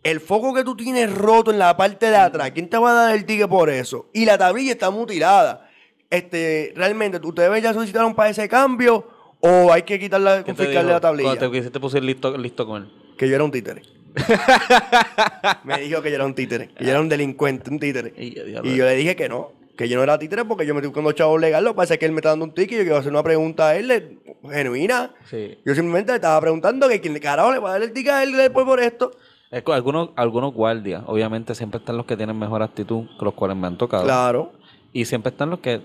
El 0.01 0.21
foco 0.21 0.53
que 0.53 0.63
tú 0.63 0.75
tienes 0.77 1.13
roto 1.13 1.51
en 1.51 1.59
la 1.59 1.75
parte 1.75 2.09
de 2.09 2.15
atrás, 2.15 2.51
¿quién 2.51 2.69
te 2.69 2.77
va 2.77 2.91
a 2.91 2.93
dar 2.93 3.15
el 3.15 3.25
ticket 3.25 3.49
por 3.49 3.69
eso? 3.69 4.09
Y 4.13 4.23
la 4.23 4.37
tablilla 4.37 4.71
está 4.71 4.89
mutilada. 4.89 5.69
Este, 6.09 6.71
realmente, 6.73 7.19
¿ustedes 7.21 7.61
ya 7.61 7.73
solicitaron 7.73 8.15
para 8.15 8.29
ese 8.29 8.47
cambio 8.47 9.07
o 9.41 9.71
hay 9.73 9.83
que 9.83 9.99
quitarla, 9.99 10.37
¿qué 10.37 10.53
te 10.53 10.55
confiscarle 10.55 10.91
la 10.93 11.01
tablilla? 11.01 11.29
Cuando 11.31 11.51
te 11.51 11.57
quisiste 11.57 11.79
pusir 11.81 12.01
listo, 12.01 12.37
listo 12.37 12.65
con 12.65 12.83
él. 12.83 12.91
Que 13.17 13.27
yo 13.27 13.35
era 13.35 13.43
un 13.43 13.51
títere. 13.51 13.81
Me 15.65 15.79
dijo 15.81 16.01
que 16.01 16.09
yo 16.09 16.15
era 16.15 16.25
un 16.25 16.33
títere, 16.33 16.69
que 16.69 16.85
yo 16.85 16.91
era 16.91 17.01
un 17.01 17.09
delincuente, 17.09 17.69
un 17.69 17.79
títere. 17.79 18.13
Y 18.17 18.33
yo 18.33 18.85
le 18.85 18.95
dije 18.95 19.17
que 19.17 19.27
no, 19.27 19.51
que 19.81 19.89
yo 19.89 19.97
no 19.97 20.03
era 20.03 20.17
títere 20.19 20.45
porque 20.45 20.65
yo 20.65 20.73
me 20.73 20.79
estoy 20.79 20.89
buscando 20.89 21.11
chavos 21.13 21.39
legal. 21.41 21.63
Lo 21.63 21.71
que 21.71 21.77
pasa 21.77 21.93
es 21.95 21.99
que 21.99 22.05
él 22.05 22.11
me 22.11 22.17
está 22.19 22.29
dando 22.29 22.45
un 22.45 22.53
ticket 22.53 22.71
y 22.73 22.77
yo 22.77 22.81
quiero 22.83 22.97
hacer 22.97 23.11
una 23.11 23.23
pregunta 23.23 23.69
a 23.69 23.75
él 23.75 23.87
le- 23.87 24.17
genuina. 24.51 25.11
Sí. 25.25 25.57
Yo 25.65 25.73
simplemente 25.75 26.11
le 26.11 26.15
estaba 26.17 26.39
preguntando 26.41 26.87
que 26.89 26.99
quién 27.01 27.13
le 27.13 27.19
carajo 27.19 27.51
le 27.51 27.59
va 27.59 27.69
a 27.69 27.71
dar 27.73 27.83
el 27.83 27.93
ticket 27.93 28.11
a 28.11 28.23
él 28.23 28.33
después 28.33 28.65
por 28.65 28.79
esto. 28.79 29.11
Es 29.49 29.63
que 29.63 29.71
algunos, 29.73 30.09
algunos 30.15 30.53
guardias, 30.53 31.03
obviamente, 31.07 31.53
siempre 31.55 31.79
están 31.79 31.97
los 31.97 32.05
que 32.05 32.15
tienen 32.15 32.37
mejor 32.39 32.63
actitud, 32.63 33.05
que 33.19 33.25
los 33.25 33.33
cuales 33.33 33.57
me 33.57 33.67
han 33.67 33.77
tocado. 33.77 34.03
Claro. 34.03 34.53
Y 34.93 35.05
siempre 35.05 35.29
están 35.31 35.49
los 35.49 35.59
que 35.59 35.81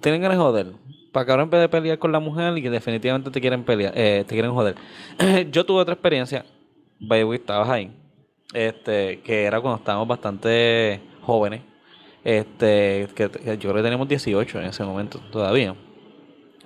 tienen 0.00 0.20
ganas 0.20 0.36
de 0.38 0.42
joder. 0.44 0.66
Para 1.12 1.26
que 1.26 1.30
ahora 1.32 1.44
en 1.44 1.50
vez 1.50 1.60
de 1.60 1.68
pelear 1.68 1.98
con 1.98 2.10
la 2.12 2.18
mujer 2.20 2.56
y 2.58 2.62
que 2.62 2.70
definitivamente 2.70 3.30
te 3.30 3.40
quieren 3.40 3.64
pelear, 3.64 3.92
eh, 3.96 4.24
te 4.26 4.34
quieren 4.34 4.52
joder. 4.52 4.74
Yo 5.52 5.64
tuve 5.64 5.80
otra 5.80 5.94
experiencia, 5.94 6.44
baby, 6.98 7.36
estabas 7.36 7.68
ahí, 7.70 7.96
este, 8.52 9.20
que 9.20 9.44
era 9.44 9.60
cuando 9.60 9.78
estábamos 9.78 10.08
bastante 10.08 11.00
jóvenes. 11.22 11.60
Este, 12.24 13.08
que, 13.14 13.30
que 13.30 13.58
yo 13.58 13.70
creo 13.70 13.74
que 13.74 13.82
teníamos 13.82 14.08
18 14.08 14.60
en 14.60 14.66
ese 14.66 14.82
momento 14.82 15.20
todavía. 15.30 15.76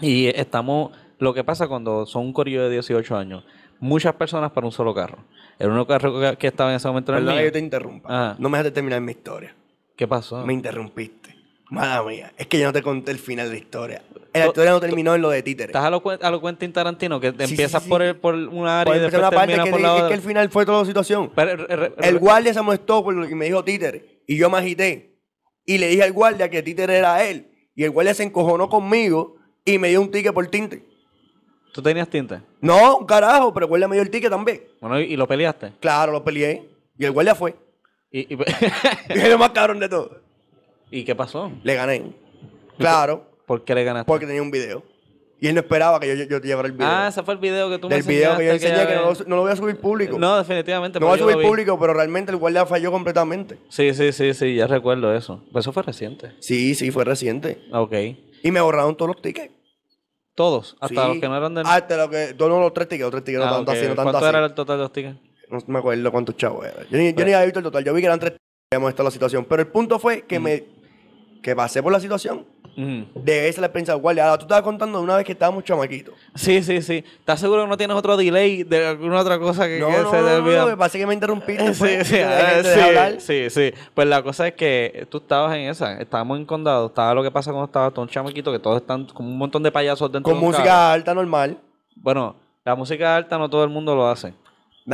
Y 0.00 0.26
estamos, 0.28 0.92
lo 1.18 1.34
que 1.34 1.42
pasa 1.44 1.66
cuando 1.66 2.06
son 2.06 2.26
un 2.26 2.32
corillo 2.32 2.62
de 2.64 2.70
18 2.70 3.16
años, 3.16 3.44
muchas 3.80 4.14
personas 4.14 4.52
para 4.52 4.66
un 4.66 4.72
solo 4.72 4.94
carro. 4.94 5.18
El 5.58 5.70
único 5.70 5.86
carro 5.86 6.20
que, 6.20 6.36
que 6.36 6.46
estaba 6.46 6.70
en 6.70 6.76
ese 6.76 6.86
momento 6.86 7.10
era 7.12 7.18
el 7.18 7.24
Perdón 7.24 7.36
que 7.38 7.42
mío. 7.42 7.48
yo 7.48 7.52
te 7.52 7.58
interrumpa. 7.58 8.08
Ajá. 8.08 8.36
No 8.38 8.48
me 8.48 8.58
dejes 8.58 8.72
terminar 8.72 9.00
mi 9.00 9.10
historia. 9.12 9.54
¿Qué 9.96 10.06
pasó? 10.06 10.46
Me 10.46 10.52
interrumpiste. 10.52 11.34
Mala 11.70 12.02
mía. 12.04 12.32
Es 12.38 12.46
que 12.46 12.58
yo 12.60 12.66
no 12.66 12.72
te 12.72 12.80
conté 12.80 13.10
el 13.10 13.18
final 13.18 13.48
de 13.48 13.54
la 13.54 13.58
historia. 13.58 14.02
La 14.32 14.46
historia 14.46 14.70
no 14.70 14.80
terminó 14.80 15.14
en 15.16 15.20
lo 15.20 15.30
de 15.30 15.42
títeres. 15.42 15.70
¿Estás 15.70 15.84
a 15.84 15.90
lo, 15.90 16.00
a 16.22 16.30
lo 16.30 16.40
Quentin 16.40 16.72
Tarantino? 16.72 17.18
Que 17.18 17.32
te 17.32 17.46
Sí, 17.46 17.54
empiezas 17.54 17.82
sí, 17.82 17.86
sí. 17.86 17.90
Por, 17.90 18.02
el, 18.02 18.16
por 18.16 18.34
una 18.34 18.80
área 18.82 18.84
Por 18.92 18.96
y 18.96 19.00
después 19.00 19.18
una 19.20 19.30
parte 19.30 19.52
terminas 19.54 19.64
que, 19.66 19.70
por 19.72 19.80
la 19.80 19.96
es 19.98 20.02
que 20.04 20.14
el 20.14 20.20
final 20.20 20.48
fue 20.50 20.64
toda 20.64 20.78
la 20.80 20.84
situación. 20.86 21.30
Pero, 21.34 21.56
re- 21.66 21.76
re- 21.76 21.92
El 22.00 22.18
guardia 22.20 22.54
se 22.54 22.62
molestó 22.62 23.02
por 23.02 23.12
lo 23.14 23.26
que 23.26 23.34
me 23.34 23.46
dijo 23.46 23.64
títere. 23.64 24.22
Y 24.26 24.38
yo 24.38 24.48
me 24.48 24.58
agité. 24.58 25.17
Y 25.68 25.76
le 25.76 25.88
dije 25.88 26.02
al 26.02 26.12
guardia 26.14 26.48
que 26.48 26.62
títere 26.62 26.96
era 26.96 27.22
él. 27.28 27.46
Y 27.74 27.84
el 27.84 27.90
guardia 27.90 28.14
se 28.14 28.22
encojonó 28.22 28.70
conmigo 28.70 29.36
y 29.66 29.76
me 29.78 29.88
dio 29.90 30.00
un 30.00 30.10
ticket 30.10 30.32
por 30.32 30.46
tinte. 30.46 30.82
¿Tú 31.74 31.82
tenías 31.82 32.08
tinte? 32.08 32.40
No, 32.62 32.96
un 32.96 33.04
carajo, 33.04 33.52
pero 33.52 33.66
el 33.66 33.68
guardia 33.68 33.86
me 33.86 33.96
dio 33.96 34.02
el 34.02 34.08
ticket 34.08 34.30
también. 34.30 34.62
Bueno, 34.80 34.98
¿y, 34.98 35.12
y 35.12 35.16
lo 35.16 35.28
peleaste? 35.28 35.74
Claro, 35.78 36.10
lo 36.10 36.24
peleé. 36.24 36.66
Y 36.98 37.04
el 37.04 37.12
guardia 37.12 37.34
fue. 37.34 37.54
¿Y, 38.10 38.20
y, 38.20 38.38
Y 38.38 38.38
es 39.10 39.28
lo 39.28 39.36
más 39.36 39.50
cabrón 39.50 39.78
de 39.78 39.90
todo. 39.90 40.22
¿y 40.90 41.04
qué 41.04 41.14
pasó? 41.14 41.52
Le 41.62 41.74
gané. 41.74 42.14
Claro, 42.78 43.28
¿Por 43.44 43.62
qué 43.62 43.74
le 43.74 43.84
ganaste? 43.84 44.06
porque 44.06 44.24
tenía 44.24 44.40
un 44.40 44.50
video. 44.50 44.82
Y 45.40 45.46
él 45.46 45.54
no 45.54 45.60
esperaba 45.60 46.00
que 46.00 46.08
yo, 46.08 46.14
yo, 46.14 46.24
yo 46.24 46.40
te 46.40 46.48
llevara 46.48 46.66
el 46.66 46.72
video. 46.72 46.88
Ah, 46.88 47.06
ese 47.08 47.22
fue 47.22 47.34
el 47.34 47.40
video 47.40 47.70
que 47.70 47.78
tú 47.78 47.88
me 47.88 47.94
Del 47.94 48.04
video 48.04 48.36
que 48.36 48.44
yo 48.46 48.52
enseñé 48.52 48.86
que 48.88 48.94
no 48.96 49.12
lo, 49.12 49.14
no 49.26 49.36
lo 49.36 49.42
voy 49.42 49.52
a 49.52 49.56
subir 49.56 49.78
público. 49.78 50.18
No, 50.18 50.36
definitivamente. 50.36 50.98
No 50.98 51.06
voy 51.06 51.16
a 51.18 51.22
subir 51.22 51.40
público, 51.40 51.78
pero 51.78 51.94
realmente 51.94 52.32
el 52.32 52.38
guardia 52.38 52.66
falló 52.66 52.90
completamente. 52.90 53.58
Sí, 53.68 53.94
sí, 53.94 54.10
sí, 54.12 54.34
sí, 54.34 54.56
ya 54.56 54.66
recuerdo 54.66 55.14
eso. 55.14 55.44
Pues 55.52 55.62
eso 55.64 55.72
fue 55.72 55.84
reciente. 55.84 56.32
Sí, 56.40 56.74
sí, 56.74 56.90
fue 56.90 57.04
reciente. 57.04 57.62
Ok. 57.72 57.94
Y 58.42 58.50
me 58.50 58.60
borraron 58.60 58.96
todos 58.96 59.10
los 59.14 59.22
tickets. 59.22 59.52
Todos, 60.34 60.76
hasta 60.80 61.02
Sí. 61.02 61.08
los 61.08 61.18
que 61.18 61.28
no 61.28 61.36
eran 61.36 61.54
del... 61.54 61.66
Hasta 61.66 61.96
lo 61.96 62.10
que. 62.10 62.34
Todos 62.34 62.60
los 62.60 62.72
tres 62.74 62.88
tickets, 62.88 63.02
los 63.04 63.10
tres 63.10 63.24
tickets, 63.24 63.44
no 63.44 63.50
Ah, 63.50 63.56
tanto 63.56 63.70
ok. 63.72 63.76
así, 63.76 63.86
no 63.88 63.94
tanto 63.94 64.02
¿Cuánto 64.04 64.18
así. 64.18 64.36
era 64.36 64.44
el 64.46 64.54
total 64.54 64.76
de 64.76 64.82
los 64.82 64.92
tickets? 64.92 65.16
No 65.50 65.58
me 65.66 65.78
acuerdo 65.78 66.12
cuántos 66.12 66.36
chavos 66.36 66.64
era. 66.66 66.76
Yo 66.90 66.98
ni, 66.98 67.06
yo 67.12 67.24
ni 67.24 67.32
había 67.32 67.44
visto 67.44 67.58
el 67.60 67.64
total. 67.64 67.84
Yo 67.84 67.94
vi 67.94 68.00
que 68.00 68.06
eran 68.06 68.20
tres 68.20 68.34
habíamos 68.70 68.90
estado 68.90 69.04
en 69.04 69.06
la 69.06 69.10
situación. 69.12 69.46
Pero 69.48 69.62
el 69.62 69.68
punto 69.68 69.98
fue 69.98 70.22
que 70.22 70.38
me. 70.38 70.64
que 71.42 71.56
pasé 71.56 71.82
por 71.82 71.90
la 71.92 72.00
situación. 72.00 72.44
De 72.78 73.48
esa 73.48 73.60
la 73.60 73.66
experiencia 73.66 73.94
guardia. 73.94 74.24
Ahora 74.24 74.38
tú 74.38 74.44
estabas 74.44 74.62
contando 74.62 74.98
de 74.98 75.04
una 75.04 75.16
vez 75.16 75.24
que 75.26 75.32
estábamos 75.32 75.64
chamaquitos. 75.64 76.14
Sí, 76.36 76.62
sí, 76.62 76.80
sí. 76.80 77.04
¿Estás 77.18 77.40
seguro 77.40 77.62
que 77.62 77.68
no 77.68 77.76
tienes 77.76 77.96
otro 77.96 78.16
delay 78.16 78.62
de 78.62 78.86
alguna 78.86 79.18
otra 79.20 79.36
cosa 79.38 79.66
que, 79.66 79.80
No, 79.80 79.88
que 79.88 79.96
no, 79.98 80.10
se 80.12 80.16
te 80.16 80.22
no, 80.22 80.34
olvida? 80.36 80.64
no, 80.64 80.78
parece 80.78 80.98
que 80.98 81.06
me 81.06 81.14
interrumpiste. 81.14 81.74
Sí, 81.74 81.78
pues, 81.80 82.06
sí, 82.06 82.18
ah, 82.20 83.10
sí, 83.18 83.50
sí, 83.50 83.50
sí. 83.50 83.74
Pues 83.94 84.06
la 84.06 84.22
cosa 84.22 84.46
es 84.46 84.54
que 84.54 85.06
tú 85.10 85.18
estabas 85.18 85.56
en 85.56 85.62
esa, 85.68 86.00
estábamos 86.00 86.38
en 86.38 86.44
condado, 86.46 86.86
estaba 86.86 87.14
lo 87.14 87.22
que 87.24 87.32
pasa 87.32 87.50
cuando 87.50 87.66
estaba 87.66 87.90
todo 87.90 88.02
un 88.02 88.08
chamaquito, 88.08 88.52
que 88.52 88.60
todos 88.60 88.80
están 88.80 89.06
como 89.06 89.28
un 89.28 89.38
montón 89.38 89.64
de 89.64 89.72
payasos 89.72 90.12
dentro 90.12 90.30
Con 90.32 90.40
de 90.40 90.46
un 90.46 90.52
música 90.52 90.64
carro. 90.68 90.92
alta 90.92 91.14
normal. 91.14 91.58
Bueno, 91.96 92.36
la 92.64 92.76
música 92.76 93.16
alta 93.16 93.38
no 93.38 93.50
todo 93.50 93.64
el 93.64 93.70
mundo 93.70 93.96
lo 93.96 94.06
hace. 94.08 94.34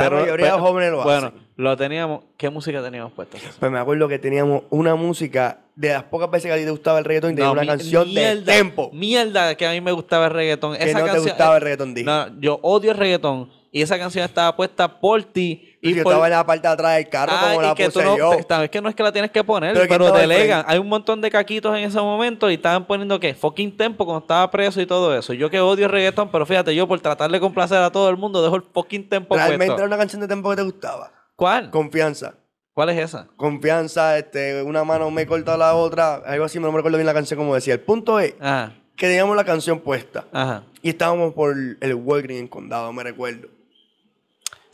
La 0.03 0.09
mayoría 0.09 0.45
de 0.47 0.51
los 0.51 0.61
jóvenes 0.61 0.91
lo 0.91 1.03
bueno, 1.03 1.27
hacen. 1.27 1.39
lo 1.57 1.77
teníamos. 1.77 2.21
¿Qué 2.37 2.49
música 2.49 2.83
teníamos 2.83 3.13
puesta? 3.13 3.37
Pues 3.59 3.71
me 3.71 3.79
acuerdo 3.79 4.07
que 4.07 4.19
teníamos 4.19 4.63
una 4.69 4.95
música 4.95 5.59
de 5.75 5.89
las 5.89 6.03
pocas 6.03 6.29
veces 6.29 6.47
que 6.49 6.53
a 6.53 6.57
ti 6.57 6.63
te 6.65 6.71
gustaba 6.71 6.99
el 6.99 7.05
reggaetón 7.05 7.31
y 7.31 7.35
No, 7.35 7.51
una 7.53 7.61
mi- 7.61 7.67
canción 7.67 8.07
de 8.07 8.13
mierda, 8.13 8.45
tempo. 8.53 8.89
Mierda, 8.93 9.55
que 9.55 9.65
a 9.65 9.71
mí 9.71 9.81
me 9.81 9.91
gustaba 9.91 10.25
el 10.27 10.31
reggaetón. 10.33 10.77
Que 10.77 10.83
esa 10.83 10.99
no 10.99 11.05
te 11.05 11.11
canción, 11.11 11.29
gustaba 11.29 11.53
eh, 11.53 11.57
el 11.57 11.61
reggaetón, 11.63 11.93
dije. 11.93 12.05
No, 12.05 12.39
yo 12.39 12.59
odio 12.61 12.91
el 12.91 12.97
reggaetón. 12.97 13.49
Y 13.71 13.81
esa 13.81 13.97
canción 13.97 14.23
estaba 14.23 14.55
puesta 14.55 14.99
por 15.01 15.23
ti. 15.23 15.74
Y 15.89 15.95
yo 15.95 16.03
por, 16.03 16.13
estaba 16.13 16.27
en 16.27 16.33
la 16.33 16.45
parte 16.45 16.67
de 16.67 16.73
atrás 16.73 16.95
del 16.95 17.09
carro 17.09 17.31
Ah, 17.35 17.47
como 17.49 17.61
la 17.61 17.75
que 17.75 17.85
puse 17.85 18.03
no, 18.03 18.17
yo. 18.17 18.29
te- 18.45 18.63
es 18.65 18.69
que 18.69 18.81
no 18.81 18.89
es 18.89 18.95
que 18.95 19.03
la 19.03 19.11
tienes 19.11 19.31
que 19.31 19.43
poner, 19.43 19.73
Pero 19.73 19.85
pero, 19.87 19.97
¿quién 20.05 20.07
estaba 20.07 20.23
al 20.23 20.29
delegan. 20.29 20.65
Hay 20.67 20.77
un 20.79 20.89
montón 20.89 21.21
de 21.21 21.29
caquitos 21.31 21.77
en 21.77 21.83
ese 21.83 21.99
momento 21.99 22.49
y 22.49 22.55
estaban 22.55 22.85
poniendo 22.85 23.19
que 23.19 23.33
fucking 23.35 23.77
tempo 23.77 24.05
cuando 24.05 24.21
estaba 24.21 24.49
preso 24.51 24.81
y 24.81 24.85
todo 24.85 25.15
eso. 25.17 25.33
Yo 25.33 25.49
que 25.49 25.59
odio 25.59 25.85
el 25.85 25.91
reggaetón, 25.91 26.29
pero 26.31 26.45
fíjate, 26.45 26.73
yo 26.75 26.87
por 26.87 26.99
tratar 26.99 27.29
de 27.31 27.39
complacer 27.39 27.77
a 27.77 27.91
todo 27.91 28.09
el 28.09 28.17
mundo 28.17 28.41
dejo 28.43 28.55
el 28.55 28.63
fucking 28.73 29.07
tempo 29.09 29.35
Realmente 29.35 29.65
puesto. 29.67 29.75
era 29.77 29.85
una 29.87 29.97
canción 29.97 30.21
de 30.21 30.27
tempo 30.27 30.49
que 30.49 30.55
te 30.57 30.63
gustaba. 30.63 31.11
¿Cuál? 31.35 31.69
Confianza. 31.69 32.35
¿Cuál 32.73 32.89
es 32.89 32.97
esa? 32.97 33.27
Confianza, 33.37 34.17
este, 34.17 34.61
una 34.63 34.83
mano 34.83 35.09
me 35.11 35.25
corta 35.25 35.55
la 35.55 35.75
otra, 35.75 36.15
algo 36.25 36.43
así, 36.45 36.59
no 36.59 36.69
me 36.71 36.77
recuerdo 36.77 36.97
bien 36.97 37.05
la 37.05 37.13
canción 37.13 37.37
como 37.37 37.55
decía. 37.55 37.73
El 37.75 37.79
punto 37.79 38.19
es 38.19 38.33
Ajá, 38.41 38.73
que 38.97 39.07
teníamos 39.07 39.35
la 39.37 39.45
canción 39.45 39.79
puesta 39.79 40.25
ajá. 40.33 40.63
y 40.81 40.89
estábamos 40.89 41.33
por 41.33 41.55
el 41.79 41.93
Walgreens 41.95 42.41
en 42.41 42.47
Condado, 42.49 42.91
me 42.91 43.03
recuerdo. 43.03 43.47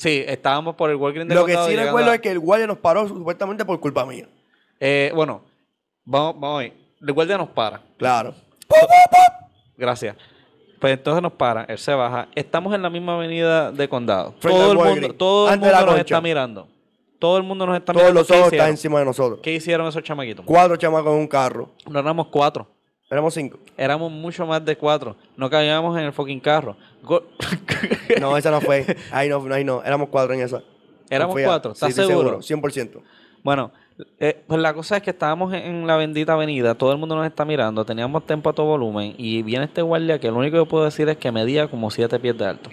Sí, 0.02 0.24
estábamos 0.28 0.74
por 0.76 0.90
el 0.90 0.96
Walgreens 0.96 1.30
de 1.30 1.36
Lo 1.36 1.46
que 1.46 1.56
sí 1.56 1.76
recuerdo 1.76 2.10
a- 2.10 2.16
es 2.16 2.22
que 2.22 2.32
el 2.32 2.40
guardia 2.40 2.66
nos 2.66 2.80
paró 2.80 3.08
supuestamente 3.08 3.64
por 3.66 3.80
culpa 3.80 4.04
mía. 4.04 4.28
Eh, 4.80 5.12
bueno, 5.14 5.44
vamos, 6.04 6.40
vamos 6.40 6.62
a 6.62 6.66
ir. 6.66 6.74
El 7.00 7.14
guardia 7.14 7.38
nos 7.38 7.50
para. 7.50 7.82
Claro. 7.98 8.34
Gracias. 9.78 10.16
Pues 10.80 10.94
entonces 10.94 11.22
nos 11.22 11.34
para, 11.34 11.64
él 11.66 11.78
se 11.78 11.94
baja. 11.94 12.28
Estamos 12.34 12.74
en 12.74 12.82
la 12.82 12.90
misma 12.90 13.14
avenida 13.14 13.72
de 13.72 13.88
Condado. 13.88 14.34
Frente 14.40 14.60
todo 14.60 14.72
el 14.72 14.78
mundo, 14.78 14.90
Walgreens, 14.92 15.18
todo 15.18 15.48
el 15.48 15.54
antes 15.54 15.68
de 15.68 15.72
la 15.72 15.78
mundo 15.80 15.92
nos 15.92 16.00
concha. 16.00 16.16
está 16.16 16.22
mirando. 16.22 16.68
Todo 17.20 17.38
el 17.38 17.44
mundo 17.44 17.66
nos 17.68 17.78
está 17.78 17.94
Todos 17.94 18.04
mirando. 18.06 18.20
los 18.22 18.28
¿Qué 18.28 18.34
ojos 18.34 18.48
hicieron? 18.48 18.66
están 18.66 18.70
encima 18.72 19.00
de 19.00 19.06
nosotros. 19.06 19.40
¿Qué 19.44 19.54
hicieron 19.54 19.88
esos 19.88 20.02
chamaquitos? 20.02 20.44
Cuatro 20.44 20.76
chamacos 20.78 21.14
en 21.14 21.20
un 21.20 21.28
carro. 21.28 21.70
No 21.88 22.00
éramos 22.00 22.28
cuatro. 22.28 22.68
Éramos 23.12 23.34
cinco. 23.34 23.60
Éramos 23.78 24.12
mucho 24.12 24.46
más 24.48 24.64
de 24.64 24.76
cuatro. 24.78 25.16
No 25.38 25.50
cabíamos 25.50 25.98
en 26.00 26.06
el 26.06 26.14
fucking 26.14 26.40
carro. 26.40 26.76
Go- 27.04 27.24
No, 28.22 28.38
esa 28.38 28.50
no 28.52 28.62
fue. 28.62 28.86
Ahí 29.12 29.28
no, 29.30 29.44
ahí 29.54 29.64
no. 29.64 29.84
Éramos 29.84 30.10
cuatro 30.10 30.34
en 30.34 30.42
esa. 30.42 30.62
Éramos 31.10 31.36
cuatro, 31.44 31.74
¿estás 31.74 31.94
Sí, 31.94 32.00
estoy 32.02 32.08
seguro? 32.16 32.40
100%. 32.40 33.02
Bueno, 33.44 33.72
eh, 34.20 34.42
pues 34.48 34.62
la 34.62 34.74
cosa 34.74 34.98
es 34.98 35.04
que 35.04 35.10
estábamos 35.10 35.54
en, 35.54 35.62
en 35.64 35.88
la 35.88 35.98
bendita 35.98 36.34
avenida, 36.34 36.74
todo 36.76 36.94
el 36.94 36.98
mundo 37.00 37.16
nos 37.16 37.26
está 37.28 37.44
mirando, 37.44 37.84
teníamos 37.84 38.26
tiempo 38.26 38.50
a 38.50 38.54
todo 38.54 38.68
volumen 38.68 39.14
y 39.18 39.42
viene 39.44 39.66
este 39.66 39.82
guardia 39.82 40.20
que 40.20 40.30
lo 40.32 40.38
único 40.38 40.64
que 40.64 40.70
puedo 40.70 40.86
decir 40.86 41.10
es 41.10 41.18
que 41.18 41.32
medía 41.32 41.68
como 41.68 41.92
siete 41.92 42.18
pies 42.18 42.38
de 42.38 42.46
alto. 42.46 42.70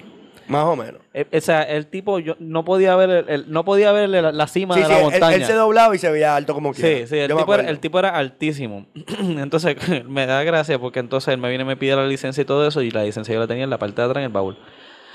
Más 0.48 0.64
o 0.64 0.74
menos. 0.76 1.00
Eh, 1.14 1.26
o 1.32 1.40
sea, 1.40 1.62
el 1.62 1.87
tipo 1.87 2.18
yo 2.18 2.34
no 2.38 2.64
podía 2.64 2.96
ver 2.96 3.11
el, 3.11 3.28
el- 3.28 3.52
no 3.52 3.64
podía 3.64 3.92
ver 3.92 4.08
la, 4.08 4.32
la 4.32 4.46
cima 4.46 4.74
Sí, 4.74 4.80
de 4.80 4.87
sí, 4.87 4.92
la 4.92 5.00
montaña. 5.00 5.37
él 5.37 5.44
se 5.44 5.52
doblaba 5.52 5.94
y 5.94 5.98
se 5.98 6.11
veía 6.11 6.34
alto 6.34 6.54
como 6.54 6.72
Sí, 6.74 6.82
quiera. 6.82 7.06
sí, 7.06 7.16
el 7.18 7.26
tipo, 7.26 7.34
era, 7.38 7.42
acuerdo. 7.42 7.68
el 7.68 7.78
tipo 7.80 7.98
era 7.98 8.08
altísimo. 8.16 8.87
entonces, 9.20 9.76
me 10.08 10.26
da 10.26 10.42
gracia 10.44 10.78
porque 10.78 11.00
entonces 11.00 11.32
él 11.34 11.38
me 11.38 11.48
viene 11.48 11.64
y 11.64 11.66
me 11.66 11.76
pide 11.76 11.94
la 11.96 12.06
licencia 12.06 12.40
y 12.42 12.44
todo 12.44 12.66
eso, 12.66 12.80
y 12.82 12.90
la 12.90 13.04
licencia 13.04 13.34
yo 13.34 13.40
la 13.40 13.46
tenía 13.46 13.64
en 13.64 13.70
la 13.70 13.78
parte 13.78 14.00
de 14.00 14.06
atrás 14.06 14.18
en 14.22 14.24
el 14.26 14.32
baúl. 14.32 14.56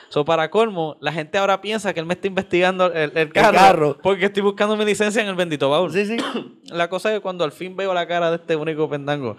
So, 0.10 0.24
para 0.26 0.52
colmo, 0.52 0.96
la 1.00 1.12
gente 1.12 1.39
ahora 1.39 1.60
piensa 1.62 1.91
que 1.91 2.00
él 2.00 2.06
me 2.06 2.13
está 2.13 2.28
investigando 2.28 2.93
el, 2.93 3.12
el 3.17 3.34
carro, 3.34 3.58
carro. 3.58 3.98
porque 4.04 4.26
estoy 4.26 4.43
buscando 4.43 4.78
mi 4.78 4.86
licencia 4.86 5.24
en 5.24 5.28
el 5.28 5.34
bendito 5.36 5.72
baúl. 5.72 5.91
Sí, 5.91 6.06
sí. 6.06 6.17
La 6.67 6.88
cosa 6.88 7.10
es 7.10 7.15
que 7.15 7.22
cuando 7.22 7.43
al 7.43 7.52
fin 7.52 7.76
veo 7.76 7.91
la 7.96 8.08
cara 8.08 8.30
de 8.30 8.36
este 8.36 8.56
único 8.56 8.88
pendango, 8.88 9.38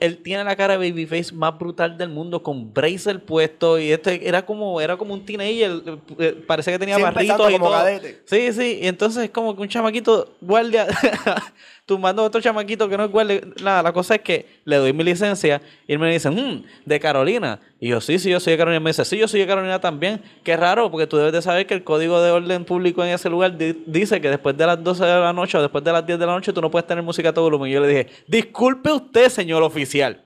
él 0.00 0.18
tiene 0.18 0.44
la 0.44 0.54
cara 0.56 0.78
de 0.78 0.90
babyface 0.90 1.34
más 1.34 1.58
brutal 1.58 1.98
del 1.98 2.08
mundo, 2.08 2.42
con 2.42 2.72
bracer 2.72 3.24
puesto, 3.24 3.78
y 3.78 3.92
este 3.92 4.28
era 4.28 4.44
como, 4.46 4.80
era 4.80 4.96
como 4.96 5.14
un 5.14 5.24
teenager, 5.24 5.82
eh, 6.18 6.44
parece 6.46 6.72
que 6.72 6.78
tenía 6.78 6.98
barritos 6.98 7.50
y 7.50 7.52
como 7.52 7.66
todo. 7.66 7.76
cadete. 7.76 8.22
Sí, 8.24 8.52
sí, 8.52 8.78
y 8.82 8.86
entonces 8.86 9.24
es 9.24 9.30
como 9.30 9.56
que 9.56 9.62
un 9.62 9.68
chamaquito 9.68 10.34
guardia 10.40 10.86
tumbando 11.88 12.22
a 12.22 12.26
otro 12.26 12.40
chamaquito 12.40 12.88
que 12.88 12.96
no 12.96 13.04
es 13.06 13.10
guardia. 13.10 13.40
Nada, 13.62 13.82
la 13.82 13.92
cosa 13.92 14.14
es 14.14 14.20
que 14.20 14.46
le 14.64 14.76
doy 14.76 14.92
mi 14.92 15.02
licencia 15.02 15.60
y 15.88 15.96
me 15.98 16.08
dice, 16.12 16.30
"Mm, 16.30 16.62
de 16.84 17.00
Carolina. 17.00 17.58
Y 17.80 17.88
yo, 17.88 18.00
sí, 18.00 18.18
sí, 18.18 18.30
yo 18.30 18.38
soy 18.38 18.52
de 18.52 18.58
Carolina. 18.58 18.78
Me 18.80 18.90
dice, 18.90 19.04
sí, 19.04 19.16
yo 19.18 19.26
soy 19.26 19.40
de 19.40 19.46
Carolina 19.46 19.80
también. 19.80 20.20
Qué 20.44 20.56
raro, 20.56 20.90
porque 20.90 21.06
tú 21.06 21.16
debes 21.16 21.32
de 21.32 21.42
saber 21.42 21.66
que 21.66 21.74
el 21.74 21.82
código 21.82 22.20
de 22.22 22.30
orden 22.30 22.64
público 22.64 23.02
en 23.04 23.10
ese 23.10 23.28
lugar 23.30 23.56
di- 23.56 23.82
dice 23.86 24.20
que 24.20 24.28
después 24.30 24.56
de 24.56 24.66
las 24.66 24.84
12 24.84 25.04
de 25.04 25.18
la 25.18 25.32
noche 25.32 25.56
o 25.58 25.62
después 25.62 25.82
de 25.82 25.90
las 25.92 26.06
10 26.06 26.18
de 26.18 26.26
la 26.26 26.32
noche 26.32 26.52
tú 26.52 26.60
no 26.60 26.70
puedes 26.70 26.86
tener 26.86 27.02
música 27.02 27.30
a 27.30 27.32
todo 27.32 27.44
volumen. 27.44 27.70
Y 27.70 27.74
yo 27.74 27.80
le 27.80 27.88
dije, 27.88 28.06
disculpe 28.28 28.92
usted, 28.92 29.28
señor 29.30 29.62
oficial. 29.62 30.24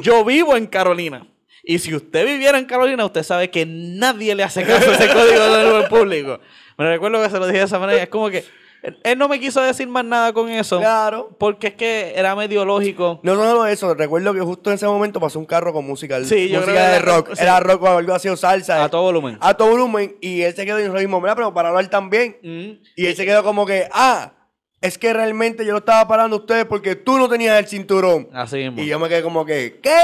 Yo 0.00 0.24
vivo 0.24 0.56
en 0.56 0.66
Carolina. 0.66 1.26
Y 1.64 1.78
si 1.78 1.94
usted 1.94 2.26
viviera 2.26 2.58
en 2.58 2.64
Carolina, 2.64 3.04
usted 3.04 3.22
sabe 3.22 3.48
que 3.50 3.64
nadie 3.66 4.34
le 4.34 4.42
hace 4.42 4.64
caso 4.64 4.90
a 4.90 4.94
ese 4.94 5.06
código 5.14 5.44
de 5.56 5.64
orden 5.66 5.88
público. 5.88 6.40
Me 6.76 6.88
recuerdo 6.88 7.22
que 7.22 7.30
se 7.30 7.38
lo 7.38 7.46
dije 7.46 7.58
de 7.58 7.64
esa 7.66 7.78
manera. 7.78 8.02
Es 8.02 8.08
como 8.08 8.30
que 8.30 8.44
él, 8.82 9.18
no 9.18 9.28
me 9.28 9.38
quiso 9.38 9.60
decir 9.62 9.86
más 9.88 10.04
nada 10.04 10.32
con 10.32 10.48
eso. 10.48 10.78
Claro. 10.78 11.30
Porque 11.38 11.68
es 11.68 11.74
que 11.74 12.12
era 12.16 12.34
medio 12.34 12.64
lógico. 12.64 13.20
No 13.22 13.34
solo 13.34 13.66
eso, 13.66 13.94
recuerdo 13.94 14.34
que 14.34 14.40
justo 14.40 14.70
en 14.70 14.74
ese 14.74 14.86
momento 14.86 15.20
pasó 15.20 15.38
un 15.38 15.46
carro 15.46 15.72
con 15.72 15.86
música, 15.86 16.22
Sí, 16.24 16.48
yo 16.48 16.60
música 16.60 16.72
creo 16.72 16.84
que 16.86 16.90
de 16.90 16.96
era- 16.96 17.04
rock. 17.04 17.28
sí. 17.34 17.42
Era 17.42 17.60
rock 17.60 17.82
o 17.82 17.88
algo 17.88 18.14
así 18.14 18.28
o 18.28 18.36
salsa. 18.36 18.82
A 18.84 18.88
todo 18.88 19.02
volumen. 19.02 19.38
A 19.40 19.54
todo 19.54 19.70
volumen. 19.70 20.16
Y 20.20 20.42
él 20.42 20.54
se 20.54 20.64
quedó 20.64 20.78
y 20.78 20.82
nosotros 20.82 21.00
dijimos, 21.00 21.22
mira, 21.22 21.34
pero 21.34 21.54
para 21.54 21.68
hablar 21.68 21.88
también. 21.88 22.36
Mm. 22.42 22.82
Y 22.96 23.06
él 23.06 23.14
se 23.16 23.24
quedó 23.24 23.42
como 23.44 23.64
que, 23.66 23.88
ah, 23.92 24.32
es 24.80 24.98
que 24.98 25.12
realmente 25.12 25.64
yo 25.64 25.72
lo 25.72 25.78
estaba 25.78 26.08
parando 26.08 26.36
a 26.36 26.40
ustedes 26.40 26.64
porque 26.64 26.96
tú 26.96 27.16
no 27.18 27.28
tenías 27.28 27.58
el 27.58 27.66
cinturón. 27.68 28.28
Así 28.32 28.56
mismo. 28.56 28.80
Y 28.82 28.86
yo 28.86 28.98
me 28.98 29.08
quedé 29.08 29.22
como 29.22 29.44
que, 29.46 29.78
¿qué? 29.80 30.00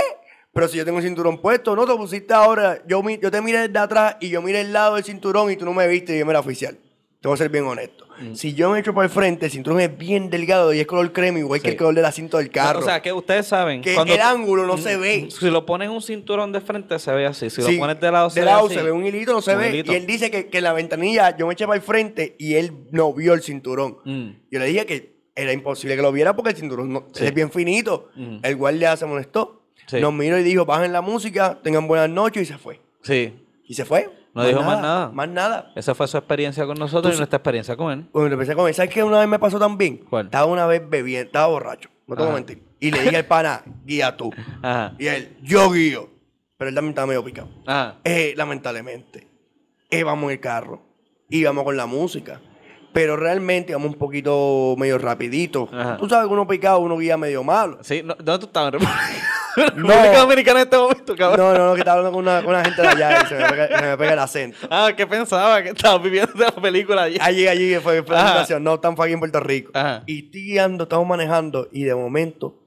Pero 0.53 0.67
si 0.69 0.77
yo 0.79 0.85
tengo 0.85 0.99
el 0.99 1.05
cinturón 1.05 1.41
puesto, 1.41 1.75
no 1.77 1.85
te 1.85 1.95
pusiste 1.95 2.33
ahora. 2.33 2.81
Yo, 2.87 3.03
yo 3.21 3.31
te 3.31 3.41
miré 3.43 3.67
desde 3.69 3.79
atrás 3.79 4.17
y 4.21 4.29
yo 4.29 4.41
miré 4.43 4.61
el 4.63 4.73
lado 4.73 4.95
del 4.95 5.05
cinturón 5.05 5.51
y 5.51 5.57
tú 5.57 5.65
no 5.65 5.73
me 5.75 5.87
viste 5.89 6.15
y 6.17 6.19
yo 6.21 6.27
me 6.27 6.31
era 6.33 6.41
oficial. 6.41 6.79
Te 7.21 7.27
voy 7.27 7.35
a 7.35 7.37
ser 7.39 7.49
bien 7.49 7.65
honesto. 7.65 8.07
Mm. 8.21 8.35
Si 8.35 8.55
yo 8.55 8.71
me 8.71 8.79
echo 8.79 8.95
para 8.95 9.07
el 9.07 9.11
frente, 9.13 9.47
el 9.47 9.53
cinturón 9.53 9.81
es 9.81 9.97
bien 9.99 10.31
delgado 10.31 10.73
y 10.73 10.79
es 10.79 10.87
color 10.87 11.13
crema, 11.13 11.39
igual 11.41 11.61
que 11.61 11.71
el 11.71 11.77
color 11.77 11.95
del 11.95 12.05
asiento 12.05 12.39
del 12.39 12.49
carro. 12.51 12.79
O 12.79 12.83
sea, 12.83 13.03
que 13.03 13.13
ustedes 13.13 13.47
saben. 13.47 13.81
que 13.83 13.95
cuando- 13.95 14.15
el 14.15 14.21
ángulo 14.21 14.67
no 14.67 14.77
se 14.79 14.97
ve. 14.97 15.29
Si 15.31 15.51
lo 15.51 15.67
pones 15.67 15.89
un 15.89 16.01
cinturón 16.01 16.53
de 16.53 16.61
frente, 16.61 16.97
se 17.01 17.13
ve 17.13 17.27
así. 17.27 17.51
Si 17.51 17.61
Sí, 17.63 17.73
lo 17.75 17.79
pones 17.81 17.99
de 18.01 18.13
lado, 18.13 18.31
se 18.31 18.39
de 18.41 18.47
ve 18.47 18.47
lado 18.53 18.67
así. 18.67 18.75
se 18.77 18.83
ve 18.83 18.93
un 18.93 19.05
hilito, 19.05 19.33
no 19.33 19.43
se 19.43 19.53
Un 19.55 19.59
ve. 19.61 19.69
hilito. 19.71 19.93
Y 19.93 19.97
él 19.97 20.07
dice 20.07 20.31
que, 20.31 20.47
que 20.49 20.59
en 20.59 20.65
la 20.65 20.73
ventanilla 20.73 21.37
yo 21.37 21.47
me 21.49 21.55
eché 21.55 21.67
para 21.67 21.77
el 21.77 21.83
frente 21.83 22.37
y 22.39 22.55
él 22.55 22.73
no 22.93 23.13
vio 23.13 23.35
el 23.35 23.43
cinturón. 23.43 23.99
Mm. 24.05 24.29
Yo 24.51 24.59
le 24.61 24.67
dije 24.67 24.87
que 24.87 25.19
era 25.35 25.53
imposible 25.53 25.97
que 25.97 26.03
lo 26.03 26.13
viera 26.13 26.37
porque 26.37 26.51
el 26.51 26.57
cinturón 26.57 26.93
no- 26.93 27.07
Sí. 27.13 27.25
es 27.25 27.35
bien 27.35 27.51
finito. 27.51 28.11
Ujú. 28.17 28.39
El 28.43 28.57
guardia 28.57 28.97
se 28.97 29.07
molestó. 29.07 29.65
Nos 29.93 30.13
miró 30.13 30.39
y 30.39 30.43
dijo, 30.43 30.67
bajen 30.67 30.93
la 30.93 31.01
música, 31.01 31.59
tengan 31.63 31.89
buenas 31.89 32.11
noches 32.11 32.43
y 32.43 32.47
se 32.47 32.59
fue. 32.59 32.81
Sí. 33.03 33.33
Y 33.65 33.75
se 33.75 33.85
fue. 33.85 34.09
No 34.39 34.49
dijo 34.49 34.63
más 34.63 34.81
nada. 34.81 35.11
Más 35.11 35.29
nada. 35.29 35.73
Esa 35.75 35.95
fue 35.95 36.07
su 36.09 36.17
experiencia 36.17 36.65
con 36.67 36.79
nosotros 36.79 37.15
y 37.15 37.17
nuestra 37.19 37.37
experiencia 37.37 37.77
con 37.77 37.93
él. 37.93 38.07
Cuando 38.13 38.33
empecé 38.35 38.55
con 38.55 38.69
él, 38.69 38.75
¿sabes 38.75 38.93
qué 38.93 39.03
una 39.03 39.19
vez 39.19 39.29
me 39.29 39.39
pasó 39.39 39.59
también? 39.59 39.99
¿Cuál? 40.09 40.27
Estaba 40.27 40.47
una 40.47 40.67
vez 40.67 40.83
bebiendo, 40.89 41.27
estaba 41.27 41.49
borracho, 41.49 41.89
no 42.07 42.17
te 42.17 42.23
voy 42.23 42.31
a 42.31 42.35
mentir. 42.35 42.63
Y 42.81 42.91
le 42.91 43.03
dije 43.03 43.17
al 43.17 43.27
pana, 43.27 43.63
guía 43.85 44.17
tú. 44.17 44.33
Ajá. 44.63 44.95
Y 44.99 45.07
él, 45.07 45.37
yo 45.43 45.71
guío. 45.71 46.09
Pero 46.57 46.71
él 46.71 46.75
también 46.75 46.91
estaba 46.91 47.07
medio 47.07 47.25
picado. 47.25 47.49
Ajá. 47.67 47.97
Eh, 48.05 48.35
lamentablemente. 48.37 49.29
Eh, 49.91 50.03
vamos 50.03 50.25
en 50.25 50.31
el 50.31 50.41
carro. 50.41 50.83
Íbamos 51.29 51.65
con 51.65 51.77
la 51.77 51.87
música. 51.87 52.41
Pero 52.93 53.17
realmente 53.17 53.73
íbamos 53.73 53.93
un 53.93 53.99
poquito 53.99 54.75
medio 54.77 54.99
rapidito. 54.99 55.69
Ajá. 55.73 55.97
Tú 55.97 56.09
sabes 56.09 56.27
que 56.27 56.33
uno 56.33 56.47
picado, 56.47 56.81
uno 56.81 56.97
guía 56.99 57.17
medio 57.17 57.45
malo. 57.45 57.79
Sí, 57.83 58.03
no, 58.05 58.15
¿dónde 58.15 58.39
tú 58.39 58.47
estabas? 58.47 58.75
República, 59.57 60.19
Dominicana 60.19 60.61
en 60.61 60.65
este 60.65 60.77
momento, 60.77 61.17
cabrón. 61.17 61.39
No, 61.39 61.59
no, 61.59 61.67
no, 61.69 61.75
que 61.75 61.81
estaba 61.81 61.99
hablando 61.99 62.17
con 62.17 62.27
una, 62.29 62.43
con 62.43 62.51
una 62.55 62.65
gente 62.65 62.83
de 62.83 62.89
allá 62.89 63.23
y 63.23 63.27
se 63.27 63.35
me 63.35 63.45
pega, 63.49 63.79
se 63.81 63.87
me 63.87 63.97
pega 63.99 64.13
el 64.13 64.19
acento. 64.19 64.59
Ah, 64.71 64.93
¿qué 64.97 65.07
pensaba? 65.07 65.63
Que 65.63 65.71
estabas 65.71 66.03
viviendo 66.03 66.33
la 66.37 66.53
película 66.53 67.03
allí. 67.05 67.19
Allí, 67.21 67.49
allí 67.49 67.77
fue, 67.77 68.03
la 68.07 68.27
situación. 68.29 68.63
No, 68.63 68.75
estamos 68.75 69.01
aquí 69.01 69.13
en 69.13 69.19
Puerto 69.19 69.41
Rico. 69.41 69.71
Ajá. 69.75 70.03
Y 70.07 70.27
estoy 70.27 70.43
guiando, 70.43 70.85
estamos 70.85 71.07
manejando 71.07 71.69
y 71.73 71.85
de 71.85 71.95
momento 71.95 72.63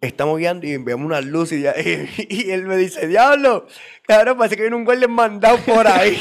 estamos 0.00 0.38
guiando 0.38 0.66
y 0.66 0.76
vemos 0.78 1.04
una 1.06 1.20
luz 1.20 1.52
y, 1.52 1.60
ya- 1.62 1.74
y, 1.80 2.50
él 2.50 2.64
me 2.66 2.76
dice, 2.76 3.06
diablo, 3.06 3.66
cabrón, 4.06 4.38
parece 4.38 4.56
que 4.56 4.62
viene 4.62 4.76
un 4.76 4.84
guardia 4.84 5.08
mandado 5.08 5.58
por 5.58 5.86
ahí. 5.86 6.20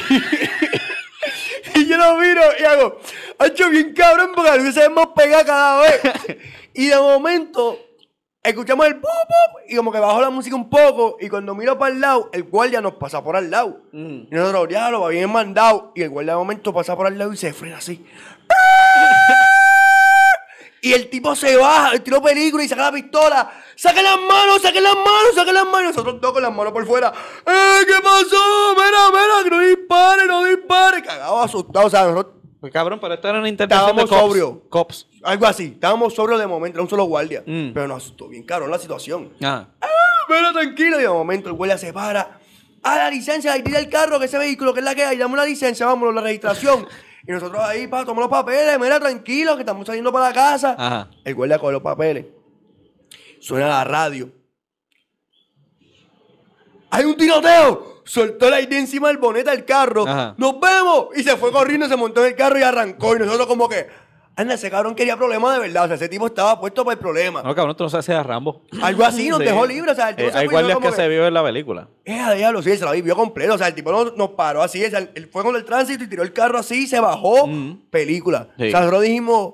y 1.76 1.88
yo 1.88 1.98
lo 1.98 2.18
miro 2.18 2.42
y 2.60 2.64
hago, 2.64 3.00
hecho 3.46 3.70
bien 3.70 3.94
cabrón 3.94 4.32
porque 4.36 4.50
las 4.52 4.64
luces 4.64 4.86
hemos 4.86 5.08
pegado 5.16 5.46
cada 5.46 5.82
vez. 5.82 6.02
y 6.74 6.88
de 6.88 6.98
momento 6.98 7.80
escuchamos 8.50 8.86
el 8.88 8.96
pop 8.96 9.10
pop 9.28 9.62
y 9.68 9.76
como 9.76 9.92
que 9.92 10.00
bajó 10.00 10.22
la 10.22 10.30
música 10.30 10.56
un 10.56 10.70
poco 10.70 11.18
y 11.20 11.30
cuando 11.30 11.56
miro 11.56 11.78
para 11.78 11.94
el 11.94 12.02
lado, 12.02 12.30
el 12.34 12.44
guardia 12.44 12.82
nos 12.82 12.94
pasa 12.94 13.24
por 13.24 13.36
al 13.36 13.50
lado. 13.50 13.82
Mm. 13.92 14.22
Y 14.32 14.36
nosotros, 14.36 14.68
diablo, 14.68 15.02
va 15.02 15.10
bien 15.10 15.32
mandado. 15.32 15.92
Y 15.96 16.02
el 16.04 16.10
guardia 16.10 16.34
de 16.34 16.40
momento 16.40 16.74
pasa 16.74 16.96
por 16.96 17.08
al 17.08 17.18
lado 17.18 17.34
y 17.34 17.38
se 17.38 17.54
frena 17.54 17.78
así. 17.78 18.06
Y 20.82 20.94
el 20.94 21.10
tipo 21.10 21.36
se 21.36 21.58
baja, 21.58 21.92
el 21.92 22.02
tiro 22.02 22.22
película 22.22 22.64
y 22.64 22.68
saca 22.68 22.84
la 22.84 22.92
pistola. 22.92 23.52
¡Saca 23.76 24.02
las 24.02 24.18
manos, 24.18 24.62
saca 24.62 24.80
las 24.80 24.96
manos, 24.96 25.36
saca 25.36 25.52
las 25.52 25.66
manos! 25.66 25.96
Nosotros 25.96 26.22
dos 26.22 26.34
con 26.34 26.42
las 26.42 26.54
manos 26.54 26.72
por 26.74 26.86
fuera. 26.86 27.14
¡Eh, 27.46 27.82
qué 27.86 28.02
pasó! 28.02 28.76
¡Mira, 28.76 29.10
mira! 29.10 29.44
¡Que 29.44 29.50
no 29.50 29.60
dispare, 29.60 30.26
no 30.26 30.44
dispare! 30.46 31.02
Cagados, 31.02 31.46
asustados. 31.46 31.88
O 31.88 31.90
sea, 31.90 32.04
nosotros, 32.08 32.36
Pues, 32.60 32.72
cabrón, 32.72 33.00
pero 33.02 33.14
esto 33.14 33.28
era 33.28 33.40
una 33.40 33.50
intervención 33.50 33.96
de 33.96 34.08
cops. 34.08 34.70
Cops. 34.70 35.08
Algo 35.24 35.46
así. 35.46 35.72
Estábamos 35.74 36.14
sobrios 36.14 36.40
de 36.40 36.48
momento, 36.48 36.78
era 36.78 36.84
un 36.84 36.90
solo 36.90 37.06
guardia. 37.06 37.44
Mm. 37.46 37.72
Pero 37.74 37.88
nos 37.88 38.04
asustó 38.04 38.28
bien 38.28 38.44
cabrón 38.44 38.72
la 38.72 38.80
situación. 38.80 39.34
Ah. 39.44 39.68
Pero 40.28 40.52
tranquilo, 40.54 41.00
y 41.00 41.02
de 41.02 41.10
momento 41.10 41.50
el 41.50 41.56
guardia 41.56 41.78
se 41.78 41.92
para. 41.92 42.40
A 42.84 42.98
la 42.98 43.10
licencia, 43.10 43.52
ahí 43.52 43.64
tira 43.64 43.80
el 43.80 43.90
carro, 43.90 44.20
que 44.20 44.26
ese 44.26 44.38
vehículo, 44.38 44.74
que 44.74 44.80
es 44.80 44.86
la 44.86 44.96
que 44.96 45.04
hay, 45.04 45.18
dame 45.18 45.34
una 45.34 45.46
licencia, 45.46 45.86
vámonos, 45.86 46.16
la 46.16 46.22
registración. 46.22 46.88
y 47.28 47.32
nosotros 47.32 47.62
ahí, 47.64 47.88
pa, 47.88 48.02
tomamos 48.02 48.30
los 48.30 48.30
papeles, 48.30 48.80
mira, 48.80 49.00
tranquilo, 49.00 49.56
que 49.56 49.64
estamos 49.64 49.86
saliendo 49.86 50.12
para 50.12 50.30
la 50.30 50.34
casa. 50.34 50.76
Ajá. 50.78 51.10
El 51.24 51.36
guardia 51.36 51.60
coge 51.60 51.74
los 51.74 51.82
papeles. 51.82 52.26
Suena 53.42 53.68
la 53.68 53.84
radio. 53.84 54.32
¡Hay 56.92 57.06
un 57.06 57.16
tiroteo! 57.16 58.02
Soltó 58.06 58.50
la 58.50 58.60
idea 58.60 58.80
encima 58.80 59.10
del 59.10 59.18
boneta 59.18 59.52
del 59.52 59.66
carro. 59.66 60.08
Ajá. 60.08 60.34
¡Nos 60.38 60.60
vemos! 60.60 61.08
Y 61.16 61.24
se 61.24 61.38
fue 61.38 61.52
corriendo, 61.52 61.88
se 61.88 61.96
montó 61.96 62.22
en 62.22 62.32
el 62.32 62.36
carro 62.36 62.58
y 62.58 62.64
arrancó. 62.64 63.16
Y 63.16 63.20
nosotros 63.20 63.48
como 63.48 63.68
que... 63.70 63.88
Anda, 64.42 64.54
ese 64.54 64.70
cabrón 64.72 64.96
quería 64.96 65.18
problemas 65.18 65.54
de 65.54 65.60
verdad. 65.60 65.84
O 65.84 65.88
sea, 65.88 65.96
ese 65.96 66.08
tipo 66.08 66.28
estaba 66.28 66.60
puesto 66.60 66.86
para 66.86 66.94
el 66.94 67.00
problema. 67.00 67.44
No, 67.44 67.54
cabrón, 67.54 67.76
tú 67.76 67.84
no 67.84 67.90
sabes 67.90 68.06
si 68.06 68.12
era 68.12 68.24
Rambo. 68.24 68.62
Algo 68.82 69.04
así, 69.04 69.28
nos 69.30 69.40
Sí. 69.40 69.46
dejó 69.46 69.66
libre. 69.66 69.92
O 69.92 69.96
sea, 69.96 70.10
el 70.10 70.16
tipo 70.16 70.30
Eh, 70.30 70.32
se 70.32 70.38
hay 70.38 70.46
y 70.46 70.50
guardias 70.50 70.76
como 70.76 70.90
que 70.90 70.96
se 70.96 71.08
vio 71.10 71.28
en 71.28 71.34
la 71.34 71.44
película. 71.44 71.90
Eh, 72.06 72.36
diablo, 72.38 72.62
sí, 72.62 72.78
se 72.78 72.86
la 72.86 72.92
vivió 72.94 73.16
completo. 73.16 73.56
O 73.56 73.58
sea, 73.58 73.68
el 73.68 73.76
tipo 73.76 73.92
nos, 73.92 74.16
nos 74.16 74.30
paró 74.30 74.62
así. 74.62 74.84
o 74.86 74.90
sea, 74.90 75.00
él 75.14 75.30
fue 75.32 75.44
con 75.44 75.56
el 75.56 75.66
tránsito 75.66 76.04
y 76.04 76.08
tiró 76.08 76.24
el 76.24 76.32
carro 76.32 76.58
así, 76.58 76.88
se 76.88 77.00
bajó. 77.00 77.48
Mm. 77.48 77.90
Película. 77.90 78.48
Sí. 78.58 78.68
O 78.68 78.72
sea, 78.72 78.80
nosotros 78.80 79.02
dijimos, 79.04 79.54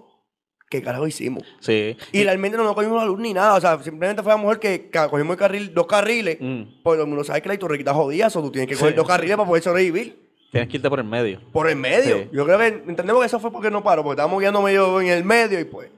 ¿qué 0.69 0.81
carajo 0.83 1.07
hicimos? 1.07 1.43
Sí. 1.61 1.97
Y 2.11 2.23
realmente 2.23 2.55
no 2.57 2.63
nos 2.63 2.75
cogimos 2.75 2.97
la 2.97 3.05
luz 3.05 3.19
ni 3.19 3.33
nada. 3.33 3.55
O 3.55 3.61
sea, 3.61 3.81
simplemente 3.81 4.21
fue 4.21 4.33
la 4.33 4.37
mujer 4.37 4.59
que 4.59 4.89
cogimos 5.09 5.33
el 5.33 5.39
carril, 5.39 5.73
dos 5.73 5.87
carriles. 5.87 6.37
Mm. 6.39 6.81
Porque 6.83 6.97
todo 6.97 7.03
el 7.03 7.07
mundo 7.07 7.23
sabe 7.23 7.41
que 7.41 7.47
la 7.47 7.55
iturriquita 7.55 7.93
jodida, 7.93 8.27
o 8.27 8.31
tú 8.31 8.51
tienes 8.51 8.69
que 8.69 8.75
coger 8.75 8.91
Sí. 8.91 8.97
dos 8.97 9.07
carriles 9.07 9.35
para 9.35 9.47
poder 9.47 9.63
sobrevivir. 9.63 10.24
Tienes 10.55 10.69
que 10.69 10.77
irte 10.77 10.89
por 10.89 10.99
el 10.99 11.05
medio. 11.05 11.41
Por 11.51 11.69
el 11.69 11.75
medio. 11.75 12.17
Sí. 12.17 12.29
Yo 12.31 12.45
creo 12.45 12.57
que 12.57 12.67
entendemos 12.67 13.19
que 13.19 13.25
eso 13.25 13.41
fue 13.41 13.51
porque 13.51 13.69
no 13.69 13.83
paró, 13.83 14.03
porque 14.03 14.13
estábamos 14.13 14.39
guiando 14.39 14.61
medio 14.61 15.01
en 15.01 15.07
el 15.07 15.25
medio 15.25 15.59
y 15.59 15.65
pues. 15.65 15.89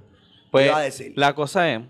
Pues 0.49 0.65
iba 0.65 0.79
a 0.79 0.81
decir. 0.81 1.13
la 1.15 1.35
cosa 1.35 1.71
es 1.71 1.81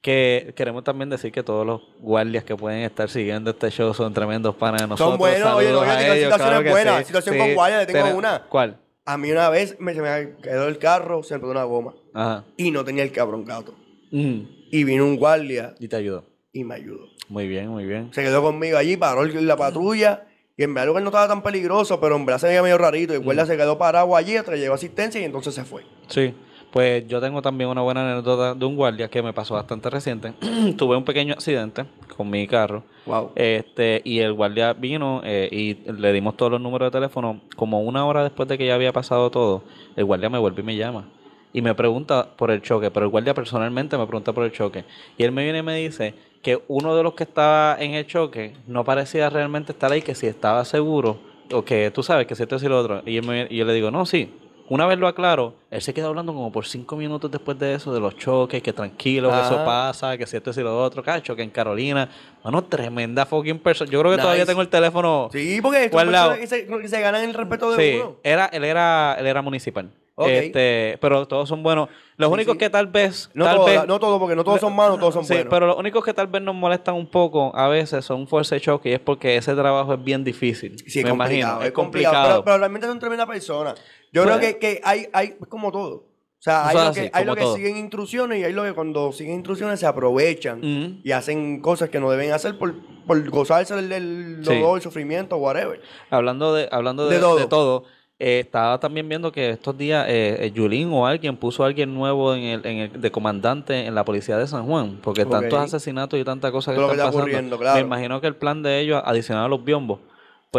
que 0.00 0.52
queremos 0.56 0.82
también 0.82 1.08
decir 1.08 1.30
que 1.30 1.44
todos 1.44 1.64
los 1.64 1.82
guardias 2.00 2.42
que 2.42 2.56
pueden 2.56 2.80
estar 2.80 3.08
siguiendo 3.08 3.50
este 3.50 3.70
show 3.70 3.94
son 3.94 4.12
tremendos 4.12 4.56
panas 4.56 4.82
de 4.82 4.88
nosotros. 4.88 5.18
buenos, 5.18 5.54
oye, 5.54 5.72
oye, 5.72 5.88
tengo 5.88 6.14
ellos, 6.14 6.16
situaciones 6.16 6.38
claro 6.38 6.70
buenas, 6.70 6.98
sí. 6.98 7.04
situación 7.04 7.38
con 7.38 7.54
guardia, 7.54 7.78
le 7.78 7.86
tengo 7.86 8.16
una. 8.16 8.42
¿Cuál? 8.48 8.80
A 9.04 9.16
mí 9.16 9.30
una 9.30 9.48
vez 9.48 9.76
me, 9.78 9.94
se 9.94 10.02
me 10.02 10.34
quedó 10.42 10.66
el 10.66 10.78
carro, 10.78 11.22
se 11.22 11.34
me 11.34 11.40
pegó 11.40 11.52
una 11.52 11.62
goma. 11.62 11.94
Ajá. 12.12 12.44
Y 12.56 12.72
no 12.72 12.84
tenía 12.84 13.04
el 13.04 13.12
cabrón 13.12 13.44
gato. 13.44 13.72
Mm. 14.10 14.40
Y 14.72 14.82
vino 14.82 15.04
un 15.04 15.16
guardia 15.16 15.76
Y 15.78 15.86
te 15.86 15.94
ayudó. 15.94 16.24
y 16.52 16.64
me 16.64 16.74
ayudó. 16.74 17.06
Muy 17.28 17.46
bien, 17.46 17.68
muy 17.68 17.84
bien. 17.86 18.12
Se 18.12 18.24
quedó 18.24 18.42
conmigo 18.42 18.78
allí, 18.78 18.96
paró 18.96 19.24
la 19.24 19.56
patrulla. 19.56 20.25
Y 20.58 20.62
en 20.62 20.72
verdad 20.72 20.94
no 20.94 21.06
estaba 21.06 21.28
tan 21.28 21.42
peligroso, 21.42 22.00
pero 22.00 22.16
en 22.16 22.24
verdad 22.24 22.40
se 22.40 22.48
veía 22.48 22.62
medio 22.62 22.78
rarito. 22.78 23.12
Y 23.12 23.16
el 23.16 23.22
guardia 23.22 23.44
se 23.44 23.58
quedó 23.58 23.76
parado 23.76 24.16
allí, 24.16 24.36
llegó 24.54 24.74
asistencia 24.74 25.20
y 25.20 25.24
entonces 25.24 25.54
se 25.54 25.64
fue. 25.64 25.82
Sí. 26.08 26.32
Pues 26.72 27.06
yo 27.06 27.20
tengo 27.20 27.42
también 27.42 27.68
una 27.68 27.82
buena 27.82 28.10
anécdota 28.10 28.54
de 28.54 28.64
un 28.64 28.74
guardia 28.74 29.08
que 29.08 29.22
me 29.22 29.34
pasó 29.34 29.54
bastante 29.54 29.90
reciente. 29.90 30.32
Tuve 30.78 30.96
un 30.96 31.04
pequeño 31.04 31.34
accidente 31.34 31.84
con 32.16 32.30
mi 32.30 32.46
carro. 32.46 32.84
Wow. 33.04 33.32
Este, 33.34 34.00
y 34.04 34.20
el 34.20 34.32
guardia 34.32 34.72
vino 34.72 35.20
eh, 35.24 35.48
y 35.52 35.90
le 35.92 36.12
dimos 36.12 36.36
todos 36.38 36.52
los 36.52 36.60
números 36.60 36.86
de 36.86 36.98
teléfono. 36.98 37.42
Como 37.54 37.82
una 37.82 38.06
hora 38.06 38.22
después 38.22 38.48
de 38.48 38.56
que 38.56 38.66
ya 38.66 38.74
había 38.74 38.94
pasado 38.94 39.30
todo, 39.30 39.62
el 39.94 40.06
guardia 40.06 40.30
me 40.30 40.38
vuelve 40.38 40.62
y 40.62 40.64
me 40.64 40.76
llama. 40.76 41.06
Y 41.52 41.60
me 41.62 41.74
pregunta 41.74 42.28
por 42.36 42.50
el 42.50 42.62
choque, 42.62 42.90
pero 42.90 43.04
el 43.04 43.10
guardia 43.10 43.34
personalmente 43.34 43.96
me 43.96 44.06
pregunta 44.06 44.32
por 44.32 44.44
el 44.44 44.52
choque. 44.52 44.84
Y 45.18 45.22
él 45.22 45.32
me 45.32 45.44
viene 45.44 45.58
y 45.58 45.62
me 45.62 45.76
dice 45.76 46.14
que 46.46 46.62
uno 46.68 46.94
de 46.94 47.02
los 47.02 47.14
que 47.14 47.24
estaba 47.24 47.76
en 47.80 47.94
el 47.94 48.06
choque 48.06 48.52
no 48.68 48.84
parecía 48.84 49.28
realmente 49.28 49.72
estar 49.72 49.90
ahí, 49.90 50.00
que 50.00 50.14
si 50.14 50.28
estaba 50.28 50.64
seguro, 50.64 51.18
o 51.52 51.64
que 51.64 51.90
tú 51.90 52.04
sabes 52.04 52.28
que 52.28 52.36
si 52.36 52.44
esto 52.44 52.54
y 52.62 52.68
lo 52.68 52.78
otro. 52.78 53.02
Y, 53.04 53.16
él 53.16 53.26
me- 53.26 53.48
y 53.50 53.56
yo 53.56 53.64
le 53.64 53.72
digo, 53.74 53.90
no, 53.90 54.06
sí. 54.06 54.32
Una 54.68 54.84
vez 54.86 54.98
lo 54.98 55.06
aclaro, 55.06 55.54
él 55.70 55.80
se 55.80 55.94
queda 55.94 56.06
hablando 56.08 56.32
como 56.34 56.50
por 56.50 56.66
cinco 56.66 56.96
minutos 56.96 57.30
después 57.30 57.56
de 57.58 57.74
eso, 57.74 57.94
de 57.94 58.00
los 58.00 58.16
choques, 58.16 58.62
que 58.62 58.72
tranquilo, 58.72 59.30
que 59.30 59.40
eso 59.40 59.64
pasa, 59.64 60.18
que 60.18 60.26
si 60.26 60.36
esto 60.36 60.50
y 60.56 60.62
lo 60.64 60.82
otro, 60.82 61.02
cacho, 61.04 61.36
que 61.36 61.42
en 61.42 61.50
Carolina. 61.50 62.08
Bueno, 62.42 62.64
tremenda 62.64 63.26
fucking 63.26 63.58
persona. 63.60 63.90
Yo 63.90 64.00
creo 64.00 64.12
que 64.16 64.22
todavía 64.22 64.44
tengo 64.46 64.60
el 64.62 64.68
teléfono. 64.68 65.28
Sí, 65.32 65.60
porque 65.62 65.88
personas 65.88 66.38
que 66.38 66.46
se, 66.46 66.66
que 66.66 66.88
se 66.88 67.00
ganan 67.00 67.22
el 67.24 67.34
respeto 67.34 67.70
de 67.72 67.76
Sí, 67.92 68.00
uno. 68.00 68.16
era, 68.24 68.46
él 68.46 68.64
era, 68.64 69.16
él 69.18 69.26
era 69.26 69.40
municipal. 69.42 69.90
Este, 70.18 70.96
pero 71.00 71.28
todos 71.28 71.46
son 71.48 71.62
buenos. 71.62 71.90
Los 72.16 72.28
Sí, 72.28 72.32
únicos 72.34 72.52
sí. 72.54 72.58
que 72.58 72.70
tal 72.70 72.86
vez, 72.86 73.30
No 73.34 73.44
tal 73.44 73.56
todo, 73.56 73.66
vez, 73.66 73.86
no 73.86 73.98
todo, 74.00 74.18
porque 74.18 74.34
no 74.34 74.44
todos 74.44 74.60
son 74.60 74.74
malos, 74.74 74.98
todos 74.98 75.12
son 75.12 75.24
sí, 75.26 75.34
buenos. 75.34 75.50
pero 75.50 75.66
los 75.66 75.76
únicos 75.76 76.02
que 76.02 76.14
tal 76.14 76.26
vez 76.26 76.40
nos 76.40 76.54
molestan 76.54 76.94
un 76.94 77.06
poco 77.06 77.54
a 77.54 77.68
veces 77.68 78.02
son 78.02 78.26
fuerza 78.26 78.54
de 78.54 78.62
choque 78.62 78.88
y 78.88 78.92
es 78.94 79.00
porque 79.00 79.36
ese 79.36 79.54
trabajo 79.54 79.92
es 79.92 80.02
bien 80.02 80.24
difícil. 80.24 80.78
Sí, 80.86 81.00
es 81.00 81.04
me 81.04 81.10
complicado, 81.10 81.34
imagino, 81.34 81.60
es 81.60 81.66
es 81.66 81.72
complicado. 81.72 82.14
complicado. 82.14 82.28
Pero, 82.28 82.44
pero 82.44 82.58
realmente 82.58 82.86
son 82.86 82.98
tremenda 82.98 83.26
persona. 83.26 83.74
Yo 84.16 84.24
Pues- 84.24 84.36
creo 84.38 84.48
que, 84.52 84.58
que 84.58 84.80
hay, 84.82 85.06
hay, 85.12 85.34
es 85.40 85.46
como 85.48 85.70
todo. 85.70 86.04
O 86.38 86.42
sea, 86.46 86.68
hay 86.68 86.76
es 86.76 86.84
lo 86.84 86.92
que, 86.92 87.00
así, 87.00 87.10
hay 87.12 87.24
lo 87.24 87.34
que 87.36 87.46
siguen 87.54 87.76
instrucciones 87.76 88.38
y 88.38 88.44
hay 88.44 88.52
lo 88.52 88.62
que 88.62 88.72
cuando 88.72 89.12
siguen 89.12 89.34
instrucciones 89.34 89.80
se 89.80 89.86
aprovechan 89.86 91.00
y 91.04 91.10
hacen 91.12 91.60
cosas 91.60 91.90
que 91.90 91.98
no 92.00 92.10
deben 92.10 92.30
hacer 92.32 92.56
por, 92.58 92.74
por 93.06 93.28
gozarse 93.30 93.74
del, 93.74 93.88
del 93.88 94.38
Sí. 94.42 94.54
dolor, 94.54 94.76
el 94.78 94.82
sufrimiento, 94.82 95.36
whatever. 95.38 95.80
Hablando 96.10 96.54
de, 96.54 96.68
hablando 96.70 97.08
De 97.08 97.16
de, 97.16 97.20
todo. 97.20 97.36
de 97.38 97.46
todo, 97.46 97.84
eh, 98.18 98.40
estaba 98.44 98.78
también 98.80 99.08
viendo 99.08 99.32
que 99.32 99.50
estos 99.50 99.76
días 99.76 100.06
eh, 100.08 100.36
eh, 100.46 100.50
Yulín 100.52 100.90
o 100.92 101.06
alguien 101.06 101.36
puso 101.36 101.64
a 101.64 101.66
alguien 101.66 101.92
nuevo 101.94 102.34
en 102.34 102.44
el, 102.44 102.66
en 102.66 102.78
el, 102.78 103.00
de 103.00 103.10
comandante 103.10 103.84
en 103.86 103.94
la 103.94 104.04
policía 104.04 104.38
de 104.38 104.46
San 104.46 104.66
Juan, 104.66 105.00
porque 105.02 105.24
tantos 105.26 105.58
asesinatos 105.58 106.18
y 106.18 106.24
tantas 106.24 106.50
cosas 106.52 106.72
que 106.74 106.76
Todo 106.80 106.86
lo 106.88 106.92
están 106.92 107.06
que 107.06 107.08
está 107.10 107.18
pasando. 107.18 107.22
ocurriendo, 107.24 107.58
claro. 107.58 107.74
Me 107.76 107.80
imagino 107.86 108.20
que 108.20 108.26
el 108.28 108.36
plan 108.36 108.62
de 108.62 108.78
ellos, 108.80 109.02
adicional 109.04 109.44
a 109.46 109.48
los 109.48 109.64
biombos, 109.64 109.98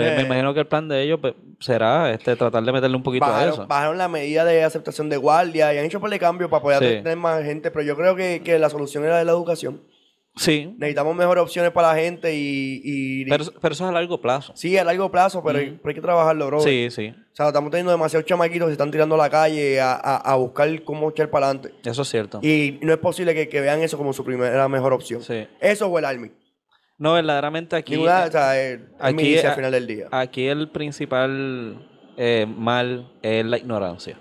pues 0.06 0.16
me 0.16 0.22
Eh. 0.22 0.26
imagino 0.26 0.54
que 0.54 0.60
el 0.62 0.68
plan 0.68 0.88
de 0.88 1.02
ellos 1.04 1.20
pues, 1.22 1.34
será 1.60 2.12
este 2.12 2.36
tratar 2.36 2.64
de 2.64 2.72
meterle 2.72 2.96
un 2.98 3.04
poquito 3.04 3.26
a 3.26 3.30
eso. 3.42 3.50
Bajaron, 3.50 3.68
bajaron 3.68 3.98
la 3.98 4.08
medida 4.08 4.46
de 4.46 4.64
aceptación 4.64 5.10
de 5.10 5.18
guardia 5.18 5.74
y 5.74 5.78
han 5.78 5.86
hecho 5.86 6.00
por 6.00 6.10
de 6.10 6.20
cambio 6.20 6.50
para 6.50 6.62
poder 6.62 6.80
Sí. 6.80 7.04
tener 7.04 7.18
más 7.18 7.44
gente, 7.44 7.72
pero 7.72 7.84
yo 7.86 7.96
creo 7.96 8.16
que, 8.16 8.42
que 8.44 8.58
la 8.60 8.70
solución 8.70 9.04
era 9.06 9.18
de 9.18 9.26
la 9.26 9.32
educación. 9.32 9.82
Sí, 10.40 10.76
Necesitamos 10.78 11.16
mejores 11.16 11.42
opciones 11.42 11.72
para 11.72 11.88
la 11.88 11.96
gente 12.00 12.32
y... 12.36 12.80
y- 12.84 13.26
pero, 13.26 13.44
pero 13.60 13.74
eso 13.74 13.86
es 13.86 13.90
a 13.90 13.92
largo 13.92 14.22
plazo. 14.22 14.54
sí, 14.56 14.78
a 14.78 14.84
largo 14.84 15.10
plazo, 15.10 15.42
pero, 15.44 15.58
hay, 15.58 15.72
pero 15.82 15.90
hay 15.90 15.96
que 15.96 16.02
trabajarlo, 16.02 16.46
bro. 16.46 16.60
Sí, 16.60 16.90
sí, 16.92 17.08
O 17.10 17.36
sea, 17.36 17.48
estamos 17.48 17.72
teniendo 17.72 17.92
demasiados 17.92 18.24
chamaquitos 18.28 18.68
que 18.68 18.70
se 18.70 18.74
están 18.74 18.92
tirando 18.92 19.16
a 19.16 19.18
la 19.18 19.32
calle 19.32 19.82
a, 19.82 19.94
a- 19.94 20.18
a 20.18 20.36
buscar 20.36 20.84
cómo 20.84 21.10
echar 21.10 21.32
para 21.32 21.48
adelante. 21.48 21.74
eso 21.84 22.04
es 22.04 22.08
cierto. 22.10 22.40
Y 22.44 22.78
no 22.84 22.94
es 22.94 23.00
posible 23.00 23.34
que, 23.34 23.50
que 23.50 23.62
vean 23.62 23.82
eso 23.82 23.98
como 23.98 24.14
su 24.14 24.24
primera 24.24 24.68
mejor 24.68 24.94
opción. 24.94 25.24
Sí. 25.24 25.48
Eso 25.60 25.88
o 25.88 25.98
el 25.98 26.06
Army. 26.06 26.30
No, 26.98 27.14
verdaderamente 27.14 27.76
aquí... 27.76 27.94
Ninguna, 27.94 28.26
o 28.26 28.32
sea, 28.32 28.60
es, 28.62 28.80
es 28.80 28.86
aquí, 29.00 29.14
milicia 29.16 29.42
eh, 29.42 29.48
al 29.50 29.56
final 29.56 29.72
del 29.72 29.88
día. 29.88 30.08
Aquí 30.12 30.48
el 30.48 30.70
principal 30.70 31.88
eh, 32.18 32.46
mal 32.48 33.12
es 33.22 33.46
la 33.46 33.58
ignorancia. 33.58 34.18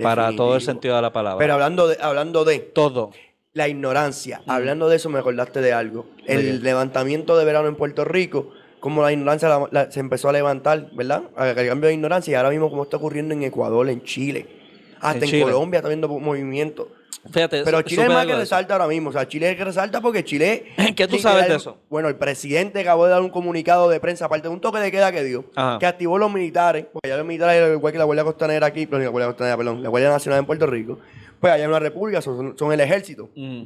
Para 0.00 0.34
todo 0.34 0.54
el 0.54 0.60
sentido 0.62 0.96
de 0.96 1.02
la 1.02 1.12
palabra. 1.12 1.38
Pero 1.38 1.54
hablando 1.54 1.88
de, 1.88 1.98
hablando 2.00 2.44
de 2.44 2.60
todo. 2.60 3.10
la 3.52 3.68
ignorancia, 3.68 4.40
hablando 4.46 4.88
de 4.88 4.96
eso, 4.96 5.10
me 5.10 5.18
acordaste 5.18 5.60
de 5.60 5.72
algo. 5.72 6.06
¿De 6.26 6.34
El 6.34 6.62
levantamiento 6.62 7.36
de 7.36 7.44
verano 7.44 7.68
en 7.68 7.74
Puerto 7.76 8.04
Rico 8.04 8.50
como 8.78 9.02
la 9.02 9.12
ignorancia 9.12 9.48
la- 9.48 9.68
la- 9.72 9.90
se 9.90 10.00
empezó 10.00 10.30
a 10.30 10.32
levantar, 10.32 10.88
¿verdad? 10.94 11.24
El 11.36 11.68
cambio 11.68 11.88
de 11.88 11.94
ignorancia 11.94 12.32
y 12.32 12.34
ahora 12.36 12.48
mismo 12.50 12.70
como 12.70 12.84
está 12.84 12.96
ocurriendo 12.96 13.34
en 13.34 13.42
Ecuador, 13.42 13.88
en 13.90 14.02
Chile. 14.04 14.46
Hasta 15.00 15.24
En. 15.24 15.42
Colombia 15.42 15.78
está 15.78 15.88
viendo 15.88 16.08
movimiento. 16.08 16.88
Fíjate, 17.30 17.64
Pero 17.64 17.82
Chile 17.82 18.04
es 18.04 18.08
más 18.08 18.26
que 18.26 18.34
resalta 18.34 18.74
ahora 18.74 18.86
mismo. 18.86 19.10
O 19.10 19.12
sea, 19.12 19.28
Chile 19.28 19.50
es 19.50 19.56
que 19.56 19.64
resalta 19.64 20.00
porque 20.00 20.24
Chile. 20.24 20.72
¿Qué 20.96 21.06
tú 21.06 21.18
sabes 21.18 21.48
de 21.48 21.56
eso? 21.56 21.78
Bueno, 21.90 22.08
el 22.08 22.16
presidente 22.16 22.80
acabó 22.80 23.04
de 23.04 23.10
dar 23.10 23.20
un 23.20 23.28
comunicado 23.28 23.90
de 23.90 24.00
prensa, 24.00 24.24
aparte 24.24 24.48
de 24.48 24.54
un 24.54 24.60
toque 24.60 24.78
de 24.78 24.90
queda 24.90 25.12
que 25.12 25.22
dio, 25.22 25.44
Ajá. 25.54 25.78
que 25.78 25.86
activó 25.86 26.18
los 26.18 26.32
militares, 26.32 26.86
porque 26.90 27.08
ya 27.10 27.16
los 27.16 27.26
militares, 27.26 27.76
igual 27.76 27.92
que 27.92 27.98
la 27.98 28.04
Guardia 28.04 28.24
Costanera 28.24 28.66
aquí, 28.66 28.86
perdón, 28.86 29.04
la 29.04 29.10
Guardia 29.10 29.28
Costanera, 29.28 29.56
perdón, 29.56 29.82
la 29.82 29.88
Guardia 29.90 30.10
Nacional 30.10 30.40
en 30.40 30.46
Puerto 30.46 30.66
Rico, 30.66 30.98
pues 31.40 31.52
allá 31.52 31.64
en 31.64 31.70
una 31.70 31.78
república 31.78 32.22
son, 32.22 32.56
son 32.56 32.72
el 32.72 32.80
ejército. 32.80 33.28
Mm. 33.36 33.64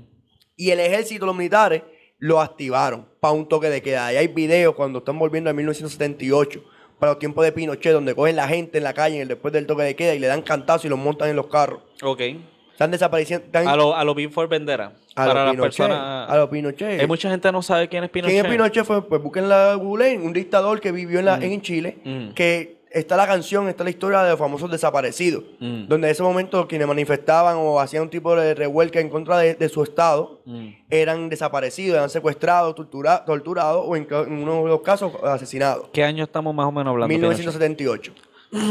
Y 0.56 0.70
el 0.70 0.80
ejército, 0.80 1.24
los 1.26 1.36
militares, 1.36 1.82
lo 2.18 2.40
activaron 2.40 3.06
para 3.20 3.34
un 3.34 3.48
toque 3.48 3.68
de 3.68 3.82
queda. 3.82 4.06
Ahí 4.06 4.16
hay 4.16 4.28
videos 4.28 4.74
cuando 4.74 5.00
están 5.00 5.18
volviendo 5.18 5.50
a 5.50 5.52
1978, 5.52 6.64
para 7.04 7.12
los 7.12 7.18
tiempos 7.18 7.44
de 7.44 7.52
Pinochet, 7.52 7.92
donde 7.92 8.14
cogen 8.14 8.34
la 8.36 8.48
gente 8.48 8.78
en 8.78 8.84
la 8.84 8.94
calle 8.94 9.16
en 9.16 9.22
el- 9.22 9.28
después 9.28 9.52
del 9.52 9.66
toque 9.66 9.82
de 9.82 9.94
queda 9.94 10.14
y 10.14 10.18
le 10.18 10.26
dan 10.26 10.40
cantazos 10.40 10.86
y 10.86 10.88
los 10.88 10.98
montan 10.98 11.28
en 11.28 11.36
los 11.36 11.48
carros. 11.48 11.80
Ok. 12.02 12.20
Están 12.72 12.90
desapareciendo. 12.90 13.44
Están 13.44 13.68
A 13.68 13.76
lo, 13.76 13.94
a 13.94 14.02
lo 14.04 14.14
Before 14.14 14.48
Bandera. 14.48 14.92
a 15.14 15.26
para 15.26 15.44
los 15.46 15.56
las 15.56 15.62
personas. 15.66 16.30
A 16.30 16.36
los 16.38 16.48
Pinochet. 16.48 16.98
Hay 17.00 17.06
mucha 17.06 17.28
gente 17.30 17.46
que 17.46 17.52
no 17.52 17.60
sabe 17.62 17.88
quién 17.88 18.04
es 18.04 18.10
Pinochet. 18.10 18.34
¿Quién 18.34 18.46
es 18.46 18.50
Pinochet? 18.50 18.84
Fue, 18.86 19.06
pues 19.06 19.22
busquen 19.22 19.48
la 19.50 19.74
Google, 19.74 20.18
un 20.18 20.32
dictador 20.32 20.80
que 20.80 20.90
vivió 20.92 21.18
en, 21.18 21.26
la, 21.26 21.36
en 21.36 21.60
Chile, 21.60 21.98
Mm. 22.04 22.30
que 22.32 22.78
está 22.94 23.16
la 23.16 23.26
canción, 23.26 23.68
está 23.68 23.84
la 23.84 23.90
historia 23.90 24.22
de 24.22 24.30
los 24.30 24.38
famosos 24.38 24.70
desaparecidos, 24.70 25.44
Mm. 25.60 25.88
donde 25.88 26.06
en 26.08 26.12
ese 26.12 26.22
momento 26.22 26.66
quienes 26.66 26.86
manifestaban 26.88 27.56
o 27.58 27.78
hacían 27.80 28.04
un 28.04 28.10
tipo 28.10 28.34
de 28.34 28.54
revuelca 28.54 29.00
en 29.00 29.10
contra 29.10 29.38
de, 29.38 29.54
de 29.54 29.68
su 29.68 29.82
estado 29.82 30.40
Mm. 30.46 30.68
eran 30.88 31.28
desaparecidos, 31.28 31.96
eran 31.96 32.08
secuestrados, 32.10 32.74
tortura- 32.74 33.24
torturados 33.24 33.84
o 33.86 33.96
en, 33.96 34.06
uno 34.30 34.62
de 34.62 34.68
los 34.68 34.80
casos 34.82 35.12
asesinados. 35.22 35.88
¿Qué 35.92 36.02
año 36.04 36.24
estamos 36.24 36.54
más 36.54 36.66
o 36.66 36.72
menos 36.72 36.92
hablando? 36.92 37.08
Pinochet? 37.14 37.38
1978. 37.40 38.12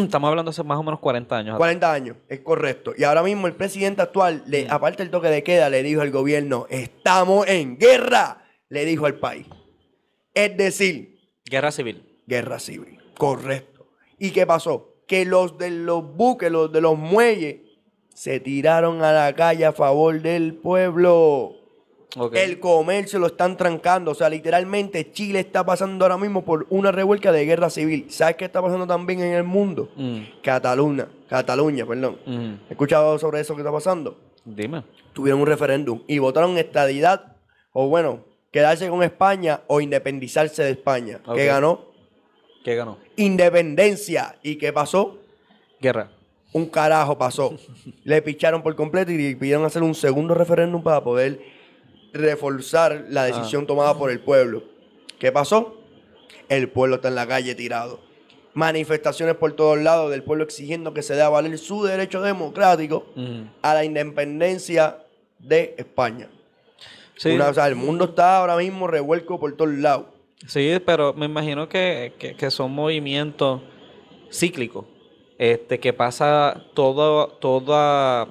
Estamos 0.06 0.30
hablando 0.30 0.50
hace 0.52 0.64
más 0.64 0.78
o 0.78 0.84
menos 0.84 1.00
40 1.02 1.36
años. 1.38 1.58
40 1.58 1.92
años, 1.92 2.16
es 2.30 2.40
correcto. 2.40 2.94
Y 2.98 3.04
ahora 3.04 3.22
mismo 3.22 3.48
el 3.48 3.54
presidente 3.54 4.02
actual, 4.02 4.44
Mm. 4.46 4.50
le, 4.50 4.68
aparte 4.70 5.04
del 5.04 5.12
toque 5.12 5.28
de 5.28 5.44
queda, 5.44 5.70
le 5.70 5.84
dijo 5.84 6.00
al 6.02 6.10
gobierno, 6.12 6.68
estamos 6.70 7.46
en 7.48 7.78
guerra, 7.78 8.46
le 8.70 8.86
dijo 8.86 9.06
al 9.06 9.16
país. 9.16 9.46
Es 10.34 10.56
decir, 10.56 11.20
Guerra 11.46 11.72
civil. 11.72 12.22
guerra 12.26 12.60
civil. 12.60 12.98
Correcto. 13.18 13.73
¿Y 14.24 14.32
qué 14.32 14.48
pasó? 14.48 14.94
Que 15.06 15.26
los 15.26 15.58
de 15.58 15.70
los 15.70 16.16
buques, 16.16 16.50
los 16.50 16.72
de 16.72 16.80
los 16.80 16.98
muelles, 16.98 17.58
se 18.14 18.40
tiraron 18.40 19.04
a 19.04 19.12
la 19.12 19.36
calle 19.36 19.66
a 19.66 19.74
favor 19.74 20.22
del 20.22 20.54
pueblo. 20.54 21.56
El 22.32 22.62
comercio 22.62 23.20
lo 23.20 23.28
están 23.28 23.58
trancando. 23.58 24.12
O 24.12 24.16
sea, 24.16 24.30
literalmente 24.30 25.12
Chile 25.12 25.42
está 25.42 25.66
pasando 25.66 26.06
ahora 26.06 26.16
mismo 26.16 26.46
por 26.46 26.68
una 26.70 26.90
revuelca 26.94 27.34
de 27.34 27.44
guerra 27.44 27.70
civil. 27.70 28.06
¿Sabes 28.08 28.38
qué 28.38 28.46
está 28.46 28.62
pasando 28.62 28.88
también 28.88 29.20
en 29.20 29.34
el 29.34 29.44
mundo? 29.44 29.90
Mm. 29.98 30.20
Cataluña, 30.42 31.10
Cataluña, 31.28 31.86
perdón. 31.86 32.18
Mm. 32.26 32.54
¿Has 32.64 32.72
escuchado 32.72 33.20
sobre 33.20 33.42
eso 33.42 33.56
que 33.56 33.62
está 33.62 33.74
pasando? 33.74 34.18
Dime. 34.46 34.86
Tuvieron 35.12 35.42
un 35.42 35.48
referéndum 35.48 36.02
y 36.08 36.20
votaron 36.20 36.58
estadidad, 36.58 37.36
o 37.74 37.90
bueno, 37.90 38.24
quedarse 38.52 38.88
con 38.88 39.04
España 39.04 39.64
o 39.68 39.82
independizarse 39.82 40.64
de 40.64 40.72
España. 40.72 41.20
Ok. 41.26 41.36
¿Qué 41.36 41.46
ganó? 41.48 41.93
¿Qué 42.64 42.76
ganó? 42.76 42.98
Independencia. 43.18 44.38
¿Y 44.42 44.56
qué 44.56 44.72
pasó? 44.72 45.18
Guerra. 45.82 46.10
Un 46.54 46.68
carajo 46.68 47.18
pasó. 47.18 47.58
Le 48.04 48.22
picharon 48.22 48.62
por 48.64 48.76
completo 48.76 49.12
y 49.12 49.36
pidieron 49.36 49.66
hacer 49.66 49.84
un 49.84 49.96
segundo 49.96 50.34
referéndum 50.34 50.82
para 50.84 51.04
poder 51.04 51.40
reforzar 52.14 53.06
la 53.10 53.26
decisión 53.26 53.66
tomada 53.66 53.98
por 53.98 54.12
el 54.12 54.20
pueblo. 54.20 54.64
¿Qué 55.20 55.32
pasó? 55.32 55.80
El 56.50 56.70
pueblo 56.70 56.98
está 56.98 57.08
en 57.08 57.16
la 57.16 57.28
calle 57.28 57.56
tirado. 57.56 58.00
Manifestaciones 58.54 59.36
por 59.36 59.54
todos 59.54 59.80
lados 59.80 60.12
del 60.12 60.22
pueblo 60.24 60.44
exigiendo 60.44 60.94
que 60.94 61.02
se 61.02 61.16
dé 61.16 61.24
a 61.24 61.30
valer 61.30 61.58
su 61.58 61.84
derecho 61.84 62.22
democrático 62.22 63.08
Mm. 63.16 63.42
a 63.64 63.74
la 63.74 63.84
independencia 63.84 65.00
de 65.40 65.74
España. 65.78 66.30
Sí, 67.18 67.32
Una- 67.32 67.50
o 67.50 67.54
sea, 67.54 67.68
el 67.68 67.76
mundo 67.76 68.06
está 68.06 68.38
ahora 68.38 68.56
mismo 68.58 68.86
revuelco 68.88 69.40
por 69.40 69.56
todos 69.58 69.74
lados. 69.74 70.06
Sí, 70.48 70.78
pero 70.86 71.14
me 71.14 71.26
imagino 71.26 71.68
que, 71.70 72.14
que- 72.20 72.36
que 72.36 72.52
son 72.52 72.72
movimientos 72.72 73.62
cíclicos. 74.32 74.86
Este, 75.38 75.80
que 75.80 75.94
pasa 75.94 76.64
todo, 76.74 77.28
toda, 77.28 78.28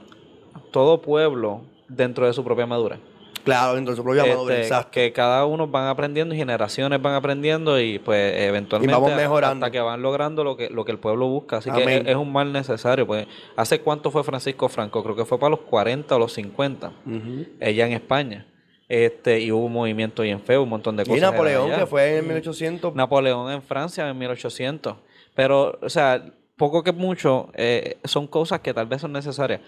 todo 0.71 1.03
pueblo 1.03 1.63
dentro 1.89 2.27
de 2.27 2.33
su 2.33 2.43
propia 2.45 2.65
madura. 2.67 2.99
Claro, 3.45 3.75
dentro 3.75 3.93
de 3.93 3.97
su 3.97 4.05
propia 4.05 4.25
madurez, 4.25 4.61
Este, 4.61 4.69
exacto. 4.69 4.91
que 4.93 5.13
cada 5.13 5.45
uno 5.47 5.67
van 5.67 5.89
aprendiendo 5.89 6.33
y 6.33 6.39
generaciones 6.39 7.03
van 7.03 7.15
aprendiendo 7.15 7.79
y 7.81 7.99
pues 7.99 8.35
eventualmente 8.41 8.93
Y 8.93 8.95
vamos 8.95 9.17
mejorando. 9.17 9.67
hasta 9.67 9.73
que 9.73 9.81
van 9.81 10.01
logrando 10.01 10.45
lo 10.45 10.57
que, 10.57 10.71
lo 10.71 10.85
que 10.85 10.93
el 10.93 10.99
pueblo 11.01 11.27
busca. 11.27 11.57
Así 11.57 11.71
que 11.73 11.83
es, 11.83 12.07
es 12.07 12.15
un 12.17 12.33
mal 12.33 12.53
necesario. 12.53 13.05
Pues, 13.05 13.27
¿Hace 13.57 13.81
cuánto 13.81 14.13
fue 14.13 14.23
Francisco 14.23 14.69
Franco? 14.69 15.03
Creo 15.03 15.17
que 15.17 15.25
fue 15.25 15.41
para 15.41 15.51
los 15.51 15.61
40 15.61 16.15
o 16.15 16.19
los 16.21 16.33
50. 16.35 16.93
Ujú. 17.05 17.47
Ella 17.59 17.87
en 17.89 17.93
España. 17.95 18.47
Este, 18.95 19.41
y 19.41 19.51
hubo 19.51 19.65
un 19.65 19.73
movimiento 19.73 20.21
bien 20.23 20.39
feo, 20.39 20.65
un 20.65 20.69
montón 20.69 20.99
de 20.99 21.05
cosas. 21.05 21.17
Y 21.17 21.21
Napoleón, 21.23 21.71
que 21.79 21.87
fue 21.87 22.19
en 22.19 22.29
1800. 22.29 22.95
Napoleón 22.95 23.51
en 23.51 23.63
Francia 23.63 24.07
en 24.07 24.19
1800. 24.19 24.97
Pero, 25.35 25.79
o 25.81 25.89
sea, 25.89 26.23
poco 26.59 26.83
que 26.83 26.93
mucho 26.93 27.49
eh, 27.55 27.97
son 28.05 28.27
cosas 28.27 28.61
que 28.61 28.75
tal 28.75 28.87
vez 28.87 29.01
son 29.01 29.13
necesarias. 29.13 29.63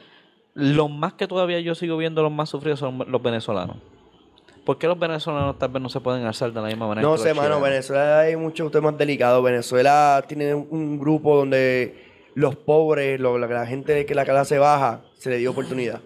Los 0.52 0.90
más 0.90 1.14
que 1.14 1.26
todavía 1.26 1.58
yo 1.60 1.74
sigo 1.74 1.96
viendo, 1.96 2.22
los 2.22 2.32
más 2.32 2.50
sufridos 2.50 2.80
son 2.80 3.02
los 3.08 3.22
venezolanos. 3.22 3.76
¿Por 4.66 4.76
qué 4.76 4.86
los 4.88 4.98
venezolanos 4.98 5.58
tal 5.58 5.70
vez 5.70 5.82
no 5.82 5.88
se 5.88 6.00
pueden 6.00 6.26
alzar 6.26 6.52
de 6.52 6.60
la 6.60 6.66
misma 6.66 6.86
manera? 6.86 7.08
No 7.08 7.14
que 7.16 7.22
sé, 7.22 7.32
mano? 7.32 7.62
Venezuela 7.62 8.20
hay 8.20 8.36
muchos 8.36 8.70
temas 8.70 8.98
delicados. 8.98 9.42
Venezuela 9.42 10.22
tiene 10.28 10.52
un, 10.54 10.68
un 10.70 10.98
grupo 10.98 11.34
donde 11.34 11.94
los 12.34 12.56
pobres, 12.56 13.18
lo- 13.18 13.38
la, 13.38 13.46
la 13.46 13.66
gente 13.66 14.04
que 14.04 14.14
la 14.14 14.26
clase 14.26 14.58
baja, 14.58 15.00
se 15.16 15.30
le 15.30 15.38
dio 15.38 15.50
oportunidad. 15.52 16.00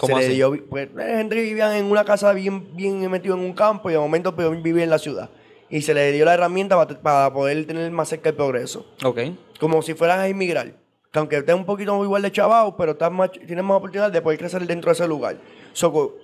¿Cómo 0.00 0.18
se 0.18 0.24
así? 0.24 0.34
dio, 0.34 0.66
pues, 0.66 0.88
eh, 0.98 1.16
gente 1.18 1.36
que 1.36 1.42
vivía 1.42 1.76
en 1.76 1.84
una 1.84 2.04
casa 2.04 2.32
bien, 2.32 2.74
bien 2.74 3.08
metido 3.10 3.34
en 3.34 3.42
un 3.42 3.52
campo 3.52 3.90
y 3.90 3.92
de 3.92 3.98
momento 3.98 4.34
pues, 4.34 4.62
vivía 4.62 4.82
en 4.82 4.90
la 4.90 4.98
ciudad. 4.98 5.28
Y 5.68 5.82
se 5.82 5.92
le 5.92 6.10
dio 6.10 6.24
la 6.24 6.34
herramienta 6.34 6.74
para, 6.76 7.00
para 7.00 7.32
poder 7.32 7.66
tener 7.66 7.90
más 7.90 8.08
cerca 8.08 8.30
el 8.30 8.34
progreso. 8.34 8.86
Ok. 9.04 9.20
Como 9.60 9.82
si 9.82 9.94
fueras 9.94 10.18
a 10.18 10.28
inmigrar. 10.28 10.72
Que 11.12 11.18
aunque 11.18 11.36
estés 11.36 11.54
un 11.54 11.66
poquito 11.66 12.02
igual 12.02 12.22
de 12.22 12.32
chavado, 12.32 12.76
pero 12.76 12.92
estás 12.92 13.12
más, 13.12 13.30
tienes 13.32 13.62
más 13.62 13.76
oportunidad 13.76 14.10
de 14.10 14.22
poder 14.22 14.38
crecer 14.38 14.66
dentro 14.66 14.90
de 14.90 14.94
ese 14.94 15.06
lugar. 15.06 15.36
So, 15.72 16.16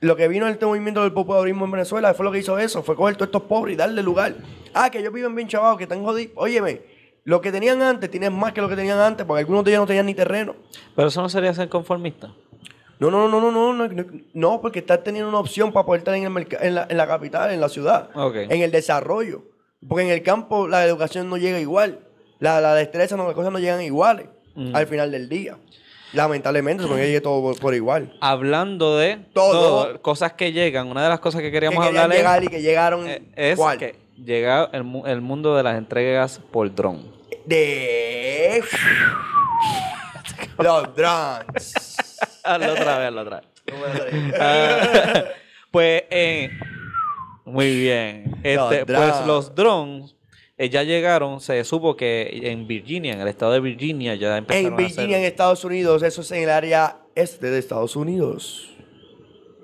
lo 0.00 0.16
que 0.16 0.28
vino 0.28 0.46
en 0.46 0.52
este 0.52 0.64
movimiento 0.64 1.02
del 1.02 1.12
popularismo 1.12 1.66
en 1.66 1.72
Venezuela 1.72 2.14
fue 2.14 2.24
lo 2.24 2.32
que 2.32 2.38
hizo 2.38 2.58
eso, 2.58 2.82
fue 2.82 2.96
coger 2.96 3.16
todos 3.16 3.28
estos 3.28 3.42
pobres 3.42 3.74
y 3.74 3.76
darle 3.76 4.02
lugar. 4.02 4.34
Ah, 4.72 4.90
que 4.90 5.00
ellos 5.00 5.12
viven 5.12 5.34
bien 5.34 5.48
chavados, 5.48 5.76
que 5.76 5.84
están 5.84 6.02
jodidos. 6.02 6.32
Óyeme, 6.36 6.80
lo 7.24 7.40
que 7.40 7.52
tenían 7.52 7.82
antes, 7.82 8.10
tienes 8.10 8.30
más 8.30 8.52
que 8.52 8.62
lo 8.62 8.68
que 8.68 8.76
tenían 8.76 8.98
antes, 8.98 9.26
porque 9.26 9.40
algunos 9.40 9.64
de 9.64 9.72
ellos 9.72 9.82
no 9.82 9.86
tenían 9.86 10.06
ni 10.06 10.14
terreno. 10.14 10.56
Pero 10.96 11.08
eso 11.08 11.20
no 11.20 11.28
sería 11.28 11.52
ser 11.52 11.68
conformista. 11.68 12.32
No, 13.00 13.10
no, 13.10 13.28
no, 13.28 13.40
no, 13.40 13.50
no, 13.50 13.72
no, 13.72 13.88
no, 13.88 14.04
no, 14.34 14.60
porque 14.60 14.78
estás 14.80 15.02
teniendo 15.02 15.28
una 15.28 15.38
opción 15.40 15.72
para 15.72 15.86
poder 15.86 16.00
estar 16.00 16.14
en, 16.14 16.24
el 16.24 16.48
en, 16.60 16.74
la, 16.74 16.86
en 16.88 16.96
la 16.96 17.06
capital, 17.06 17.50
en 17.50 17.60
la 17.60 17.68
ciudad, 17.68 18.10
en 18.34 18.60
el 18.62 18.70
desarrollo. 18.70 19.42
Porque 19.88 20.04
en 20.04 20.10
el 20.10 20.22
campo 20.22 20.68
la 20.68 20.84
educación 20.84 21.28
no 21.30 21.38
llega 21.38 21.58
igual, 21.58 22.00
la, 22.38 22.60
la 22.60 22.74
destreza, 22.74 23.16
no, 23.16 23.24
las 23.26 23.34
cosas 23.34 23.50
no 23.52 23.58
llegan 23.58 23.80
iguales 23.82 24.26
Mm. 24.54 24.74
al 24.74 24.86
final 24.88 25.10
del 25.12 25.28
día. 25.28 25.56
Lamentablemente, 26.12 26.82
supone 26.82 27.02
que 27.02 27.06
llegue 27.06 27.20
todo 27.20 27.40
por, 27.40 27.58
por 27.60 27.72
igual. 27.72 28.16
Hablando 28.20 28.98
de 28.98 29.16
Todo. 29.32 30.02
cosas 30.02 30.32
que 30.32 30.52
llegan, 30.52 30.88
una 30.88 31.04
de 31.04 31.08
las 31.08 31.20
cosas 31.20 31.40
que 31.40 31.46
Que 31.46 31.52
queríamos 31.52 31.86
querían 31.86 32.10
hablar 32.12 32.40
es- 32.42 32.44
y 32.46 32.48
que 32.48 32.60
llegaron. 32.60 33.06
eh, 33.08 33.22
es, 33.36 33.56
¿cuál? 33.56 33.78
que 33.78 33.94
llega 34.16 34.68
el, 34.72 34.84
el 35.06 35.20
mundo 35.20 35.54
de 35.56 35.62
las 35.62 35.78
entregas 35.78 36.40
por 36.50 36.74
dron. 36.74 37.12
De. 37.46 38.62
Los 40.58 40.94
drones. 40.96 41.96
Hazlo 42.44 42.72
otra 42.72 42.98
vez, 42.98 43.08
hazlo 43.08 43.20
otra 43.20 43.40
vez. 43.40 44.34
Ah, 44.38 45.24
pues, 45.70 46.04
eh, 46.10 46.50
muy 47.44 47.80
bien. 47.80 48.36
Este, 48.42 48.86
pues 48.86 49.26
los 49.26 49.54
drones 49.54 50.14
eh, 50.56 50.68
ya 50.68 50.82
llegaron, 50.82 51.40
se 51.40 51.64
supo 51.64 51.96
que 51.96 52.40
en 52.42 52.66
Virginia, 52.66 53.14
en 53.14 53.20
el 53.20 53.28
estado 53.28 53.52
de 53.52 53.60
Virginia, 53.60 54.14
ya 54.14 54.36
empezaron 54.36 54.72
En 54.72 54.76
Virginia, 54.76 55.04
en 55.04 55.12
a 55.14 55.16
hacer... 55.16 55.32
Estados 55.32 55.64
Unidos, 55.64 56.02
eso 56.02 56.20
es 56.20 56.30
en 56.32 56.42
el 56.42 56.50
área 56.50 56.98
este 57.14 57.50
de 57.50 57.58
Estados 57.58 57.96
Unidos. 57.96 58.69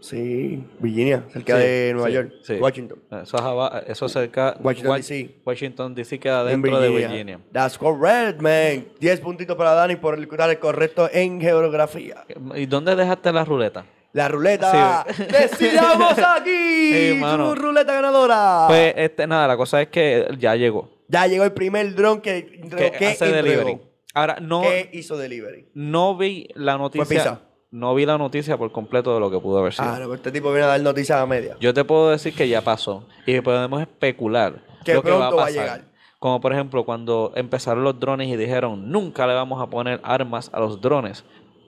Sí, 0.08 0.62
Virginia, 0.78 1.24
cerca 1.32 1.56
Sí, 1.56 1.62
de 1.62 1.90
Nueva 1.94 2.08
sí, 2.08 2.14
York, 2.14 2.32
sí. 2.42 2.52
Washington. 2.54 2.98
Eso, 3.22 3.36
es 3.36 3.42
aba- 3.42 3.82
eso 3.86 4.08
cerca... 4.08 4.56
Washington, 4.60 4.90
Wa- 4.90 4.96
D.C.. 4.98 5.30
Washington, 5.44 5.94
D.C. 5.94 6.18
queda 6.20 6.42
En 6.50 6.62
dentro 6.62 6.80
de 6.80 6.88
Virginia. 6.90 7.40
That's 7.52 7.76
correct, 7.76 8.40
man. 8.40 8.86
10 9.00 9.20
puntitos 9.20 9.56
para 9.56 9.72
Dani 9.72 9.96
por 9.96 10.14
el 10.14 10.28
el 10.30 10.58
correcto 10.58 11.08
en 11.12 11.40
geografía. 11.40 12.24
¿Y 12.54 12.66
dónde 12.66 12.94
dejaste 12.94 13.32
la 13.32 13.44
ruleta? 13.44 13.84
La 14.12 14.28
ruleta. 14.28 15.04
Sí. 15.12 15.24
¡Decidamos 15.24 16.16
aquí! 16.36 17.20
¡Su 17.20 17.54
ruleta 17.54 17.92
ganadora! 17.94 18.64
Pues, 18.68 18.94
este, 18.96 19.26
nada, 19.26 19.48
la 19.48 19.56
cosa 19.56 19.82
es 19.82 19.88
que 19.88 20.26
ya 20.38 20.54
llegó. 20.54 20.88
ya 21.08 21.26
llegó 21.26 21.44
el 21.44 21.52
primer 21.52 21.94
dron 21.94 22.20
que, 22.20 22.60
Que 22.76 22.92
que 22.92 23.06
hace 23.08 23.24
entregó. 23.26 23.34
delivery. 23.64 23.78
Ahora, 24.14 24.38
no, 24.40 24.62
¿Qué 24.62 24.88
hizo 24.94 25.18
delivery? 25.18 25.66
no 25.74 26.16
vi 26.16 26.48
la 26.54 26.78
noticia... 26.78 27.06
pizza. 27.06 27.40
No 27.76 27.94
vi 27.94 28.06
la 28.06 28.16
noticia 28.16 28.56
por 28.56 28.72
completo 28.72 29.12
de 29.12 29.20
lo 29.20 29.30
que 29.30 29.38
pudo 29.38 29.58
haber 29.58 29.74
sido. 29.74 29.84
Ah, 29.86 29.92
no, 29.98 30.04
pero 30.06 30.14
este 30.14 30.32
tipo 30.32 30.48
viene 30.50 30.64
a 30.64 30.68
dar 30.68 30.80
noticias 30.80 31.18
a 31.20 31.26
media. 31.26 31.56
Yo 31.60 31.74
te 31.74 31.84
puedo 31.84 32.08
decir 32.10 32.34
que 32.34 32.48
ya 32.48 32.62
pasó 32.62 33.06
y 33.26 33.38
podemos 33.42 33.82
especular 33.82 34.62
Que 34.82 34.94
lo 34.94 35.02
que 35.02 35.10
va 35.10 35.16
a 35.16 35.18
pronto 35.28 35.36
va 35.36 35.42
a 35.42 35.46
pasar. 35.46 35.62
llegar. 35.62 35.84
Como 36.18 36.40
por 36.40 36.54
ejemplo 36.54 36.84
cuando 36.86 37.32
empezaron 37.36 37.84
los 37.84 38.00
drones 38.00 38.28
y 38.28 38.36
dijeron 38.36 38.90
nunca 38.90 39.26
le 39.26 39.34
vamos 39.34 39.60
a 39.62 39.66
poner 39.68 40.00
armas 40.02 40.48
a 40.54 40.60
los 40.60 40.80
drones. 40.80 41.24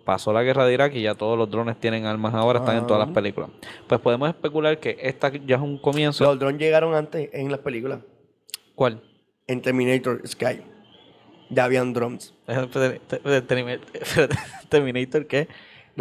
Pasó 0.06 0.32
la 0.32 0.42
guerra 0.42 0.64
de 0.64 0.72
Irak 0.72 0.94
y 0.94 1.02
ya 1.02 1.14
todos 1.14 1.36
los 1.36 1.50
drones 1.50 1.78
tienen 1.78 2.06
armas 2.06 2.32
ahora, 2.32 2.60
están 2.60 2.78
en 2.78 2.86
todas 2.86 3.00
las 3.00 3.10
Ah. 3.10 3.12
películas. 3.14 3.50
Pues 3.86 4.00
podemos 4.00 4.30
especular 4.30 4.80
que 4.80 4.96
esta 5.02 5.30
ya 5.44 5.56
es 5.56 5.62
un 5.62 5.76
comienzo. 5.76 6.24
Los 6.24 6.38
drones 6.38 6.58
llegaron 6.58 6.94
antes 6.94 7.28
en 7.34 7.50
las 7.50 7.60
películas. 7.60 8.00
¿Cuál? 8.74 9.02
En 9.46 9.60
Terminator 9.60 10.22
Sky. 10.26 10.62
Ya 11.50 11.64
habían 11.64 11.92
drones. 11.92 12.32
Terminator, 14.70 15.26
¿qué? 15.26 15.48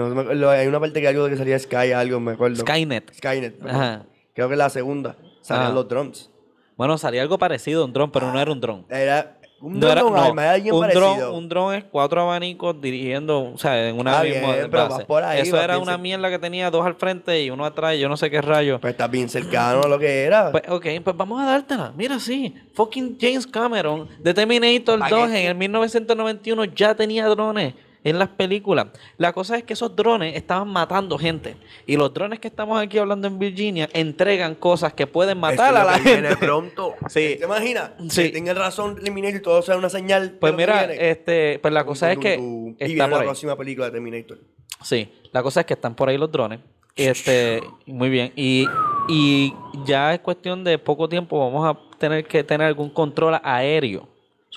No 0.06 0.22
acuerdo, 0.22 0.50
hay 0.50 0.68
una 0.68 0.80
parte 0.80 1.02
que 1.02 1.08
algo 1.08 1.28
que 1.28 1.38
salía 1.38 1.58
Sky, 1.60 1.92
algo, 1.92 2.20
me 2.20 2.34
acuerdo. 2.34 2.58
Skynet. 2.58 3.14
Skynet. 3.16 3.66
Ajá. 3.66 4.04
Creo 4.34 4.48
que 4.50 4.56
la 4.56 4.70
segunda. 4.70 5.16
Salían 5.42 5.72
Ah. 5.72 5.74
los 5.74 5.88
drones. 5.88 6.30
Bueno, 6.76 6.98
salía 6.98 7.22
algo 7.24 7.38
parecido 7.40 7.82
a 7.82 7.86
un 7.86 7.94
dron, 7.94 8.12
pero 8.12 8.32
no 8.32 8.40
era 8.40 8.52
un 8.52 8.62
dron. 8.62 8.86
Era 8.90 9.40
un 9.60 9.74
No 9.80 9.88
dron 9.88 9.92
era, 9.92 10.02
no, 10.04 10.16
arma, 10.24 10.44
era 10.44 10.52
alguien 10.52 10.76
un 10.76 10.82
parecido. 10.82 11.16
dron, 11.18 11.34
un 11.36 11.50
dron 11.50 11.74
es 11.74 11.84
cuatro 11.86 12.22
abanicos 12.22 12.80
dirigiendo, 12.80 13.54
o 13.54 13.58
sea, 13.58 13.90
en 13.90 13.98
una 14.00 14.12
Está 14.12 14.24
misma 14.24 14.54
bien, 14.54 14.68
pero 14.70 14.84
base. 14.84 14.96
vas 14.98 15.06
por 15.06 15.24
ahí, 15.24 15.42
Eso 15.42 15.56
vas 15.56 15.64
era 15.64 15.74
bien 15.78 15.82
una 15.88 15.98
mierda 15.98 16.30
que 16.30 16.38
tenía 16.38 16.70
dos 16.70 16.86
al 16.86 16.94
frente 16.94 17.42
y 17.42 17.50
uno 17.50 17.66
atrás, 17.66 17.98
yo 17.98 18.08
no 18.08 18.16
sé 18.18 18.30
qué 18.30 18.40
rayo. 18.44 18.80
Pues 18.80 18.92
está 18.92 19.08
bien 19.08 19.28
cercano 19.30 19.82
a 19.82 19.88
lo 19.88 19.98
que 19.98 20.26
era. 20.26 20.52
Pues, 20.52 20.64
ok, 20.70 20.86
pues 21.04 21.18
vamos 21.18 21.42
a 21.42 21.46
dártela. 21.46 21.92
Mira, 21.98 22.20
sí. 22.20 22.54
Fucking 22.76 23.18
James 23.20 23.48
Cameron 23.48 24.08
de 24.20 24.32
Terminator 24.36 25.00
¿Pa' 25.00 25.10
2 25.10 25.30
qué? 25.32 25.40
en 25.42 25.48
el 25.48 25.56
1991 25.56 26.66
ya 26.66 26.94
tenía 26.94 27.26
drones 27.28 27.74
en 28.10 28.20
las 28.20 28.30
películas. 28.30 28.88
La 29.18 29.34
cosa 29.34 29.58
es 29.58 29.64
que 29.64 29.74
esos 29.74 29.96
drones 29.96 30.36
estaban 30.36 30.70
matando 30.70 31.18
gente. 31.18 31.58
Y 31.86 31.98
los 31.98 32.14
drones 32.14 32.40
que 32.40 32.48
estamos 32.48 32.82
aquí 32.82 32.98
hablando 32.98 33.28
en 33.28 33.38
Virginia 33.38 33.90
entregan 33.92 34.56
cosas 34.56 34.94
que 34.94 35.08
pueden 35.08 35.38
matar 35.40 35.74
Eso 35.74 35.82
a 35.82 35.86
la 35.86 36.00
gente. 36.00 36.38
pronto. 36.38 36.96
Sí. 37.10 37.36
¿Te 37.40 37.46
imaginas? 37.46 37.92
Sí. 38.10 38.32
Que 38.32 38.54
razón 38.54 38.96
Terminator 38.96 39.36
y 39.38 39.42
todo 39.42 39.62
sea 39.62 39.78
una 39.78 39.90
señal. 39.90 40.38
Pues 40.40 40.54
mira, 40.54 40.86
este, 40.86 41.60
pues 41.60 41.74
la 41.74 41.86
cosa 41.86 42.12
es 42.12 42.18
que. 42.18 42.36
Y 42.36 42.70
está 42.80 42.86
viene 42.86 43.08
la 43.10 43.20
próxima 43.24 43.56
película 43.56 43.88
de 43.88 43.92
Terminator. 43.92 44.40
Sí, 44.84 45.12
la 45.32 45.42
cosa 45.44 45.62
es 45.62 45.66
que 45.66 45.74
están 45.74 45.96
por 45.96 46.10
ahí 46.10 46.18
los 46.18 46.32
drones. 46.32 46.60
Este, 46.96 47.62
muy 47.86 48.10
bien. 48.10 48.32
Y, 48.36 48.68
y 49.08 49.54
ya 49.86 50.14
es 50.14 50.20
cuestión 50.20 50.64
de 50.64 50.78
poco 50.78 51.08
tiempo 51.10 51.40
vamos 51.40 51.68
a 51.68 51.98
tener 51.98 52.26
que 52.26 52.44
tener 52.44 52.68
algún 52.68 52.90
control 52.90 53.40
aéreo. 53.44 54.08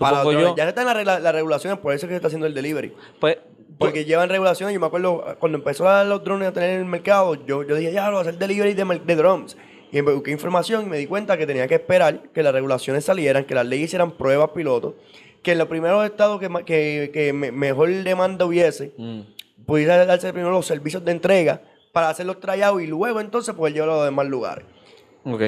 Para 0.01 0.19
Supongo 0.19 0.33
los 0.41 0.43
yo. 0.51 0.57
Ya 0.57 0.69
están 0.69 0.87
las 0.87 0.97
regla- 0.97 1.21
las 1.21 1.33
regulaciones, 1.35 1.79
por 1.79 1.95
eso 1.95 2.07
es 2.07 2.09
que 2.09 2.15
se 2.15 2.17
está 2.17 2.27
haciendo 2.27 2.47
el 2.49 2.55
delivery. 2.55 2.93
Pues, 3.21 3.39
Porque 3.79 4.05
llevan 4.05 4.29
regulaciones. 4.29 4.75
Yo 4.75 4.81
me 4.81 4.87
acuerdo 4.87 5.25
cuando 5.39 5.57
empezó 5.59 5.89
a 5.89 6.03
los 6.05 6.23
drones 6.25 6.49
a 6.49 6.53
tener 6.53 6.71
en 6.71 6.79
el 6.81 6.85
mercado, 6.87 7.35
yo, 7.47 7.63
yo 7.63 7.77
dije, 7.77 7.93
ya, 7.93 8.07
lo 8.07 8.13
voy 8.17 8.19
a 8.19 8.29
hacer 8.29 8.39
delivery 8.39 8.75
de, 8.75 8.85
mer- 8.85 9.03
de 9.03 9.15
drones. 9.17 9.57
Y 9.93 10.03
me 10.03 10.13
busqué 10.13 10.31
información 10.33 10.87
y 10.87 10.89
me 10.89 10.99
di 10.99 11.07
cuenta 11.07 11.37
que 11.39 11.47
tenía 11.47 11.67
que 11.69 11.75
esperar 11.77 12.23
que 12.33 12.43
las 12.43 12.53
regulaciones 12.53 13.05
salieran, 13.05 13.45
que 13.45 13.55
las 13.55 13.65
leyes 13.67 13.87
hicieran 13.87 14.13
pruebas 14.13 14.51
pilotos, 14.51 14.95
que 15.43 15.53
en 15.53 15.59
los 15.59 15.69
primeros 15.69 16.05
estados 16.05 16.39
que, 16.41 16.49
ma- 16.49 16.63
que, 16.65 17.11
que 17.13 17.33
me- 17.33 17.53
mejor 17.53 17.89
demanda 17.91 18.45
hubiese, 18.45 18.93
mm, 18.97 19.21
pudiera 19.67 20.05
darse 20.07 20.33
primero 20.33 20.53
los 20.53 20.67
servicios 20.67 21.05
de 21.05 21.13
entrega 21.13 21.63
para 21.93 22.09
hacer 22.09 22.27
los 22.27 22.39
trayados 22.41 22.81
y 22.83 22.87
luego 22.87 23.21
entonces 23.21 23.55
poder 23.55 23.73
llevarlo 23.75 23.95
a 23.95 23.97
los 23.99 24.05
demás 24.07 24.27
lugares. 24.29 24.65
ok. 25.25 25.43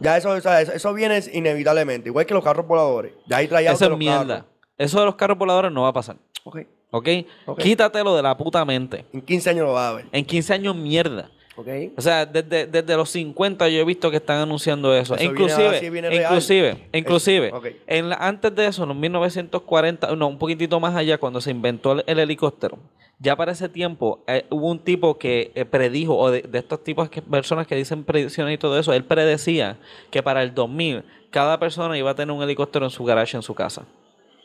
Ya 0.00 0.16
eso, 0.16 0.30
o 0.30 0.40
sea, 0.40 0.60
eso, 0.60 0.72
eso 0.72 0.92
viene 0.94 1.20
inevitablemente, 1.32 2.08
igual 2.08 2.26
que 2.26 2.34
los 2.34 2.44
carros 2.44 2.66
voladores. 2.66 3.12
Ya 3.26 3.38
hay 3.38 3.48
trayados 3.48 3.78
Eso 3.78 3.84
es 3.86 3.90
los 3.90 3.98
mierda. 3.98 4.26
carros. 4.26 4.44
Eso 4.78 5.00
de 5.00 5.06
los 5.06 5.14
carros 5.16 5.38
voladores 5.38 5.72
no 5.72 5.82
va 5.82 5.88
a 5.88 5.92
pasar. 5.92 6.16
Ok. 6.44 6.58
¿Ok? 6.90 7.08
Ok. 7.46 7.58
Quítatelo 7.60 8.14
de 8.14 8.22
la 8.22 8.36
puta 8.36 8.64
mente. 8.64 9.04
En 9.12 9.22
15 9.22 9.50
años 9.50 9.66
lo 9.66 9.72
va 9.72 9.88
a 9.88 9.92
ver. 9.94 10.06
En 10.12 10.24
15 10.24 10.52
años, 10.54 10.76
mierda. 10.76 11.30
Ok. 11.56 11.68
O 11.96 12.00
sea, 12.02 12.26
desde, 12.26 12.66
desde 12.66 12.96
los 12.96 13.08
50 13.10 13.68
yo 13.70 13.80
he 13.80 13.84
visto 13.84 14.10
que 14.10 14.18
están 14.18 14.38
anunciando 14.42 14.94
eso. 14.94 15.14
Eso 15.14 15.20
viene 15.20 15.32
inclusive, 15.32 15.90
viene 15.90 16.08
real. 16.10 16.22
inclusive, 16.24 16.88
inclusive, 16.92 17.50
ok. 17.52 17.66
en 17.86 18.08
la- 18.10 18.16
antes 18.16 18.54
de 18.54 18.66
eso, 18.66 18.82
en 18.82 18.88
los 18.90 18.96
1940, 18.98 20.14
no, 20.16 20.28
un 20.28 20.38
poquitito 20.38 20.78
más 20.80 20.94
allá, 20.94 21.18
cuando 21.18 21.40
se 21.40 21.50
inventó 21.50 21.92
el, 21.92 22.04
el 22.06 22.18
helicóptero, 22.18 22.78
ya 23.18 23.34
para 23.36 23.52
ese 23.52 23.68
tiempo 23.70 24.22
eh, 24.26 24.44
hubo 24.50 24.70
un 24.70 24.78
tipo 24.80 25.16
que 25.18 25.50
eh, 25.54 25.64
predijo, 25.64 26.16
o 26.18 26.30
de, 26.30 26.42
de 26.42 26.58
estos 26.58 26.84
tipos 26.84 27.08
que 27.08 27.22
personas 27.22 27.66
que 27.66 27.74
dicen 27.74 28.04
predicciones 28.04 28.54
y 28.54 28.58
todo 28.58 28.78
eso, 28.78 28.92
él 28.92 29.04
predecía 29.04 29.78
que 30.10 30.22
para 30.22 30.42
el 30.42 30.54
2000 30.54 31.04
cada 31.30 31.58
persona 31.58 31.96
iba 31.96 32.10
a 32.10 32.14
tener 32.14 32.34
un 32.36 32.42
helicóptero 32.42 32.84
en 32.84 32.90
su 32.90 33.04
garage 33.04 33.36
en 33.36 33.42
su 33.42 33.54
casa. 33.54 33.86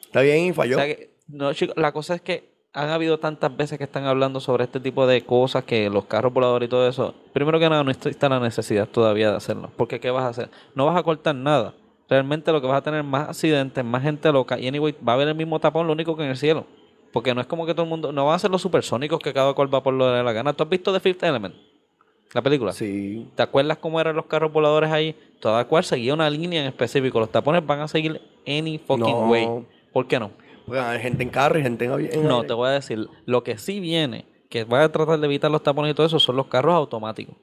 Está 0.04 0.22
bien 0.22 0.46
y 0.46 0.54
falló. 0.54 0.78
O 0.78 0.80
sea 0.80 0.88
que, 0.88 1.12
no, 1.28 1.54
chicos, 1.54 1.76
la 1.78 1.92
cosa 1.92 2.16
es 2.16 2.22
que 2.22 2.51
han 2.74 2.90
habido 2.90 3.20
tantas 3.20 3.56
veces 3.56 3.78
que 3.78 3.84
están 3.84 4.06
hablando 4.06 4.40
sobre 4.40 4.64
este 4.64 4.80
tipo 4.80 5.06
de 5.06 5.22
cosas, 5.24 5.64
que 5.66 5.90
los 5.90 6.06
carros 6.06 6.34
voladores 6.34 6.68
y 6.68 6.70
todo 6.70 6.88
eso. 6.88 7.14
Primero 7.34 7.60
que 7.60 7.70
nada, 7.70 7.84
no 7.84 7.92
está 7.92 8.30
la 8.30 8.40
necesidad 8.40 8.88
todavía 8.88 9.32
de 9.32 9.38
hacerlo. 9.38 9.72
Porque 9.76 10.00
¿qué 10.00 10.10
vas 10.12 10.24
a 10.24 10.30
hacer? 10.30 10.50
No 10.74 10.86
vas 10.86 10.98
a 10.98 11.04
cortar 11.04 11.36
nada. 11.36 11.74
Realmente 12.10 12.52
lo 12.52 12.62
que 12.62 12.68
vas 12.68 12.78
a 12.78 12.82
tener 12.82 13.02
es 13.02 13.06
más 13.06 13.30
accidentes, 13.30 13.84
más 13.84 14.04
gente 14.04 14.32
loca. 14.32 14.58
Y 14.60 14.68
anyway, 14.68 14.96
va 15.06 15.14
a 15.14 15.16
haber 15.16 15.28
el 15.30 15.36
mismo 15.36 15.60
tapón, 15.60 15.88
lo 15.88 15.94
único 15.94 16.16
que 16.16 16.24
en 16.24 16.30
el 16.30 16.38
cielo. 16.38 16.66
Porque 17.12 17.36
no 17.36 17.42
es 17.42 17.48
como 17.48 17.66
que 17.66 17.74
todo 17.74 17.84
el 17.84 17.90
mundo... 17.90 18.14
No 18.14 18.26
van 18.26 18.36
a 18.36 18.40
ser 18.40 18.52
los 18.52 18.62
supersónicos 18.62 19.20
que 19.20 19.34
cada 19.34 19.54
cual 19.54 19.74
va 19.74 19.84
por 19.84 19.94
lo 19.94 20.10
de 20.10 20.24
la 20.24 20.32
gana. 20.32 20.54
¿Tú 20.54 20.64
has 20.64 20.70
visto 20.70 20.94
The 20.94 21.00
Fifth 21.02 21.24
Element? 21.24 21.56
La 22.34 22.42
película. 22.42 22.72
Sí. 22.72 23.28
¿Te 23.36 23.44
acuerdas 23.44 23.78
cómo 23.78 24.00
eran 24.00 24.16
los 24.16 24.26
carros 24.28 24.54
voladores 24.54 24.90
ahí? 24.92 25.14
Cada 25.42 25.66
cual 25.66 25.84
seguía 25.84 26.14
una 26.14 26.30
línea 26.30 26.62
en 26.62 26.68
específico. 26.68 27.20
Los 27.20 27.30
tapones 27.30 27.66
van 27.66 27.82
a 27.82 27.88
seguir 27.90 28.22
any 28.48 28.78
fucking 28.78 29.06
No. 29.06 29.28
way. 29.30 29.48
¿Por 29.92 30.08
qué 30.08 30.20
no? 30.20 30.32
Porque 30.72 30.90
hay 30.90 31.00
gente 31.00 31.24
en 31.24 31.30
carro 31.30 31.60
y 31.60 31.64
gente 31.64 31.86
en 31.86 31.92
avión. 31.92 32.28
No, 32.28 32.44
te 32.44 32.54
voy 32.54 32.70
a 32.70 32.72
decir, 32.72 33.08
lo 33.26 33.44
que 33.44 33.58
sí 33.58 33.80
viene, 33.80 34.26
que 34.50 34.64
va 34.64 34.84
a 34.84 34.92
tratar 34.92 35.20
de 35.20 35.26
evitar 35.28 35.50
los 35.52 35.64
tapones 35.64 35.92
y 35.92 35.96
todo 35.96 36.06
eso, 36.06 36.20
son 36.20 36.36
los 36.36 36.48
carros 36.48 36.74
automáticos. 36.76 37.36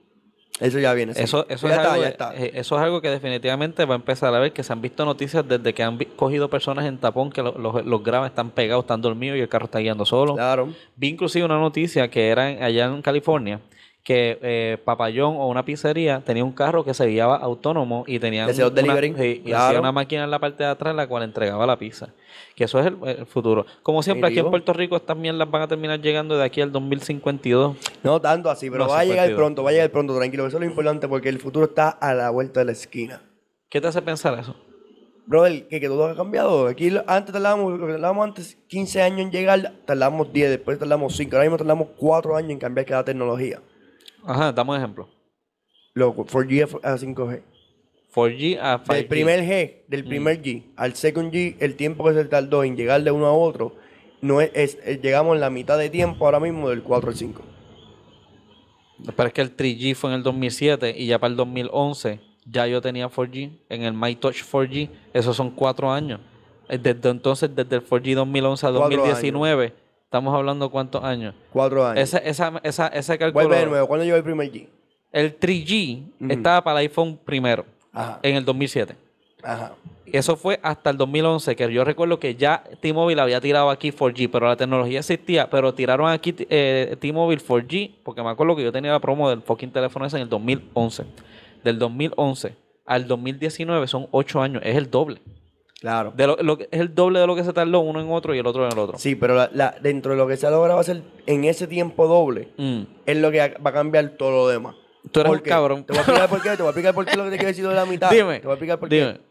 Eso 0.60 0.80
ya 0.80 0.92
viene. 0.92 1.14
sí. 1.14 1.22
Eso, 1.22 1.46
eso, 1.48 1.68
ya 1.68 1.74
es 1.74 1.78
está, 1.80 1.92
algo, 1.92 2.02
ya 2.02 2.08
está. 2.08 2.34
eh, 2.36 2.50
eso 2.54 2.76
es 2.76 2.82
algo 2.82 3.00
que 3.00 3.08
definitivamente 3.10 3.84
va 3.84 3.94
a 3.94 3.96
empezar 3.96 4.34
a 4.34 4.40
ver, 4.40 4.52
que 4.52 4.64
se 4.64 4.72
han 4.72 4.82
visto 4.82 5.04
noticias 5.04 5.46
desde 5.46 5.72
que 5.72 5.84
han 5.84 5.96
cogido 6.16 6.50
personas 6.50 6.84
en 6.86 6.98
tapón, 6.98 7.30
que 7.30 7.42
lo- 7.44 7.56
los, 7.56 7.84
los 7.86 8.02
graban, 8.02 8.26
están 8.28 8.50
pegados, 8.50 8.82
están 8.82 9.00
dormidos 9.00 9.38
y 9.38 9.40
el 9.40 9.48
carro 9.48 9.66
está 9.66 9.78
guiando 9.78 10.04
solo. 10.04 10.34
Claro. 10.34 10.70
Vi 10.96 11.10
inclusive 11.10 11.44
una 11.44 11.60
noticia 11.60 12.10
que 12.10 12.28
era 12.28 12.46
allá 12.46 12.86
en 12.86 13.02
California, 13.02 13.60
que 14.08 14.38
eh, 14.40 14.78
Papayón 14.86 15.36
o 15.36 15.48
una 15.48 15.66
pizzería 15.66 16.22
tenía 16.24 16.42
un 16.42 16.52
carro 16.52 16.82
que 16.82 16.94
se 16.94 17.04
guiaba 17.04 17.36
autónomo 17.36 18.04
y 18.06 18.18
tenía 18.18 18.46
una, 18.46 18.70
delivery, 18.70 19.12
sí, 19.14 19.42
y 19.44 19.48
claro. 19.50 19.64
hacía 19.66 19.80
una 19.80 19.92
máquina 19.92 20.24
en 20.24 20.30
la 20.30 20.38
parte 20.38 20.64
de 20.64 20.70
atrás 20.70 20.96
la 20.96 21.06
cual 21.06 21.24
entregaba 21.24 21.66
la 21.66 21.78
pizza. 21.78 22.08
Que 22.56 22.64
eso 22.64 22.80
es 22.80 22.86
el, 22.86 22.96
el 23.06 23.26
futuro. 23.26 23.66
Como 23.82 24.02
siempre, 24.02 24.30
aquí 24.30 24.38
en. 24.38 24.48
Puerto 24.48 24.72
Rico 24.72 24.96
estas 24.96 25.14
mierdas 25.14 25.50
van 25.50 25.60
a 25.60 25.68
terminar 25.68 26.00
llegando 26.00 26.38
de 26.38 26.42
aquí 26.42 26.62
al 26.62 26.72
2052. 26.72 27.76
No 28.02 28.18
tanto 28.18 28.48
así, 28.48 28.70
pero 28.70 28.84
No, 28.84 28.92
va 28.92 29.00
a 29.00 29.04
llegar 29.04 29.26
52. 29.26 29.36
pronto, 29.36 29.62
va 29.62 29.68
a 29.68 29.72
llegar 29.74 29.90
pronto, 29.90 30.16
tranquilo. 30.16 30.46
Eso 30.46 30.56
es 30.56 30.60
lo 30.62 30.66
importante 30.66 31.06
porque 31.06 31.28
el 31.28 31.38
futuro 31.38 31.66
está 31.66 31.90
a 31.90 32.14
la 32.14 32.30
vuelta 32.30 32.60
de 32.60 32.64
la 32.64 32.72
esquina. 32.72 33.20
¿Qué 33.68 33.78
te 33.78 33.88
hace 33.88 34.00
pensar 34.00 34.38
eso? 34.38 34.56
Brother, 35.26 35.68
que, 35.68 35.80
que 35.80 35.86
todo 35.86 36.06
ha 36.06 36.16
cambiado. 36.16 36.66
Aquí 36.66 36.90
antes 37.06 37.30
tardábamos, 37.30 37.78
tardábamos 37.78 38.24
antes 38.24 38.56
15 38.68 39.02
años 39.02 39.20
en 39.20 39.30
llegar, 39.32 39.74
tardamos 39.84 40.32
10, 40.32 40.48
después 40.48 40.78
tardamos 40.78 41.14
5. 41.14 41.36
Ahora 41.36 41.44
mismo 41.44 41.58
tardamos 41.58 41.88
4 41.98 42.36
años 42.36 42.52
en 42.52 42.58
cambiar 42.58 42.86
cada 42.86 43.04
tecnología. 43.04 43.60
Ajá, 44.24 44.52
damos 44.52 44.76
ejemplo. 44.76 45.08
Loco, 45.94 46.24
4G 46.24 46.80
a 46.82 46.96
5G. 46.96 47.42
4G 48.14 48.58
a 48.60 48.78
5G. 48.84 48.94
Del 48.94 49.06
primer 49.06 49.40
G, 49.44 49.84
del 49.88 50.04
Mm. 50.04 50.08
primer 50.08 50.42
G 50.42 50.62
al 50.76 50.94
second 50.94 51.32
G, 51.32 51.56
el 51.60 51.76
tiempo 51.76 52.04
que 52.04 52.14
se 52.14 52.24
tardó 52.24 52.64
en 52.64 52.76
llegar 52.76 53.02
de 53.02 53.10
uno 53.10 53.26
a 53.26 53.32
otro, 53.32 53.74
no 54.20 54.40
es, 54.40 54.50
es- 54.54 54.78
es- 54.84 55.00
llegamos 55.02 55.34
en 55.34 55.40
la 55.40 55.50
mitad 55.50 55.78
de 55.78 55.90
tiempo 55.90 56.24
ahora 56.24 56.40
mismo 56.40 56.68
del 56.70 56.82
4 56.82 57.10
al 57.10 57.16
5. 57.16 57.42
Pero 59.16 59.28
es 59.28 59.32
que 59.32 59.40
el 59.42 59.54
3G 59.56 59.94
fue 59.94 60.10
en 60.10 60.16
el 60.16 60.22
2007 60.24 60.92
y 60.96 61.06
ya 61.06 61.18
para 61.18 61.30
el 61.30 61.36
2011 61.36 62.20
ya 62.44 62.66
yo 62.66 62.80
tenía 62.80 63.08
4G. 63.08 63.50
En 63.68 63.82
el 63.82 63.92
MyTouch 63.92 64.42
4G, 64.42 64.90
esos 65.12 65.36
son 65.36 65.50
cuatro 65.52 65.90
años. 65.92 66.20
Eh, 66.68 66.78
Desde 66.78 67.08
entonces, 67.10 67.54
desde 67.54 67.76
el 67.76 67.82
4G 67.82 68.14
2011 68.14 68.66
a 68.66 68.70
Cuatro 68.72 68.88
2019, 68.98 69.72
estamos 70.08 70.34
hablando 70.34 70.70
cuántos 70.70 71.04
años. 71.04 71.34
4 71.52 71.86
años. 71.86 72.02
Ese, 72.02 72.28
esa, 72.28 72.60
esa, 72.62 72.86
ese 72.88 73.18
cálculo, 73.18 73.44
Vuelve 73.46 73.60
de 73.62 73.66
nuevo, 73.70 73.86
¿cuándo 73.86 74.04
llegó 74.04 74.16
el 74.16 74.24
primer 74.24 74.50
G? 74.50 74.66
el 75.12 75.38
3G 75.38 76.02
Ujú. 76.20 76.32
estaba 76.32 76.62
para 76.64 76.80
el 76.80 76.86
iPhone 76.88 77.18
primero, 77.24 77.64
Ajá. 77.92 78.18
en 78.22 78.36
el 78.36 78.44
2007. 78.44 78.96
Ajá. 79.42 79.72
Eso 80.06 80.36
fue 80.36 80.58
hasta 80.62 80.88
el 80.90 80.96
2011, 80.96 81.54
que 81.54 81.70
yo 81.72 81.84
recuerdo 81.84 82.18
que 82.18 82.34
ya 82.34 82.64
T-Mobile 82.80 83.20
había 83.20 83.40
tirado 83.42 83.68
aquí 83.68 83.90
4G, 83.92 84.30
pero 84.32 84.46
la 84.48 84.56
tecnología 84.56 85.00
existía, 85.00 85.50
pero 85.50 85.74
tiraron 85.74 86.08
aquí 86.08 86.34
eh, 86.48 86.96
T-Mobile 86.98 87.42
4G, 87.42 87.96
porque 88.02 88.22
me 88.22 88.30
acuerdo 88.30 88.56
que 88.56 88.64
yo 88.64 88.72
tenía 88.72 88.92
la 88.92 89.00
promo 89.00 89.28
del 89.28 89.42
fucking 89.42 89.70
teléfono 89.70 90.06
ese 90.06 90.16
en 90.16 90.22
el 90.22 90.28
2011. 90.30 91.04
Del 91.62 91.78
2011 91.78 92.54
al 92.86 93.06
2019 93.06 93.86
son 93.86 94.08
8 94.10 94.40
años, 94.40 94.62
es 94.64 94.76
el 94.76 94.90
doble. 94.90 95.20
Claro. 95.80 96.12
De 96.16 96.26
lo, 96.26 96.36
lo 96.36 96.58
es 96.58 96.66
el 96.80 96.94
doble 96.94 97.20
de 97.20 97.26
lo 97.26 97.36
que 97.36 97.44
se 97.44 97.52
tardó 97.52 97.80
uno 97.80 98.00
en 98.00 98.10
otro 98.10 98.34
y 98.34 98.38
el 98.38 98.46
otro 98.46 98.66
en 98.66 98.72
el 98.72 98.78
otro. 98.78 98.98
Sí, 98.98 99.14
pero 99.14 99.34
la- 99.36 99.50
la- 99.52 99.76
dentro 99.80 100.10
de 100.12 100.18
lo 100.18 100.26
que 100.26 100.36
se 100.36 100.46
ha 100.46 100.50
logrado 100.50 100.80
hacer 100.80 101.02
en 101.26 101.44
ese 101.44 101.66
tiempo 101.68 102.06
doble, 102.08 102.48
Mm. 102.56 102.80
es 103.06 103.16
lo 103.18 103.30
que 103.30 103.38
va 103.64 103.70
a 103.70 103.72
cambiar 103.72 104.08
todo 104.16 104.30
lo 104.32 104.48
demás. 104.48 104.74
Tú 105.12 105.20
eres 105.20 105.30
¿Por 105.30 105.38
un 105.38 105.44
cabrón. 105.44 105.84
Te 105.84 105.92
voy 105.92 105.98
a 105.98 106.02
explicar 106.02 106.28
por 106.28 106.42
qué, 106.42 106.50
te 106.50 106.56
voy 106.56 106.66
a 106.66 106.70
explicar 106.70 106.94
por 106.94 107.04
qué 107.06 107.16
lo 107.16 107.24
que 107.24 107.30
te 107.30 107.36
quiero 107.36 107.48
decir 107.48 107.68
de 107.68 107.74
la 107.74 107.84
mitad. 107.86 108.10
Dime, 108.10 108.40
Te 108.40 108.46
voy 108.46 108.52
a 108.52 108.54
explicar 108.54 108.78
por 108.80 108.88
dime. 108.88 109.14
qué. 109.14 109.28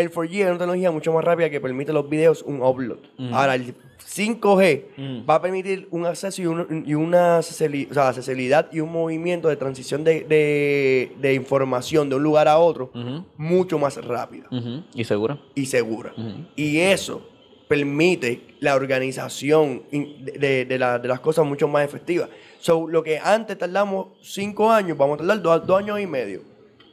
El 0.00 0.10
4G 0.12 0.40
es 0.42 0.46
una 0.46 0.58
tecnología 0.58 0.90
mucho 0.92 1.12
más 1.12 1.24
rápida 1.24 1.50
que 1.50 1.60
permite 1.60 1.92
los 1.92 2.08
videos 2.08 2.42
un 2.42 2.62
upload. 2.62 2.98
Ahora, 3.32 3.54
el 3.56 3.74
5G 4.18 4.84
Ujú. 4.98 5.26
va 5.28 5.36
a 5.36 5.42
permitir 5.42 5.86
un 5.90 6.04
acceso 6.06 6.42
y, 6.42 6.46
un- 6.46 6.84
y 6.86 6.94
una 6.94 7.38
accesibili- 7.38 7.88
o 7.90 7.94
sea, 7.94 8.08
accesibilidad 8.08 8.68
y 8.72 8.80
un 8.80 8.90
movimiento 8.90 9.48
de 9.48 9.56
transición 9.56 10.02
de, 10.04 10.24
de- 10.24 11.12
de 11.20 11.34
información 11.34 12.08
de 12.08 12.16
un 12.16 12.22
lugar 12.22 12.48
a 12.48 12.58
otro 12.58 12.90
mucho 13.36 13.78
más 13.78 13.96
rápido 14.04 14.46
ujú. 14.50 14.82
¿Y 14.94 15.04
seguro? 15.04 15.38
y 15.54 15.66
segura. 15.66 16.12
Y 16.56 16.78
eso 16.78 17.22
permite 17.68 18.40
la 18.60 18.74
organización 18.74 19.82
de, 19.90 20.32
de- 20.38 20.64
de 20.64 20.78
la- 20.78 20.98
de 20.98 21.06
las 21.08 21.20
cosas 21.20 21.44
mucho 21.46 21.68
más 21.68 21.84
efectiva. 21.84 22.28
So, 22.60 22.88
lo 22.88 23.02
que 23.02 23.18
antes 23.18 23.56
tardamos 23.58 24.08
cinco 24.22 24.70
años, 24.70 24.96
vamos 24.98 25.14
a 25.16 25.18
tardar 25.18 25.42
dos, 25.42 25.66
dos 25.66 25.78
años 25.78 26.00
y 26.00 26.06
medio. 26.06 26.40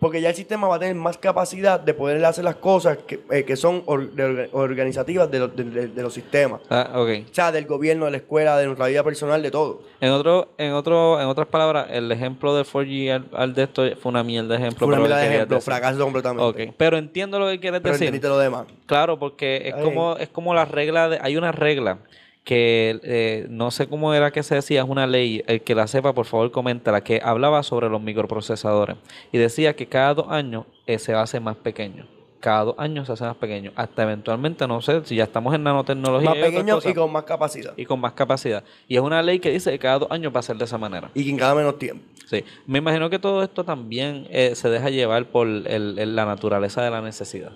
Porque 0.05 0.21
ya 0.21 0.29
el 0.29 0.35
sistema 0.35 0.67
va 0.67 0.75
a 0.75 0.79
tener 0.79 0.93
más 0.93 1.17
capacidad 1.17 1.79
de 1.79 1.95
poder 1.95 2.23
hacer 2.23 2.43
las 2.43 2.57
cosas 2.57 2.99
que, 3.07 3.21
eh, 3.31 3.43
que 3.43 3.55
son 3.55 3.81
or- 3.87 4.11
de 4.11 4.23
orga- 4.23 4.49
organizativas 4.51 5.31
de, 5.31 5.39
los- 5.39 5.55
de- 5.55 5.63
de- 5.63 5.87
de 5.87 6.03
los 6.03 6.13
sistemas. 6.13 6.61
Ah, 6.69 6.91
ok. 6.93 7.09
O 7.27 7.33
sea, 7.33 7.51
del 7.51 7.65
gobierno, 7.65 8.05
de 8.05 8.11
la 8.11 8.17
escuela, 8.17 8.55
de 8.55 8.67
nuestra 8.67 8.85
vida 8.85 9.03
personal, 9.03 9.41
de 9.41 9.49
todo. 9.49 9.81
En 9.99 10.11
otro, 10.11 10.49
en 10.59 10.73
otro, 10.73 11.19
en 11.19 11.25
otras 11.25 11.47
palabras, 11.47 11.87
el 11.89 12.11
ejemplo 12.11 12.55
del 12.55 12.65
4G 12.65 13.09
al, 13.15 13.25
al 13.33 13.55
de 13.55 13.63
esto 13.63 13.81
fue 13.99 14.11
una 14.11 14.23
mierda 14.23 14.49
de 14.49 14.57
ejemplo. 14.57 14.85
Fue 14.85 14.87
una 14.89 14.97
mierda 14.97 15.17
de 15.17 15.25
ejemplo, 15.27 15.55
decir. 15.55 15.73
fracaso 15.73 16.03
completamente. 16.03 16.67
Ok, 16.67 16.75
pero 16.77 16.97
entiendo 16.99 17.39
lo 17.39 17.47
que 17.47 17.59
quieres 17.59 17.81
Pero 17.81 17.97
decir. 17.97 18.23
lo 18.23 18.37
demás. 18.37 18.67
Claro, 18.85 19.17
porque 19.17 19.69
es 19.69 19.73
Ay. 19.73 19.83
como, 19.83 20.17
es 20.17 20.29
como 20.29 20.53
la 20.53 20.65
regla 20.65 21.09
de, 21.09 21.17
hay 21.19 21.35
una 21.35 21.51
regla 21.51 21.97
que 22.45 22.99
eh, 23.03 23.47
no 23.49 23.71
sé 23.71 23.87
cómo 23.87 24.13
era 24.13 24.31
que 24.31 24.43
se 24.43 24.55
decía, 24.55 24.83
es 24.83 24.87
una 24.87 25.07
ley, 25.07 25.43
el 25.47 25.61
que 25.61 25.75
la 25.75 25.87
sepa 25.87 26.13
por 26.13 26.25
favor 26.27 26.51
coméntala, 26.51 27.03
que 27.03 27.19
hablaba 27.21 27.63
sobre 27.63 27.89
los 27.89 28.01
microprocesadores 28.01 28.95
y 29.31 29.37
decía 29.39 29.75
que 29.75 29.87
cada 29.87 30.13
dos 30.13 30.27
años 30.29 30.65
eh, 30.87 30.99
se 30.99 31.13
hace 31.13 31.39
más 31.39 31.57
pequeño. 31.57 32.05
Cada 32.39 32.65
dos 32.65 32.75
años 32.77 33.07
se 33.07 33.13
hace 33.13 33.23
más 33.23 33.37
pequeño. 33.37 33.71
Hasta 33.75 34.03
eventualmente, 34.03 34.67
no 34.67 34.79
sé, 34.79 35.03
si 35.05 35.15
ya 35.15 35.23
estamos 35.23 35.55
en 35.55 35.63
nanotecnología 35.63 36.29
Más 36.29 36.37
y 36.37 36.41
pequeño 36.41 36.75
cosas, 36.75 36.91
y 36.91 36.93
con 36.93 37.11
más 37.11 37.23
capacidad. 37.23 37.73
y 37.75 37.85
con 37.85 37.99
más 37.99 38.13
capacidad. 38.13 38.63
Y 38.87 38.95
es 38.95 39.01
una 39.01 39.23
ley 39.23 39.39
que 39.39 39.49
dice 39.49 39.71
que 39.71 39.79
cada 39.79 39.97
dos 39.99 40.11
años 40.11 40.31
va 40.35 40.41
a 40.41 40.43
ser 40.43 40.55
de 40.55 40.65
esa 40.65 40.77
manera. 40.77 41.09
Y 41.15 41.27
en 41.27 41.37
cada 41.37 41.55
menos 41.55 41.79
tiempo. 41.79 42.03
Sí, 42.27 42.43
me 42.67 42.77
imagino 42.77 43.09
que 43.09 43.17
todo 43.17 43.41
esto 43.41 43.63
también 43.63 44.27
eh, 44.29 44.53
se 44.53 44.69
deja 44.69 44.91
llevar 44.91 45.25
por 45.25 45.47
el- 45.47 45.97
el- 45.97 46.15
la 46.15 46.25
naturaleza 46.25 46.83
de 46.83 46.91
la 46.91 47.01
necesidad. 47.01 47.53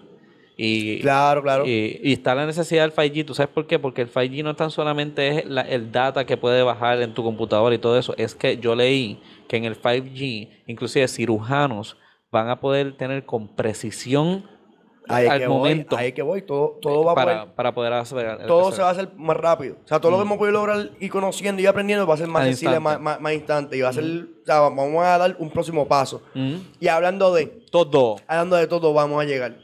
Y, 0.62 1.00
Claro, 1.00 1.42
claro. 1.42 1.66
y, 1.66 2.02
y 2.04 2.12
está 2.12 2.36
la 2.36 2.46
necesidad 2.46 2.82
del 2.84 2.92
5G. 2.94 3.26
¿Tú 3.26 3.34
sabes 3.34 3.50
por 3.54 3.66
qué? 3.66 3.80
Porque 3.80 4.02
el 4.02 4.12
5G 4.12 4.44
no 4.44 4.56
tan 4.58 4.72
solamente 4.72 5.28
es 5.40 5.46
la- 5.46 5.62
el 5.62 5.90
data 5.92 6.26
que 6.26 6.36
puede 6.36 6.64
bajar 6.64 7.02
en 7.02 7.14
tu 7.14 7.24
computadora 7.24 7.74
y 7.74 7.78
todo 7.78 7.98
eso. 7.98 8.14
Es 8.18 8.36
que 8.36 8.58
yo 8.58 8.76
leí 8.76 9.22
que 9.48 9.56
en 9.56 9.64
el 9.64 9.76
5G, 9.82 10.50
inclusive 10.68 11.08
cirujanos 11.08 11.96
van 12.30 12.50
a 12.50 12.60
poder 12.60 12.98
tener 12.98 13.26
con 13.26 13.56
precisión 13.56 14.44
Ahí 15.12 15.26
es 15.26 15.32
al 15.32 15.40
que 15.40 15.48
momento 15.48 15.96
voy, 15.96 16.04
ahí 16.04 16.10
es 16.10 16.14
que 16.14 16.22
voy. 16.22 16.42
Todo, 16.44 16.78
todo 16.82 17.04
va 17.06 17.14
a 17.14 17.16
para, 17.16 17.42
poder- 17.44 17.56
para 17.56 17.74
poder 17.74 17.94
hacer 17.94 18.46
todo 18.46 18.72
se 18.74 18.82
va 18.82 18.90
a 18.90 18.92
hacer 18.92 19.10
más 19.16 19.38
rápido. 19.38 19.78
O 19.84 19.88
sea, 19.88 20.00
todo 20.00 20.12
lo 20.12 20.18
que 20.18 20.24
hemos 20.24 20.38
podido 20.38 20.54
lograr 20.60 20.90
y 21.00 21.10
conociendo 21.10 21.62
y 21.62 21.66
aprendiendo 21.66 22.06
va 22.06 22.14
a 22.14 22.18
ser 22.18 22.28
más 22.28 22.42
Al 22.44 22.48
sensible, 22.50 22.76
instante. 22.76 23.00
más, 23.02 23.14
más, 23.16 23.22
más 23.22 23.34
instante. 23.34 23.78
Y 23.78 23.82
va 23.82 23.90
a 23.90 23.94
ser, 23.94 24.04
o 24.04 24.46
sea, 24.46 24.60
vamos 24.60 25.04
a 25.04 25.18
dar 25.18 25.36
un 25.40 25.50
próximo 25.50 25.88
paso. 25.88 26.22
Mm. 26.36 26.56
Y 26.82 26.88
hablando 26.90 27.34
de, 27.34 27.46
Todo. 27.72 28.18
hablando 28.28 28.58
de 28.58 28.68
todo, 28.68 28.94
vamos 28.94 29.20
a 29.20 29.26
llegar. 29.26 29.56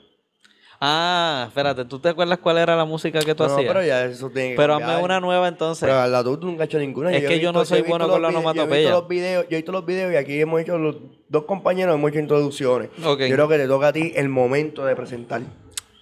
Ah, 0.82 1.46
espérate, 1.48 1.86
¿tú 1.86 2.00
te 2.00 2.10
acuerdas 2.10 2.38
cuál 2.40 2.58
era 2.58 2.76
la 2.76 2.86
música 2.86 3.20
que 3.22 3.34
tú 3.34 3.44
No, 3.44 3.50
no, 3.50 3.56
hacías? 3.56 3.74
pero 3.74 3.86
ya 3.86 4.06
eso 4.06 4.30
tiene 4.30 4.50
que 4.52 4.56
Pero 4.58 4.74
cambiar. 4.74 4.92
hazme 4.92 5.04
una 5.06 5.20
nueva 5.20 5.48
entonces. 5.48 5.88
Pero 5.88 6.08
la 6.08 6.24
tú, 6.24 6.38
tú 6.38 6.48
nunca 6.48 6.64
has 6.64 6.70
hecho 6.70 6.80
ninguna. 6.80 7.12
Es 7.14 7.26
que 7.26 7.40
yo 7.40 7.52
no 7.54 7.64
soy 7.66 7.82
bueno 7.82 8.08
con 8.10 8.22
la 8.22 8.28
vide- 8.30 8.34
Yo 8.34 8.38
he 8.40 8.42
onomatopeya. 8.42 8.78
visto 8.90 9.00
los 9.00 9.08
videos, 9.08 9.46
yo 9.50 9.56
he 9.56 9.60
visto 9.60 9.72
los 9.72 9.86
videos 9.86 10.12
y 10.14 10.16
aquí 10.18 10.40
hemos 10.40 10.60
hecho 10.62 10.78
los 10.78 10.98
dos 11.30 11.46
compañeros, 11.46 11.96
hemos 11.96 12.10
hecho 12.12 12.20
introducciones. 12.20 12.90
Ok. 13.06 13.22
Yo 13.22 13.36
creo 13.36 13.48
que 13.48 13.58
te 13.58 13.68
toca 13.68 13.88
a 13.88 13.94
ti 13.94 14.12
el 14.16 14.28
momento 14.30 14.86
de 14.86 14.96
presentar. 14.96 15.42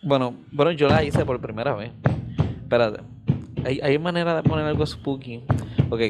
Bueno, 0.01 0.35
bueno, 0.51 0.71
yo 0.71 0.87
la 0.89 1.03
hice 1.03 1.23
por 1.23 1.39
primera 1.39 1.75
vez. 1.75 1.91
Espérate. 2.63 3.01
¿Hay, 3.65 3.79
hay 3.81 3.97
manera 3.99 4.35
de 4.35 4.43
poner 4.43 4.65
algo 4.65 4.85
spooky? 4.85 5.43
Ok. 5.89 6.01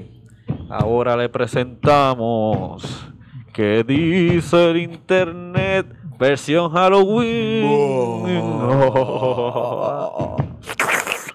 Ahora 0.70 1.16
le 1.18 1.30
presentamos. 1.30 3.08
¿Qué 3.54 3.84
dice 3.84 4.72
el 4.72 4.78
internet? 4.78 5.86
Versión 6.24 6.72
Halloween. 6.72 7.68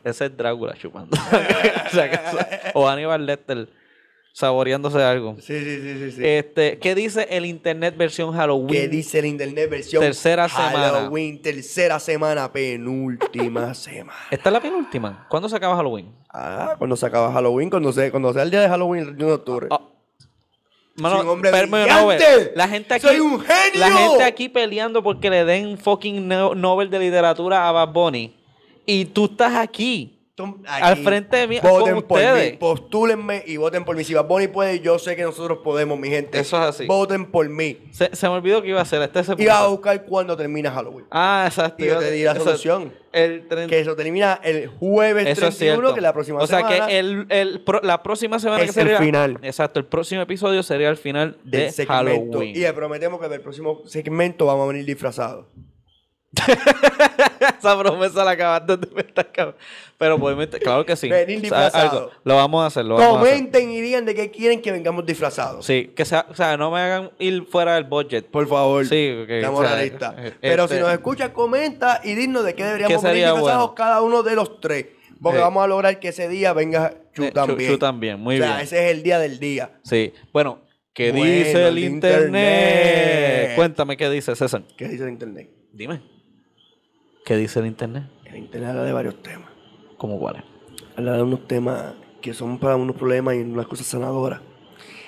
Ese 0.03 0.24
es 0.24 0.36
Drácula 0.36 0.74
chupando. 0.80 1.14
O 2.74 2.84
sea, 2.84 2.93
Aníbal 2.93 3.26
Lecter 3.26 3.68
saboreándose 4.32 5.03
algo. 5.03 5.36
Sí, 5.41 5.59
sí, 5.59 5.80
sí, 5.82 5.99
sí. 5.99 6.12
sí. 6.12 6.22
Este, 6.24 6.78
¿qué 6.78 6.95
dice 6.95 7.28
el 7.30 7.45
internet 7.45 7.99
versión 7.99 8.32
Halloween? 8.32 8.68
¿Qué 8.68 8.89
dice 8.89 9.18
el 9.18 9.26
internet 9.26 9.68
versión? 9.68 10.03
Tercera 10.03 10.49
semana. 10.49 10.91
Halloween, 10.91 11.43
tercera 11.43 12.01
semana, 12.01 12.51
penúltima 12.51 13.74
semana. 13.74 14.18
Esta 14.30 14.49
es 14.49 14.53
la 14.55 14.61
penúltima. 14.61 15.26
¿Cuándo 15.28 15.51
se 15.51 15.57
acaba 15.57 15.76
Halloween? 15.76 16.14
Ah, 16.32 16.76
cuando 16.78 16.97
se 16.97 17.05
acaba 17.05 17.30
Halloween, 17.30 17.68
cuando, 17.68 17.93
se, 17.93 18.11
cuando 18.11 18.32
sea 18.32 18.43
el 18.43 18.51
día 18.51 18.62
de 18.62 18.68
Halloween, 18.70 19.01
el 19.01 19.07
31 19.09 19.28
de 19.28 19.34
octubre. 19.34 19.68
Ah, 19.70 19.80
Mano, 20.99 21.17
Soy 21.17 21.25
un 21.25 21.31
hombre 21.33 21.51
premio 21.51 21.83
brillante. 21.83 22.03
Nobel. 22.03 22.53
La 22.55 22.69
gente 22.69 22.95
aquí, 22.95 23.07
Soy 23.07 23.21
un 23.21 23.41
genio. 23.41 23.81
La 23.81 23.91
gente 23.93 24.25
aquí 24.25 24.49
peleando 24.49 25.03
porque 25.03 25.31
le 25.31 25.45
den 25.45 25.79
fucking 25.79 26.27
no- 26.27 26.55
Nobel 26.55 26.91
de 26.91 26.99
literatura 26.99 27.69
a 27.69 27.73
Bad 27.73 27.93
Bunny. 27.93 28.35
Y 28.85 29.05
tú 29.07 29.27
estás 29.27 29.55
aquí. 29.55 30.18
Al 30.66 30.97
frente 30.99 31.36
de 31.36 31.49
mí, 31.49 31.59
Voten 31.62 31.95
con 31.95 32.03
por 32.05 32.18
ustedes. 32.18 32.53
mí, 32.53 32.59
postúlenme 32.59 33.43
y 33.47 33.57
voten 33.57 33.84
por 33.84 33.97
mí. 33.97 34.05
Si 34.05 34.14
Bad 34.14 34.26
Bunny 34.26 34.49
puede, 34.49 34.80
yo 34.80 34.99
sé 34.99 35.16
que 35.16 35.22
nosotros 35.22 35.59
podemos, 35.64 35.99
mi 35.99 36.09
gente. 36.09 36.39
Eso 36.39 36.57
es 36.57 36.62
así. 36.62 36.86
Voten 36.86 37.26
por 37.30 37.49
mí. 37.49 37.78
Se, 37.91 38.14
se 38.14 38.28
me 38.28 38.34
olvidó 38.34 38.62
que 38.62 38.68
iba 38.68 38.78
a 38.78 38.82
hacer 38.82 39.03
este 39.03 39.20
Y 39.43 39.47
vas 39.47 39.62
a 39.62 39.66
buscar 39.68 40.05
cuando 40.05 40.36
termina 40.36 40.70
Halloween. 40.70 41.07
Ah, 41.11 41.45
exacto. 41.47 41.84
Y 41.84 41.89
yo 41.89 41.99
te 41.99 42.11
di 42.11 42.24
la 42.24 42.34
solución. 42.34 42.93
El 43.11 43.47
Que 43.68 43.80
eso 43.80 43.97
termina 43.97 44.39
el 44.45 44.66
jueves 44.68 45.26
Eso 45.26 45.47
es 45.47 45.57
31, 45.57 45.76
cierto. 45.80 45.95
que 45.95 46.01
la 46.03 46.12
próxima 46.12 46.41
o 46.41 46.47
sea 46.47 46.59
semana 46.59 46.86
que 46.89 46.99
el, 46.99 47.26
el 47.30 47.61
pro- 47.64 47.80
la 47.82 48.03
próxima 48.03 48.39
semana 48.39 48.62
Es 48.62 48.66
que 48.68 48.72
sería 48.74 48.99
el 48.99 49.05
final. 49.05 49.39
Exacto, 49.43 49.80
el 49.80 49.86
próximo 49.86 50.20
episodio 50.20 50.62
sería 50.62 50.91
el 50.91 50.99
final 50.99 51.39
del 51.43 51.62
de 51.62 51.72
segmento. 51.72 51.95
Halloween. 51.95 52.55
Y 52.55 52.61
le 52.61 52.72
prometemos 52.74 53.18
que 53.18 53.28
del 53.28 53.41
próximo 53.41 53.80
segmento 53.86 54.45
vamos 54.45 54.64
a 54.64 54.68
venir 54.72 54.84
disfrazados. 54.84 55.47
Esa 57.59 57.79
promesa 57.79 58.24
la 58.24 58.33
acabaste 58.33 58.76
de 58.76 58.87
meter, 58.95 59.33
cabrón. 59.33 59.55
Pero 59.97 60.18
mete- 60.18 60.59
claro 60.59 60.85
que 60.85 60.95
sí. 60.95 61.09
Venir 61.09 61.41
disfrazado. 61.41 62.11
Lo 62.22 62.37
vamos 62.37 62.62
a 62.62 62.66
hacer, 62.66 62.85
lo 62.85 62.97
vamos 62.97 63.16
a 63.18 63.20
hacer. 63.22 63.35
Comenten 63.35 63.70
y 63.70 63.81
digan 63.81 64.05
de 64.05 64.14
qué 64.14 64.31
quieren 64.31 64.61
que 64.61 64.70
vengamos 64.70 65.05
disfrazados. 65.07 65.64
Sí, 65.64 65.93
que 65.97 66.05
sea, 66.05 66.26
o 66.29 66.35
sea, 66.35 66.57
no 66.57 66.70
me 66.70 66.81
hagan 66.81 67.11
ir 67.18 67.45
fuera 67.51 67.74
del 67.74 67.85
budget. 67.85 68.26
Por 68.26 68.47
favor. 68.47 68.85
Sí, 68.87 69.18
ok, 69.22 69.31
Estamos 69.31 69.61
o 69.61 69.64
sea, 69.64 69.83
eh, 69.85 70.35
Pero 70.41 70.64
este- 70.64 70.76
si 70.76 70.81
nos 70.83 70.93
escuchas, 70.93 71.31
comenta 71.31 72.01
y 72.05 72.14
dinos 72.14 72.45
de 72.45 72.55
qué 72.55 72.64
deberíamos 72.64 72.97
¿Qué 73.03 73.09
sería 73.09 73.26
venir 73.33 73.37
disfrazados 73.41 73.68
bueno? 73.70 73.74
cada 73.74 74.03
uno 74.03 74.22
de 74.22 74.35
los 74.37 74.61
tres. 74.61 74.87
Porque 75.20 75.39
Sí. 75.39 75.43
vamos 75.43 75.64
a 75.64 75.66
lograr 75.66 75.99
que 75.99 76.09
ese 76.09 76.29
día 76.29 76.53
venga 76.53 76.95
Chu 77.12 77.24
Eh, 77.24 77.29
Chu- 77.29 77.33
también. 77.35 77.72
Chu 77.72 77.79
también, 77.79 78.20
muy 78.20 78.37
o 78.37 78.39
sea, 78.39 78.49
bien. 78.53 78.61
ese 78.61 78.85
es 78.85 78.91
el 78.97 79.03
día 79.03 79.18
del 79.18 79.41
día. 79.41 79.72
Sí. 79.83 80.12
Bueno, 80.33 80.61
¿qué 80.93 81.11
Bueno, 81.11 81.24
dice 81.26 81.53
el 81.66 81.66
el 81.66 81.79
internet? 81.79 82.22
internet. 82.24 83.57
Cuéntame 83.57 83.97
qué 83.97 84.09
dice, 84.11 84.37
César. 84.37 84.62
¿Qué 84.76 84.87
dice 84.87 85.03
el 85.03 85.11
internet? 85.11 85.51
Dime. 85.72 86.18
¿Qué 87.29 87.37
dice 87.37 87.61
el 87.61 87.66
internet? 87.66 88.05
El 88.24 88.39
internet 88.39 88.70
habla 88.70 88.85
de 88.85 88.93
varios 88.95 89.22
temas. 89.22 89.51
¿Cómo 89.99 90.18
cuál 90.18 90.37
es? 90.37 90.43
Habla 90.97 91.12
de 91.12 91.22
unos 91.24 91.47
temas 91.47 91.93
que 92.22 92.33
son 92.33 92.57
para 92.59 92.74
unos 92.74 92.97
problemas 92.97 93.35
y 93.35 93.41
unas 93.41 93.66
cosas 93.66 93.87
sanadoras. 93.87 94.41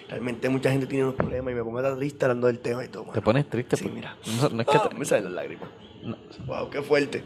Realmente 0.06 0.50
mucha 0.50 0.70
gente 0.70 0.86
tiene 0.86 1.04
unos 1.04 1.14
problemas 1.16 1.50
y 1.52 1.54
me 1.54 1.64
pongo 1.64 1.96
triste 1.96 2.26
hablando 2.26 2.46
del 2.48 2.58
tema 2.58 2.84
y 2.84 2.88
todo. 2.88 3.04
Te 3.04 3.22
pones 3.22 3.48
triste. 3.48 3.74
Sí, 3.78 3.84
pues. 3.84 3.94
mira. 3.94 4.18
No, 4.38 4.50
no 4.50 4.60
es 4.60 4.68
que 4.68 4.76
Ah, 4.76 4.88
te- 4.90 4.94
Me 4.98 5.06
salen 5.06 5.24
las 5.24 5.32
lágrimas. 5.32 5.70
no. 6.02 6.18
Wow, 6.44 6.68
qué 6.68 6.82
fuerte. 6.82 7.24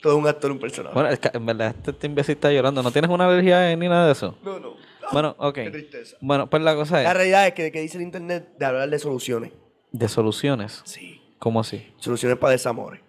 Todo 0.00 0.16
un 0.18 0.28
actor, 0.28 0.52
un 0.52 0.60
personaje. 0.60 0.94
Bueno, 0.94 1.08
es 1.10 1.18
que 1.18 1.28
en 1.36 1.44
verdad 1.44 1.74
este, 1.76 1.90
este 1.90 2.06
imbécil 2.06 2.36
está 2.36 2.52
llorando. 2.52 2.80
¿No 2.80 2.92
tienes 2.92 3.10
una 3.10 3.26
alergia 3.26 3.74
ni 3.74 3.88
nada 3.88 4.06
de 4.06 4.12
eso? 4.12 4.38
no, 4.44 4.60
no. 4.60 4.74
Ah, 5.02 5.08
Bueno, 5.12 5.34
ok. 5.36 5.54
Qué 5.54 5.70
tristeza. 5.72 6.16
Bueno, 6.20 6.48
pues 6.48 6.62
la 6.62 6.76
cosa 6.76 7.02
La 7.02 7.10
es 7.10 7.16
realidad 7.16 7.48
es 7.48 7.54
que, 7.54 7.72
que 7.72 7.80
dice 7.80 7.96
el 7.98 8.04
internet 8.04 8.50
de 8.56 8.66
hablar 8.66 8.88
de 8.88 9.00
soluciones. 9.00 9.50
de 9.90 10.06
soluciones. 10.08 10.80
Sí. 10.84 11.20
¿Cómo 11.40 11.58
así? 11.58 11.92
Soluciones 11.96 12.38
para 12.38 12.52
desamores. 12.52 13.00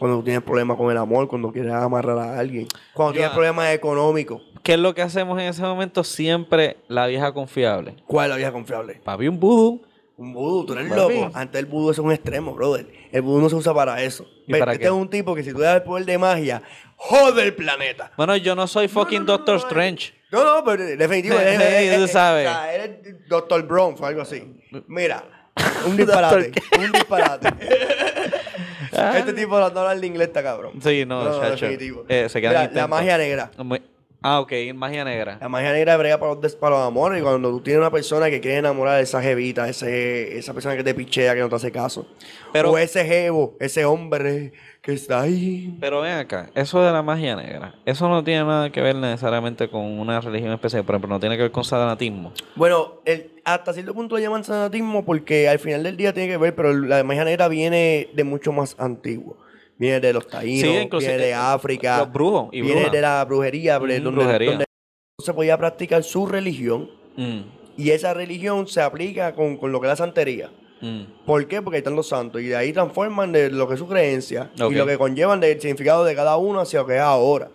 Cuando 0.00 0.18
tú 0.18 0.24
tienes 0.24 0.42
problemas 0.42 0.76
con 0.76 0.90
el 0.90 0.96
amor, 0.96 1.28
cuando 1.28 1.52
quieres 1.52 1.72
amarrar 1.72 2.18
a 2.18 2.38
alguien. 2.40 2.66
Cuando 2.94 3.12
tienes 3.12 3.30
problemas 3.30 3.72
económicos. 3.72 4.42
¿Qué 4.64 4.72
es 4.72 4.78
lo 4.80 4.94
que 4.94 5.02
hacemos 5.02 5.38
en 5.40 5.46
ese 5.46 5.62
momento? 5.62 6.02
Siempre 6.02 6.78
la 6.88 7.06
vieja 7.06 7.32
confiable. 7.32 7.94
¿Cuál 8.06 8.26
es 8.26 8.30
la 8.30 8.36
vieja 8.36 8.50
confiable? 8.52 9.00
Papi, 9.04 9.28
un 9.28 9.38
vudú. 9.38 9.82
Un 10.16 10.32
vudú, 10.34 10.66
tú 10.66 10.72
eres 10.74 10.88
Papi. 10.88 11.14
loco. 11.14 11.30
Antes 11.34 11.58
el 11.60 11.66
vudú 11.66 11.90
es 11.92 11.98
un 11.98 12.10
extremo, 12.12 12.52
brother. 12.54 12.86
El 13.12 13.22
vudú 13.22 13.40
no 13.40 13.48
se 13.48 13.54
usa 13.56 13.72
para 13.72 14.02
eso. 14.02 14.26
¿Y 14.46 14.52
Ve, 14.52 14.58
para 14.58 14.72
este 14.72 14.82
qué? 14.82 14.86
es 14.88 14.92
un 14.92 15.08
tipo 15.08 15.34
que 15.34 15.42
si 15.44 15.52
tú 15.52 15.58
le 15.58 15.64
das 15.66 15.76
el 15.76 15.82
poder 15.82 16.04
de 16.04 16.18
magia, 16.18 16.62
jode 16.96 17.42
el 17.42 17.54
planeta. 17.54 18.10
Bueno, 18.16 18.36
yo 18.36 18.54
no 18.56 18.66
soy 18.66 18.88
fucking 18.88 19.24
Doctor 19.24 19.56
Strange. 19.56 20.12
No, 20.32 20.44
no, 20.44 20.64
pero 20.64 20.84
definitivo. 20.84 21.36
Sí, 21.36 21.42
eres, 21.46 21.60
eres- 21.62 22.00
tú 22.00 22.08
sabes. 22.08 22.46
o 22.48 22.50
sea, 22.50 22.74
eres 22.74 23.28
Dr. 23.28 23.62
Brown 23.66 23.94
o 23.98 24.04
algo 24.06 24.20
así. 24.22 24.42
Mira, 24.88 25.24
un 25.86 25.96
disparate. 25.96 26.52
un 26.78 26.92
disparate. 26.92 27.48
este 28.92 29.32
tipo 29.32 29.58
no 29.58 29.64
habla 29.66 29.92
el 29.92 30.04
inglés, 30.04 30.28
está 30.28 30.42
cabrón. 30.42 30.72
Sí, 30.82 31.04
no, 31.06 31.24
chacho. 31.40 31.66
definitivo. 31.66 32.04
Eh, 32.08 32.28
se 32.28 32.40
quedan 32.40 32.52
Mira, 32.52 32.60
la 32.62 32.68
intentos. 32.68 32.90
magia 32.90 33.18
negra. 33.18 33.50
Muy- 33.58 33.82
Ah, 34.22 34.40
ok, 34.40 34.52
magia 34.74 35.02
negra. 35.02 35.38
La 35.40 35.48
magia 35.48 35.72
negra 35.72 35.96
brega 35.96 36.18
para 36.18 36.32
los, 36.34 36.40
des- 36.42 36.54
para 36.54 36.76
los 36.76 36.86
amores. 36.86 37.20
Y 37.20 37.22
cuando 37.22 37.48
tú 37.50 37.60
tienes 37.62 37.80
una 37.80 37.90
persona 37.90 38.28
que 38.28 38.40
quiere 38.40 38.58
enamorar 38.58 38.98
de 38.98 39.02
esa 39.04 39.22
jevita, 39.22 39.66
ese, 39.68 40.36
esa 40.36 40.52
persona 40.52 40.76
que 40.76 40.84
te 40.84 40.92
pichea, 40.94 41.34
que 41.34 41.40
no 41.40 41.48
te 41.48 41.54
hace 41.56 41.72
caso. 41.72 42.06
Pero- 42.52 42.72
o 42.72 42.78
ese 42.78 43.04
jevo, 43.06 43.56
ese 43.60 43.86
hombre 43.86 44.52
que 44.82 44.92
está 44.92 45.22
ahí. 45.22 45.74
Pero 45.80 46.02
ven 46.02 46.12
acá, 46.12 46.50
eso 46.54 46.82
de 46.82 46.92
la 46.92 47.02
magia 47.02 47.34
negra, 47.36 47.74
eso 47.86 48.08
no 48.08 48.22
tiene 48.22 48.44
nada 48.44 48.70
que 48.70 48.80
ver 48.82 48.96
necesariamente 48.96 49.68
con 49.70 49.82
una 49.98 50.20
religión 50.20 50.52
especial, 50.52 50.84
por 50.84 50.94
ejemplo, 50.96 51.08
no 51.08 51.20
tiene 51.20 51.36
que 51.36 51.42
ver 51.42 51.50
con 51.50 51.64
satanatismo. 51.64 52.32
Bueno, 52.56 53.00
el- 53.06 53.30
hasta 53.44 53.72
cierto 53.72 53.94
punto 53.94 54.16
lo 54.16 54.20
llaman 54.22 54.44
sanatismo 54.44 55.04
porque 55.04 55.48
al 55.48 55.58
final 55.58 55.82
del 55.82 55.96
día 55.96 56.12
tiene 56.12 56.28
que 56.28 56.36
ver, 56.36 56.54
pero 56.54 56.74
la 56.74 57.02
magia 57.04 57.24
negra 57.24 57.48
viene 57.48 58.08
de 58.12 58.24
mucho 58.24 58.52
más 58.52 58.74
antiguo. 58.78 59.38
Viene 59.80 59.98
de 59.98 60.12
los 60.12 60.28
taínos, 60.28 60.60
Sí, 60.70 60.88
viene 60.98 61.16
de 61.16 61.30
eh, 61.30 61.34
África. 61.34 61.98
los 62.00 62.12
brujos 62.12 62.48
y 62.52 62.60
viene 62.60 62.74
brujas. 62.82 62.92
de 62.92 63.00
la 63.00 63.24
brujería, 63.24 63.78
Ujú, 63.78 63.86
donde, 63.88 64.10
brujería. 64.10 64.50
donde 64.50 64.64
se 65.18 65.34
podía 65.34 65.56
practicar 65.58 66.04
su 66.04 66.26
religión 66.26 66.88
Mm, 67.16 67.40
y 67.76 67.90
esa 67.90 68.14
religión 68.14 68.68
se 68.68 68.80
aplica 68.82 69.34
con, 69.34 69.56
con 69.56 69.72
lo 69.72 69.80
que 69.80 69.86
es 69.86 69.90
la 69.92 69.96
santería. 69.96 70.50
mm. 70.82 71.24
¿Por 71.26 71.46
qué? 71.48 71.60
Porque 71.62 71.76
ahí 71.76 71.80
están 71.80 71.96
los 71.96 72.08
santos 72.08 72.40
y 72.42 72.46
de 72.48 72.56
ahí 72.56 72.72
transforman 72.74 73.32
de 73.32 73.50
lo 73.50 73.66
que 73.66 73.74
es 73.74 73.80
su 73.80 73.88
creencia 73.88 74.50
y 74.54 74.74
lo 74.74 74.86
que 74.86 74.96
conllevan 74.98 75.40
del 75.40 75.58
significado 75.60 76.04
de 76.04 76.14
cada 76.14 76.36
uno 76.36 76.60
hacia 76.60 76.80
lo 76.80 76.86
que 76.86 76.96
es 76.96 77.00
ahora. 77.00 77.48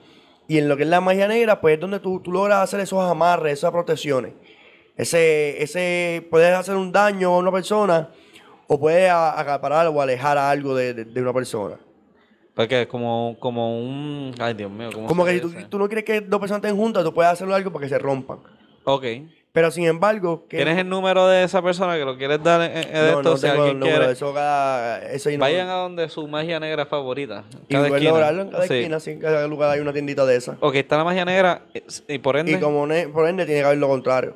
Y 0.47 0.57
en 0.57 0.67
lo 0.67 0.75
que 0.77 0.83
es 0.83 0.89
la 0.89 0.99
magia 1.01 1.27
negra, 1.27 1.61
pues 1.61 1.75
es 1.75 1.79
donde 1.79 1.99
tú, 1.99 2.19
tú 2.21 2.31
logras 2.31 2.59
hacer 2.63 2.79
esos 2.79 2.99
amarres, 3.03 3.53
esas 3.53 3.71
protecciones. 3.71 4.33
Ese, 4.97 5.61
ese, 5.63 6.25
puedes 6.29 6.53
hacer 6.53 6.75
un 6.75 6.91
daño 6.91 7.33
a 7.33 7.37
una 7.37 7.51
persona 7.51 8.09
o 8.67 8.79
puedes 8.79 9.09
acaparar 9.11 9.87
o 9.87 10.01
alejar 10.01 10.37
a 10.37 10.49
algo 10.49 10.75
de, 10.75 10.93
de- 10.93 11.05
de 11.05 11.21
una 11.21 11.33
persona. 11.33 11.77
Porque 12.55 12.83
es 12.83 12.87
como, 12.87 13.35
como 13.39 13.77
un... 13.79 14.33
Ay, 14.39 14.53
Dios 14.53 14.71
mío, 14.71 14.89
¿cómo 14.93 15.07
Como 15.07 15.25
se 15.25 15.31
que 15.31 15.35
si 15.37 15.41
tú, 15.41 15.49
dice? 15.49 15.65
tú 15.69 15.77
no 15.77 15.87
quieres 15.87 16.05
que 16.05 16.21
dos 16.21 16.39
personas 16.39 16.63
estén 16.63 16.77
juntas, 16.77 17.03
tú 17.03 17.13
puedes 17.13 17.31
hacer 17.31 17.51
algo 17.51 17.71
para 17.71 17.83
que 17.83 17.89
se 17.89 17.99
rompan. 17.99 18.39
Ok. 18.85 19.03
Pero 19.51 19.71
sin 19.71 19.85
embargo, 19.85 20.45
que 20.49 20.57
¿Tienes 20.57 20.77
el 20.77 20.89
número 20.89 21.27
de 21.27 21.43
esa 21.43 21.61
persona 21.61 21.95
que 21.97 22.03
lo 22.03 22.17
quieres 22.17 22.43
dar 22.43 22.61
en, 22.61 22.77
en 22.77 22.93
no, 22.93 23.07
esto? 23.19 23.23
no 23.23 23.35
si 23.37 23.41
tengo 23.43 23.53
alguien 23.55 23.69
el 23.75 23.79
número, 23.79 23.97
quiere, 23.99 24.11
eso 24.13 24.33
cada, 24.33 24.99
eso 25.11 25.29
ahí 25.29 25.37
no- 25.37 25.41
vayan 25.45 25.69
a 25.69 25.73
donde 25.75 26.09
su 26.09 26.27
magia 26.27 26.59
negra 26.59 26.85
favorita. 26.85 27.45
y 27.69 27.73
Cada 27.73 27.87
esquina. 27.87 28.09
lograrlo 28.11 28.41
en 28.41 28.49
cada 28.49 28.67
Sí. 28.67 28.73
esquina, 28.73 28.99
sí, 28.99 29.11
en 29.11 29.19
cada 29.19 29.47
lugar 29.47 29.71
hay 29.71 29.79
una 29.79 29.93
tiendita 29.93 30.25
de 30.25 30.35
esas. 30.35 30.57
Ok, 30.59 30.75
está 30.75 30.97
la 30.97 31.05
magia 31.05 31.23
negra 31.23 31.61
eh, 31.73 31.83
y 32.09 32.17
por 32.19 32.35
ende, 32.35 32.51
Y 32.53 32.59
como 32.59 32.85
ne- 32.85 33.07
por 33.07 33.27
ende 33.29 33.45
tiene 33.45 33.61
que 33.61 33.65
haber 33.65 33.77
lo 33.79 33.87
contrario. 33.87 34.35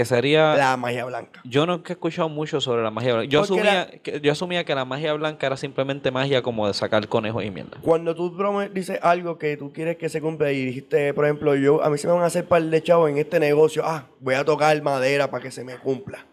Que 0.00 0.06
sería... 0.06 0.56
La 0.56 0.78
magia 0.78 1.04
blanca. 1.04 1.42
Yo 1.44 1.66
no 1.66 1.82
he 1.86 1.92
escuchado 1.92 2.30
mucho 2.30 2.58
sobre 2.58 2.82
la 2.82 2.90
magia 2.90 3.12
blanca. 3.12 3.28
Yo 3.28 3.40
Porque 3.40 3.60
asumía, 3.60 4.00
que, 4.02 4.20
yo 4.22 4.32
asumía 4.32 4.64
que 4.64 4.74
la 4.74 4.86
magia 4.86 5.12
blanca 5.12 5.46
era 5.46 5.58
simplemente 5.58 6.10
magia 6.10 6.40
como 6.40 6.66
de 6.66 6.72
sacar 6.72 7.06
conejos 7.06 7.44
y 7.44 7.50
mierda. 7.50 7.76
Cuando 7.82 8.14
tú 8.14 8.34
dices 8.72 8.98
algo 9.02 9.36
que 9.36 9.58
tú 9.58 9.74
quieres 9.74 9.98
que 9.98 10.08
se 10.08 10.22
cumpla 10.22 10.52
y 10.52 10.64
dijiste, 10.64 11.12
por 11.12 11.26
ejemplo, 11.26 11.54
yo 11.54 11.84
a 11.84 11.90
mí 11.90 11.98
se 11.98 12.06
me 12.06 12.14
van 12.14 12.22
a 12.22 12.26
hacer 12.26 12.46
par 12.46 12.62
de 12.62 12.82
chavos 12.82 13.10
en 13.10 13.18
este 13.18 13.38
negocio, 13.38 13.82
ah, 13.84 14.06
voy 14.20 14.36
a 14.36 14.42
tocar 14.42 14.80
madera 14.80 15.30
para 15.30 15.42
que 15.42 15.50
se 15.50 15.64
me 15.64 15.76
cumpla. 15.76 16.26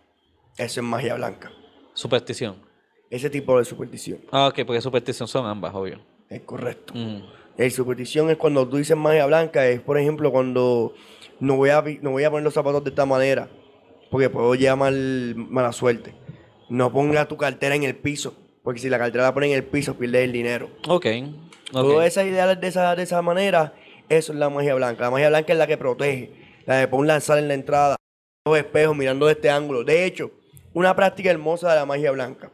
Eso 0.58 0.80
es 0.80 0.86
magia 0.86 1.16
blanca. 1.16 1.52
Superstición. 1.94 2.56
Ese 3.10 3.30
tipo 3.30 3.58
de 3.58 3.66
superstición. 3.66 4.22
Ah, 4.32 4.48
ok, 4.48 4.62
porque 4.66 4.80
superstición 4.80 5.28
son 5.28 5.46
ambas, 5.46 5.76
obvio. 5.76 6.00
Es 6.30 6.40
correcto. 6.44 6.94
Mm. 6.96 7.22
El 7.58 7.72
superstición 7.72 8.30
es 8.30 8.38
cuando 8.38 8.66
tú 8.66 8.78
dices 8.78 8.96
magia 8.96 9.26
blanca, 9.26 9.68
es 9.68 9.82
por 9.82 9.98
ejemplo 9.98 10.32
cuando 10.32 10.94
no 11.40 11.56
voy 11.56 11.70
a, 11.70 11.84
no 12.02 12.12
voy 12.12 12.24
a 12.24 12.30
poner 12.30 12.44
los 12.44 12.54
zapatos 12.54 12.84
de 12.84 12.90
esta 12.92 13.06
manera, 13.06 13.50
porque 14.12 14.30
puedo 14.30 14.56
llamar 14.56 14.94
mala 15.36 15.72
suerte. 15.72 16.14
No 16.70 16.92
ponga 16.92 17.28
tu 17.28 17.38
cartera 17.38 17.76
en 17.76 17.84
el 17.84 17.96
piso, 17.96 18.36
porque 18.64 18.80
si 18.80 18.90
la 18.90 18.98
cartera 18.98 19.24
la 19.26 19.34
pone 19.34 19.48
en 19.48 19.54
el 19.54 19.64
piso, 19.64 19.96
pierdes 19.96 20.24
el 20.24 20.32
dinero. 20.32 20.70
Ok. 20.88 21.06
ok. 21.06 21.72
Todas 21.72 22.08
esas 22.08 22.26
ideas 22.26 22.60
de 22.60 22.68
esa, 22.68 22.96
de 22.96 23.04
esa 23.04 23.22
manera, 23.22 23.74
eso 24.10 24.34
es 24.34 24.38
la 24.40 24.50
magia 24.50 24.76
blanca. 24.76 25.04
La 25.06 25.12
magia 25.12 25.30
blanca 25.30 25.54
es 25.54 25.60
la 25.60 25.68
que 25.68 25.78
protege, 25.78 26.32
la 26.66 26.78
de 26.86 26.90
un 26.96 27.08
lanzar 27.08 27.38
en 27.40 27.48
la 27.48 27.54
entrada, 27.54 27.96
los 28.46 28.58
espejos 28.58 28.96
mirando 28.96 29.26
de 29.28 29.34
este 29.34 29.50
ángulo. 29.50 29.84
De 29.84 30.06
hecho, 30.06 30.32
una 30.74 30.96
práctica 30.96 31.30
hermosa 31.30 31.70
de 31.70 31.76
la 31.76 31.86
magia 31.86 32.12
blanca, 32.12 32.52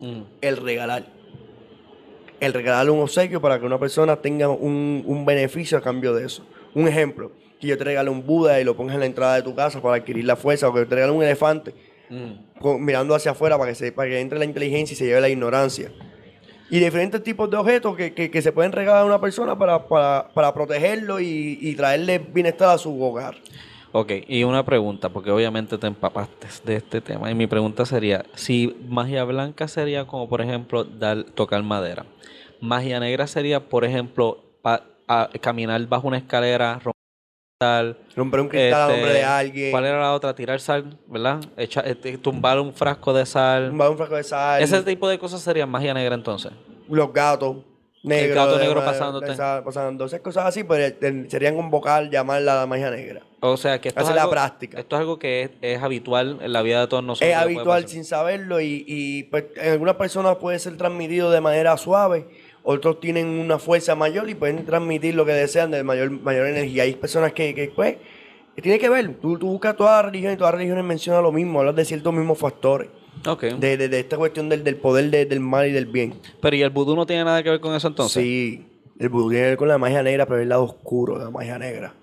Mm. 0.00 0.22
el 0.40 0.56
regalar. 0.56 1.06
El 2.40 2.52
regalar 2.52 2.90
un 2.90 2.98
obsequio 3.00 3.40
para 3.40 3.60
que 3.60 3.66
una 3.66 3.78
persona 3.78 4.16
tenga 4.16 4.48
un, 4.48 5.04
un 5.06 5.24
beneficio 5.24 5.78
a 5.78 5.80
cambio 5.80 6.12
de 6.12 6.26
eso. 6.26 6.44
Un 6.74 6.88
ejemplo, 6.88 7.30
que 7.62 7.68
yo 7.68 7.78
te 7.78 7.84
regale 7.84 8.10
un 8.10 8.26
Buda 8.26 8.60
y 8.60 8.64
lo 8.64 8.76
pongas 8.76 8.94
en 8.94 9.00
la 9.00 9.06
entrada 9.06 9.36
de 9.36 9.42
tu 9.42 9.54
casa 9.54 9.80
para 9.80 9.94
adquirir 9.96 10.24
la 10.24 10.34
fuerza, 10.36 10.68
o 10.68 10.74
que 10.74 10.84
te 10.84 10.94
regale 10.96 11.12
un 11.12 11.22
elefante 11.22 11.72
Mm. 12.10 12.58
con- 12.60 12.84
mirando 12.84 13.14
hacia 13.14 13.30
afuera 13.30 13.56
para 13.56 13.70
que, 13.70 13.74
se, 13.76 13.92
para 13.92 14.08
que 14.10 14.20
entre 14.20 14.38
la 14.38 14.44
inteligencia 14.44 14.92
y 14.92 14.96
se 14.96 15.06
lleve 15.06 15.20
la 15.20 15.28
ignorancia. 15.28 15.90
Y 16.68 16.78
diferentes 16.80 17.22
tipos 17.22 17.48
de 17.50 17.56
objetos 17.56 17.96
que, 17.96 18.12
que- 18.14 18.30
que 18.30 18.42
se 18.42 18.50
pueden 18.52 18.72
regalar 18.72 19.02
a 19.02 19.04
una 19.04 19.20
persona 19.20 19.56
para, 19.56 19.86
para- 19.86 20.28
para 20.34 20.52
protegerlo 20.52 21.20
y, 21.20 21.58
y 21.60 21.74
traerle 21.76 22.18
bienestar 22.18 22.70
a 22.70 22.78
su 22.78 23.00
hogar. 23.02 23.36
Ok, 23.92 24.10
y 24.26 24.42
una 24.42 24.64
pregunta, 24.64 25.08
porque 25.10 25.30
obviamente 25.30 25.78
te 25.78 25.86
empapaste 25.86 26.48
de 26.64 26.76
este 26.76 27.00
tema. 27.00 27.30
Y 27.30 27.34
mi 27.34 27.46
pregunta 27.46 27.84
sería, 27.86 28.24
si 28.34 28.74
magia 28.88 29.22
blanca 29.24 29.68
sería 29.68 30.06
como, 30.06 30.28
por 30.28 30.40
ejemplo, 30.40 30.82
dar, 30.84 31.24
tocar 31.24 31.62
madera. 31.62 32.04
Magia 32.60 32.98
negra 33.00 33.26
sería, 33.26 33.68
por 33.68 33.84
ejemplo, 33.84 34.42
pa- 34.62 34.82
a- 35.06 35.28
caminar 35.40 35.86
bajo 35.86 36.08
una 36.08 36.16
escalera, 36.18 36.80
romper 38.16 38.40
un 38.40 38.48
cristal 38.48 38.82
al 38.82 38.90
este, 38.90 39.00
nombre 39.00 39.14
de 39.18 39.24
alguien, 39.24 39.70
¿Cuál 39.70 39.84
era 39.86 40.00
la 40.00 40.12
otra? 40.14 40.34
Tirar 40.34 40.60
sal, 40.60 40.98
¿verdad? 41.06 41.40
Echa- 41.56 41.82
este, 41.86 42.18
tumbar 42.18 42.58
un 42.60 42.72
frasco 42.74 43.12
de 43.12 43.26
sal. 43.26 43.68
tumbar 43.70 43.90
un 43.90 43.96
frasco 43.96 44.16
de 44.16 44.24
sal, 44.24 44.62
Ese 44.62 44.82
tipo 44.82 45.08
de 45.08 45.18
cosas 45.18 45.40
sería 45.40 45.66
magia 45.66 45.94
negra 45.94 46.14
entonces. 46.14 46.52
los 46.88 47.12
gatos 47.12 47.56
negros. 48.02 48.34
gato 48.36 48.58
de- 48.58 48.64
negro 48.64 48.84
pasándote. 48.84 49.34
pasando. 49.64 50.04
Esas 50.06 50.20
cosas 50.20 50.46
así, 50.46 50.64
pues 50.64 50.94
eh, 51.00 51.26
serían 51.28 51.54
convocar, 51.56 52.10
llamarla 52.10 52.56
la 52.56 52.66
magia 52.66 52.90
negra. 52.90 53.22
O 53.40 53.56
sea, 53.56 53.80
que 53.80 53.88
esto, 53.88 54.00
es 54.00 54.14
la 54.14 54.28
práctica. 54.30 54.78
esto 54.78 54.96
es 54.96 55.00
algo 55.00 55.18
que 55.18 55.42
es, 55.42 55.50
es 55.62 55.82
habitual 55.82 56.38
en 56.42 56.52
la 56.52 56.62
vida 56.62 56.80
de 56.80 56.86
todos 56.86 57.02
nosotros. 57.02 57.28
es 57.30 57.36
habitual 57.36 57.88
sin 57.88 58.04
saberlo 58.04 58.60
y, 58.60 58.84
y, 58.86 59.24
pues, 59.24 59.46
en 59.56 59.72
algunas 59.72 59.96
personas 59.96 60.36
puede 60.36 60.58
ser 60.60 60.76
transmitido 60.76 61.30
de 61.30 61.40
manera 61.40 61.76
suave, 61.76 62.26
otros 62.62 63.00
tienen 63.00 63.26
una 63.26 63.58
fuerza 63.58 63.94
mayor 63.94 64.28
y 64.30 64.34
pueden 64.34 64.64
transmitir 64.64 65.14
lo 65.14 65.24
que 65.26 65.32
desean 65.32 65.70
de 65.70 65.82
mayor, 65.82 66.10
mayor 66.10 66.46
energía. 66.46 66.84
Hay 66.84 66.94
personas 66.94 67.32
que, 67.32 67.54
que 67.54 67.72
pues, 67.74 67.96
tiene 68.62 68.78
que 68.78 68.88
ver, 68.88 69.14
tú, 69.16 69.38
tú 69.38 69.48
buscas 69.48 69.76
todas 69.76 69.96
las 70.02 70.06
religiones 70.12 70.36
y 70.36 70.38
todas 70.38 70.52
las 70.52 70.58
religiones 70.58 70.84
mencionan 70.84 71.22
lo 71.22 71.32
mismo, 71.32 71.58
hablan 71.60 71.74
de 71.74 71.84
ciertos 71.84 72.12
mismos 72.14 72.38
factores, 72.38 72.88
Ok. 73.26 73.42
de, 73.44 73.76
de- 73.76 73.88
de 73.88 74.00
esta 74.00 74.16
cuestión 74.16 74.48
del, 74.48 74.62
del 74.62 74.76
poder 74.76 75.10
de- 75.10 75.26
del 75.26 75.40
mal 75.40 75.66
y 75.68 75.72
del 75.72 75.86
bien. 75.86 76.14
Pero 76.40 76.54
¿y 76.56 76.62
el 76.62 76.70
vudú 76.70 76.94
no 76.94 77.06
tiene 77.06 77.24
nada 77.24 77.42
que 77.42 77.50
ver 77.50 77.60
con 77.60 77.74
eso 77.74 77.88
entonces? 77.88 78.22
Sí, 78.22 78.66
el 78.98 79.08
vudú 79.08 79.30
tiene 79.30 79.44
que 79.44 79.48
ver 79.50 79.58
con 79.58 79.68
la 79.68 79.78
magia 79.78 80.02
negra, 80.02 80.26
pero 80.26 80.38
es 80.38 80.42
el 80.42 80.48
lado 80.50 80.64
oscuro 80.64 81.18
de 81.18 81.24
la 81.24 81.30
magia 81.30 81.58
negra. 81.58 81.94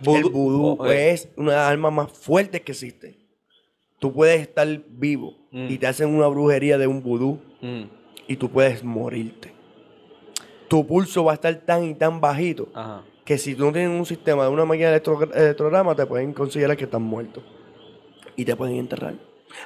el 0.00 0.06
Vudú- 0.06 0.30
vudú 0.30 0.76
oh, 0.78 0.86
eh. 0.86 1.12
es 1.12 1.30
una 1.36 1.52
de 1.52 1.56
las 1.56 1.70
armas 1.70 1.92
más 1.92 2.12
fuertes 2.12 2.60
que 2.60 2.72
existe. 2.72 3.16
Tú 3.98 4.12
puedes 4.12 4.40
estar 4.42 4.68
vivo 4.90 5.34
Mm. 5.50 5.68
y 5.70 5.78
te 5.78 5.86
hacen 5.86 6.10
una 6.14 6.26
brujería 6.28 6.76
de 6.76 6.86
un 6.86 7.02
vudú 7.02 7.40
Mm, 7.62 7.84
y 8.28 8.36
tú 8.36 8.50
puedes 8.50 8.84
morirte. 8.84 9.52
Tu 10.68 10.86
pulso 10.86 11.24
va 11.24 11.32
a 11.32 11.34
estar 11.34 11.54
tan 11.56 11.84
y 11.84 11.94
tan 11.94 12.20
bajito 12.20 12.68
Ajá. 12.74 13.02
que 13.24 13.38
si 13.38 13.54
tú 13.54 13.66
no 13.66 13.72
tienes 13.72 13.90
un 13.98 14.06
sistema 14.06 14.44
de 14.44 14.50
una 14.50 14.64
máquina 14.64 14.90
de 14.90 14.96
electro- 14.96 15.32
electrograma, 15.34 15.94
te 15.94 16.06
pueden 16.06 16.32
considerar 16.32 16.76
que 16.76 16.84
estás 16.84 17.00
muerto 17.00 17.42
y 18.36 18.44
te 18.44 18.56
pueden 18.56 18.76
enterrar. 18.76 19.14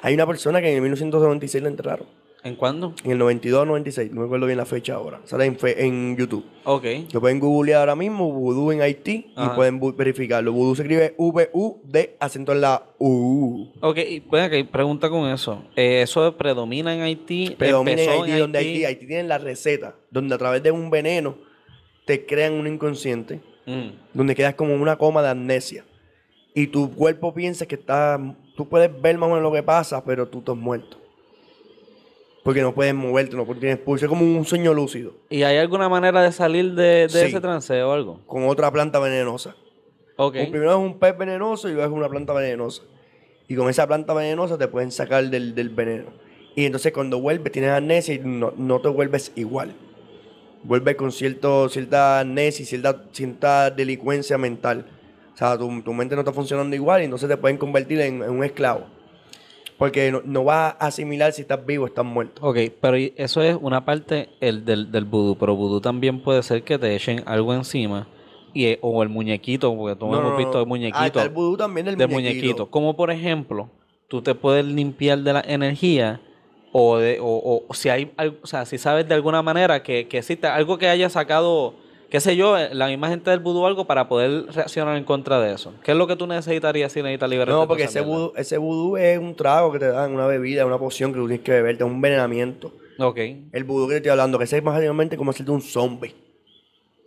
Hay 0.01 0.13
una 0.13 0.25
persona 0.27 0.61
que 0.61 0.69
en 0.69 0.75
el 0.75 0.81
1996 0.81 1.61
la 1.63 1.69
enterraron. 1.69 2.07
¿En 2.43 2.55
cuándo? 2.55 2.95
En 3.03 3.11
el 3.11 3.17
92 3.19 3.67
96, 3.67 4.11
no 4.11 4.21
me 4.21 4.25
acuerdo 4.25 4.47
bien 4.47 4.57
la 4.57 4.65
fecha 4.65 4.95
ahora. 4.95 5.21
Sale 5.25 5.45
en, 5.45 5.59
fe- 5.59 5.85
en 5.85 6.17
YouTube. 6.17 6.43
Ok. 6.63 6.85
Lo 7.13 7.21
pueden 7.21 7.39
googlear 7.39 7.81
ahora 7.81 7.95
mismo, 7.95 8.31
Voodoo 8.31 8.71
en 8.71 8.81
Haití, 8.81 9.31
Ajá. 9.35 9.51
y 9.51 9.55
pueden 9.55 9.79
verificarlo. 9.95 10.51
Voodoo 10.51 10.75
se 10.75 10.81
escribe 10.81 11.13
V-U-D, 11.19 12.15
acento 12.19 12.51
en 12.53 12.61
la 12.61 12.83
U. 12.97 13.67
Ok, 13.81 13.97
y 13.99 14.19
ven 14.21 14.41
acá, 14.43 14.57
y 14.57 14.63
pregunta 14.63 15.07
con 15.09 15.29
eso. 15.29 15.63
Eh, 15.75 16.01
¿Eso 16.01 16.35
predomina 16.35 16.95
en 16.95 17.01
Haití? 17.01 17.55
Predomina 17.57 17.91
en 17.93 17.99
¿Empezó 18.09 18.23
Haití, 18.23 18.39
donde 18.39 18.57
Haití, 18.59 18.85
Haití 18.85 19.05
tienen 19.05 19.27
la 19.27 19.37
receta, 19.37 19.95
donde 20.09 20.33
a 20.33 20.37
través 20.39 20.63
de 20.63 20.71
un 20.71 20.89
veneno 20.89 21.35
te 22.05 22.25
crean 22.25 22.53
un 22.53 22.67
inconsciente, 22.67 23.39
Mm, 23.67 23.91
donde 24.15 24.33
quedas 24.33 24.55
como 24.55 24.73
en 24.73 24.81
una 24.81 24.95
coma 24.97 25.21
de 25.21 25.29
amnesia. 25.29 25.85
Y 26.55 26.65
tu 26.67 26.91
cuerpo 26.95 27.31
piensa 27.35 27.67
que 27.67 27.75
está, 27.75 28.19
tú 28.57 28.67
puedes 28.67 28.89
ver 28.99 29.15
más 29.19 29.27
o 29.27 29.33
menos 29.35 29.43
lo 29.43 29.51
que 29.53 29.61
pasa, 29.61 30.03
pero 30.03 30.27
tú 30.27 30.39
estás 30.39 30.57
muerto. 30.57 30.97
Porque 32.43 32.61
no 32.61 32.73
puedes 32.73 32.93
moverte, 32.95 33.35
no 33.35 33.45
tienes 33.45 33.77
pulso, 33.77 34.05
es 34.05 34.09
como 34.09 34.23
un 34.25 34.43
sueño 34.45 34.73
lúcido, 34.73 35.13
¿Y 35.29 35.43
hay 35.43 35.57
alguna 35.57 35.87
manera 35.89 36.23
de 36.23 36.31
salir 36.31 36.73
de, 36.73 36.83
de 37.07 37.09
Sí. 37.09 37.19
ese 37.19 37.39
trance 37.39 37.83
o 37.83 37.91
algo? 37.91 38.19
con 38.25 38.45
otra 38.45 38.71
planta 38.71 38.97
venenosa. 38.99 39.55
Ok. 40.17 40.35
Un- 40.45 40.51
Primero 40.51 40.71
es 40.71 40.77
un 40.77 40.97
pez 40.99 41.15
venenoso 41.17 41.69
y 41.69 41.73
luego 41.73 41.93
es 41.93 41.97
una 41.99 42.09
planta 42.09 42.33
venenosa. 42.33 42.81
Y 43.47 43.55
con 43.55 43.69
esa 43.69 43.85
planta 43.85 44.13
venenosa 44.13 44.57
te 44.57 44.67
pueden 44.67 44.91
sacar 44.91 45.25
del, 45.29 45.53
del 45.53 45.69
veneno. 45.69 46.05
Y 46.55 46.65
entonces 46.65 46.91
cuando 46.93 47.19
vuelves 47.19 47.51
tienes 47.51 47.71
amnesia 47.71 48.15
y 48.15 48.19
no, 48.19 48.53
no 48.57 48.79
te 48.81 48.87
vuelves 48.89 49.31
igual. 49.35 49.73
Vuelves 50.63 50.95
con 50.95 51.11
cierto, 51.11 51.69
cierta 51.69 52.19
amnesia 52.21 52.63
y 52.63 52.65
cierta, 52.65 53.03
cierta 53.11 53.69
delincuencia 53.71 54.37
mental. 54.37 54.85
O 55.33 55.37
sea, 55.37 55.57
tu, 55.57 55.81
tu 55.81 55.93
mente 55.93 56.15
no 56.15 56.21
está 56.21 56.33
funcionando 56.33 56.75
igual 56.75 57.01
y 57.01 57.05
entonces 57.05 57.27
te 57.29 57.37
pueden 57.37 57.57
convertir 57.57 57.99
en, 58.01 58.21
en 58.23 58.29
un 58.29 58.43
esclavo. 58.43 58.85
Porque 59.81 60.11
no, 60.11 60.21
no 60.23 60.43
vas 60.43 60.75
a 60.77 60.85
asimilar 60.85 61.33
si 61.33 61.41
estás 61.41 61.65
vivo 61.65 61.85
o 61.85 61.87
estás 61.87 62.05
muerto. 62.05 62.39
Ok, 62.47 62.55
pero 62.79 62.97
eso 62.97 63.41
es 63.41 63.57
una 63.59 63.83
parte 63.83 64.29
el 64.39 64.63
del, 64.63 64.91
del 64.91 65.05
vudú, 65.05 65.35
pero 65.39 65.55
vudú 65.55 65.81
también 65.81 66.21
puede 66.21 66.43
ser 66.43 66.61
que 66.61 66.77
te 66.77 66.95
echen 66.95 67.23
algo 67.25 67.51
encima 67.51 68.07
y, 68.53 68.65
eh, 68.65 68.79
o 68.83 69.01
el 69.01 69.09
muñequito, 69.09 69.75
porque 69.75 69.95
todos 69.95 70.11
No, 70.11 70.19
hemos 70.19 70.31
no, 70.33 70.37
visto 70.37 70.59
el 70.59 70.67
muñequito. 70.67 70.99
Ah, 71.01 71.07
está 71.07 71.23
el 71.23 71.29
vudú 71.29 71.57
también 71.57 71.87
del, 71.87 71.97
del 71.97 72.07
muñequito. 72.09 72.43
muñequito. 72.43 72.69
Como 72.69 72.95
por 72.95 73.09
ejemplo, 73.09 73.71
tú 74.07 74.21
te 74.21 74.35
puedes 74.35 74.63
limpiar 74.63 75.17
de 75.17 75.33
la 75.33 75.41
energía 75.47 76.21
o, 76.71 76.99
de, 76.99 77.17
o, 77.19 77.65
o- 77.67 77.73
si 77.73 77.89
hay, 77.89 78.11
o 78.43 78.45
sea, 78.45 78.67
si 78.67 78.77
sabes 78.77 79.07
de 79.07 79.15
alguna 79.15 79.41
manera 79.41 79.81
que, 79.81 80.07
que 80.07 80.19
existe 80.19 80.45
algo 80.45 80.77
que 80.77 80.89
haya 80.89 81.09
sacado, 81.09 81.73
qué 82.11 82.19
sé 82.19 82.35
yo, 82.35 82.57
eh, 82.57 82.69
la 82.73 82.85
misma 82.87 83.07
gente 83.09 83.31
del 83.31 83.39
vudú 83.39 83.65
algo 83.65 83.85
para 83.85 84.07
poder 84.07 84.45
reaccionar 84.53 84.95
en 84.97 85.03
contra 85.03 85.39
de 85.39 85.53
eso. 85.53 85.73
¿Qué 85.83 85.91
es 85.93 85.97
lo 85.97 86.05
que 86.05 86.15
tú 86.15 86.27
necesitarías 86.27 86.91
si 86.91 87.01
necesitas 87.01 87.27
liberarte 87.29 87.57
No, 87.59 87.67
porque 87.67 87.85
ese 87.85 88.01
vudú, 88.01 88.33
ese 88.35 88.57
vudú 88.59 88.97
es 88.97 89.17
un 89.17 89.35
trago 89.35 89.71
que 89.71 89.79
te 89.79 89.87
dan, 89.87 90.13
una 90.13 90.27
bebida, 90.27 90.65
una 90.65 90.77
poción 90.77 91.11
que 91.13 91.19
tú 91.19 91.27
tienes 91.27 91.43
que 91.43 91.53
beberte, 91.53 91.83
un 91.83 91.93
envenenamiento. 91.93 92.71
Ok. 92.99 93.17
El 93.51 93.63
vudú 93.63 93.87
que 93.87 93.93
te 93.93 93.97
estoy 93.97 94.11
hablando, 94.11 94.37
que 94.37 94.43
es 94.43 94.53
más 94.63 94.75
básicamente 94.75 95.17
como 95.17 95.31
hacerte 95.31 95.51
un 95.51 95.61
zombie. 95.61 96.13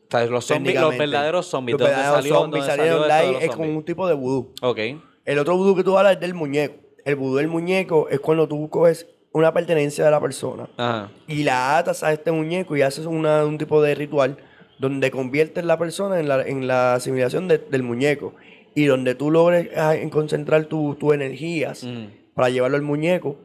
O 0.08 0.10
sea, 0.10 0.26
los 0.26 0.44
zombies, 0.44 0.80
los 0.80 0.96
verdaderos 0.96 1.46
zombies. 1.46 1.78
Los 1.78 1.88
¿de 1.88 1.94
dónde 1.94 1.96
verdaderos 2.02 2.24
salió, 2.24 2.34
zombies 2.40 2.64
salieron 2.64 3.00
los 3.32 3.42
es 3.42 3.48
como 3.50 3.62
zombies? 3.64 3.76
un 3.76 3.84
tipo 3.84 4.08
de 4.08 4.14
vudú. 4.14 4.52
Ok. 4.62 4.78
El 5.24 5.38
otro 5.38 5.56
vudú 5.56 5.74
que 5.76 5.84
tú 5.84 5.96
hablas 5.96 6.14
es 6.14 6.20
del 6.20 6.34
muñeco. 6.34 6.74
El 7.04 7.16
vudú 7.16 7.36
del 7.36 7.48
muñeco 7.48 8.08
es 8.08 8.20
cuando 8.20 8.48
tú 8.48 8.68
coges 8.70 9.06
una 9.32 9.52
pertenencia 9.52 10.04
de 10.04 10.10
la 10.10 10.20
persona 10.20 10.68
Ajá. 10.76 11.10
y 11.26 11.42
la 11.42 11.76
atas 11.78 12.02
a 12.02 12.12
este 12.12 12.30
muñeco 12.30 12.76
y 12.76 12.82
haces 12.82 13.04
una- 13.06 13.44
un 13.44 13.58
tipo 13.58 13.82
de 13.82 13.94
ritual 13.94 14.36
donde 14.78 15.10
conviertes 15.10 15.64
la 15.64 15.78
persona 15.78 16.18
en 16.20 16.28
la, 16.28 16.42
en 16.46 16.66
la 16.66 16.94
asimilación 16.94 17.48
de- 17.48 17.58
del 17.58 17.82
muñeco 17.82 18.34
y 18.74 18.86
donde 18.86 19.14
tú 19.14 19.30
logres 19.30 19.70
ah, 19.76 19.94
en 19.94 20.10
concentrar 20.10 20.64
tu- 20.66 20.94
tus 20.96 21.14
energías 21.14 21.84
Mm. 21.84 22.06
para 22.34 22.50
llevarlo 22.50 22.76
al 22.76 22.82
muñeco, 22.82 23.36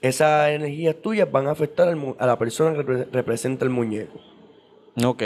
esas 0.00 0.50
energías 0.50 0.94
tuyas 1.02 1.30
van 1.30 1.48
a 1.48 1.50
afectar 1.50 1.88
al 1.88 2.14
a 2.18 2.26
la 2.26 2.38
persona 2.38 2.72
que 2.74 2.84
repre- 2.86 3.06
representa 3.10 3.64
el 3.64 3.70
muñeco. 3.70 4.20
Ok. 5.04 5.22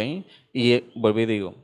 Y 0.52 0.72
eh, 0.72 0.84
vuelvo 0.94 1.20
y 1.20 1.26
digo, 1.26 1.54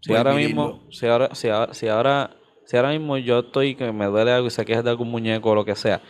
si 0.00 0.14
ahora 0.14 0.34
mismo, 0.34 0.82
si 0.90 1.06
ahora, 1.06 1.34
si 1.34 1.48
ahora, 1.48 1.74
si 1.74 1.88
ahora, 1.88 2.30
si 2.66 2.76
ahora 2.76 2.90
mismo 2.90 3.16
yo 3.18 3.40
estoy 3.40 3.74
que 3.76 3.92
me 3.92 4.06
duele 4.06 4.32
algo 4.32 4.48
y 4.48 4.50
se 4.50 4.64
queja 4.64 4.82
de 4.82 4.90
algún 4.90 5.10
muñeco 5.10 5.50
o 5.50 5.54
lo 5.54 5.64
que 5.64 5.74
sea, 5.76 6.00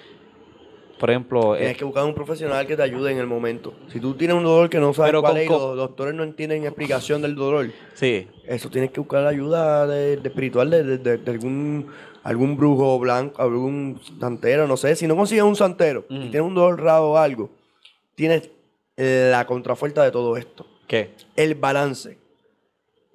por 0.98 1.10
ejemplo, 1.10 1.54
eh, 1.54 1.58
Tienes 1.60 1.76
que 1.76 1.84
buscar 1.84 2.04
un 2.04 2.14
profesional 2.14 2.66
que 2.66 2.76
te 2.76 2.82
ayude 2.82 3.12
en 3.12 3.18
el 3.18 3.26
momento. 3.26 3.72
Si 3.92 4.00
tú 4.00 4.14
tienes 4.14 4.36
un 4.36 4.44
dolor 4.44 4.68
que 4.68 4.78
no 4.78 4.92
sabes 4.92 5.10
Pero 5.10 5.20
cuál 5.20 5.32
con- 5.32 5.38
es 5.40 5.44
y 5.44 5.48
con- 5.48 5.58
los 5.60 5.76
doctores 5.76 6.14
no 6.14 6.22
entienden 6.24 6.64
explicación 6.64 7.22
del 7.22 7.34
dolor, 7.34 7.70
sí, 7.94 8.26
eso 8.46 8.68
tienes 8.70 8.90
que 8.90 9.00
buscar 9.00 9.26
ayuda 9.26 9.86
de, 9.86 10.16
de 10.16 10.28
espiritual 10.28 10.70
de, 10.70 10.82
de- 10.84 10.98
de- 10.98 11.16
de 11.18 11.30
algún, 11.30 11.86
algún 12.22 12.56
brujo 12.56 12.98
blanco, 12.98 13.40
algún 13.42 14.00
santero, 14.20 14.66
no 14.66 14.76
sé. 14.76 14.96
Si 14.96 15.06
no 15.06 15.16
consigues 15.16 15.44
un 15.44 15.56
santero 15.56 16.04
y 16.08 16.14
Ujú. 16.14 16.22
tienes 16.30 16.42
un 16.42 16.54
dolor 16.54 16.80
raro 16.82 17.10
o 17.12 17.16
algo, 17.16 17.50
tienes 18.14 18.50
la 18.96 19.46
contrafuerza 19.46 20.02
de 20.04 20.10
todo 20.10 20.36
esto. 20.36 20.66
¿qué? 20.88 21.10
el 21.36 21.54
balance. 21.54 22.18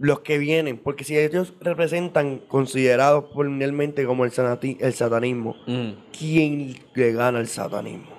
Los 0.03 0.19
que 0.19 0.37
vienen, 0.37 0.77
porque 0.79 1.05
si 1.05 1.17
ellos 1.17 1.53
representan 1.61 2.39
considerados 2.39 3.33
mundialmente 3.33 4.05
como 4.05 4.25
el, 4.25 4.31
sanati- 4.31 4.75
el 4.81 4.91
satanismo, 4.93 5.55
Mm. 5.65 5.91
¿quién 6.17 6.75
le 6.93 7.13
gana 7.13 7.39
al 7.39 7.47
satanismo? 7.47 8.11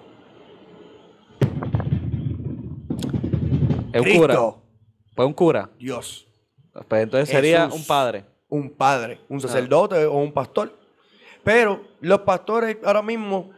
Es 3.92 4.00
un 4.00 4.16
cura. 4.18 4.38
Pues 5.14 5.26
un 5.26 5.34
cura. 5.34 5.70
Dios, 5.78 6.26
Pues 6.88 7.02
entonces 7.02 7.28
sería 7.28 7.66
Jesús. 7.66 7.80
un 7.82 7.86
padre. 7.86 8.24
un 8.48 8.70
padre, 8.70 9.18
Ah. 9.20 9.26
un 9.28 9.40
sacerdote 9.42 10.06
o 10.06 10.14
un 10.16 10.32
pastor. 10.32 10.78
Pero 11.42 11.82
los 12.00 12.20
pastores 12.20 12.78
ahora 12.82 13.02
mismo 13.02 13.50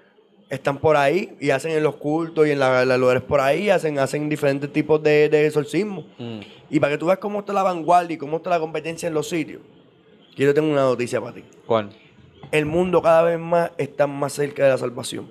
están 0.48 0.78
por 0.78 0.96
ahí 0.96 1.36
y 1.40 1.50
hacen 1.50 1.72
en 1.72 1.82
los 1.82 1.96
cultos 1.96 2.46
y 2.46 2.52
en 2.52 2.58
la- 2.60 2.84
los 2.84 2.98
lugares 2.98 3.22
por 3.22 3.40
ahí, 3.40 3.68
hacen, 3.70 3.98
hacen 3.98 4.28
diferentes 4.28 4.72
tipos 4.72 5.02
de, 5.02 5.28
de 5.28 5.46
exorcismo. 5.46 6.06
Mm. 6.18 6.40
Y 6.70 6.80
para 6.80 6.92
que 6.92 6.98
tú 6.98 7.06
veas 7.06 7.18
cómo 7.18 7.40
está 7.40 7.52
la 7.52 7.62
vanguardia 7.62 8.14
y 8.14 8.18
cómo 8.18 8.36
está 8.38 8.50
la 8.50 8.60
competencia 8.60 9.08
en 9.08 9.14
los 9.14 9.28
sitios, 9.28 9.60
quiero 10.36 10.54
tener 10.54 10.70
una 10.70 10.82
noticia 10.82 11.20
para 11.20 11.34
ti. 11.34 11.44
¿Cuál? 11.66 11.90
el 12.52 12.64
mundo 12.64 13.02
cada 13.02 13.22
vez 13.22 13.40
más 13.40 13.72
está 13.76 14.06
más 14.06 14.32
cerca 14.32 14.62
de 14.62 14.70
la 14.70 14.78
salvación. 14.78 15.28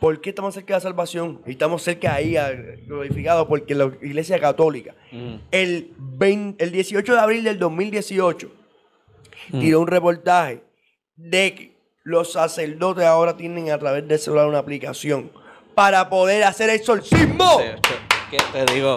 ¿Por 0.00 0.20
qué 0.20 0.30
estamos 0.30 0.52
cerca 0.52 0.74
de 0.74 0.78
la 0.78 0.80
salvación? 0.80 1.40
Y 1.46 1.52
estamos 1.52 1.80
cerca 1.82 2.12
ahí, 2.14 2.34
glorificados, 2.88 3.46
porque 3.46 3.74
la 3.76 3.92
Iglesia 4.02 4.40
Católica, 4.40 4.94
Mm. 5.12 5.34
el, 5.52 5.92
20 5.96 6.64
el 6.64 6.72
18 6.72 7.12
de 7.14 7.20
abril 7.20 7.44
del 7.44 7.60
2018, 7.60 8.50
Mm. 9.52 9.60
tiró 9.60 9.80
un 9.80 9.86
reportaje 9.86 10.62
de 11.16 11.54
que 11.54 11.73
los 12.04 12.32
sacerdotes 12.32 13.04
ahora 13.04 13.34
tienen 13.36 13.70
a 13.70 13.78
través 13.78 14.06
del 14.06 14.18
celular 14.18 14.46
una 14.46 14.58
aplicación 14.58 15.32
para 15.74 16.10
poder 16.10 16.44
hacer 16.44 16.68
exorcismo. 16.68 17.58
¿Qué 18.30 18.38
te 18.52 18.72
digo? 18.74 18.94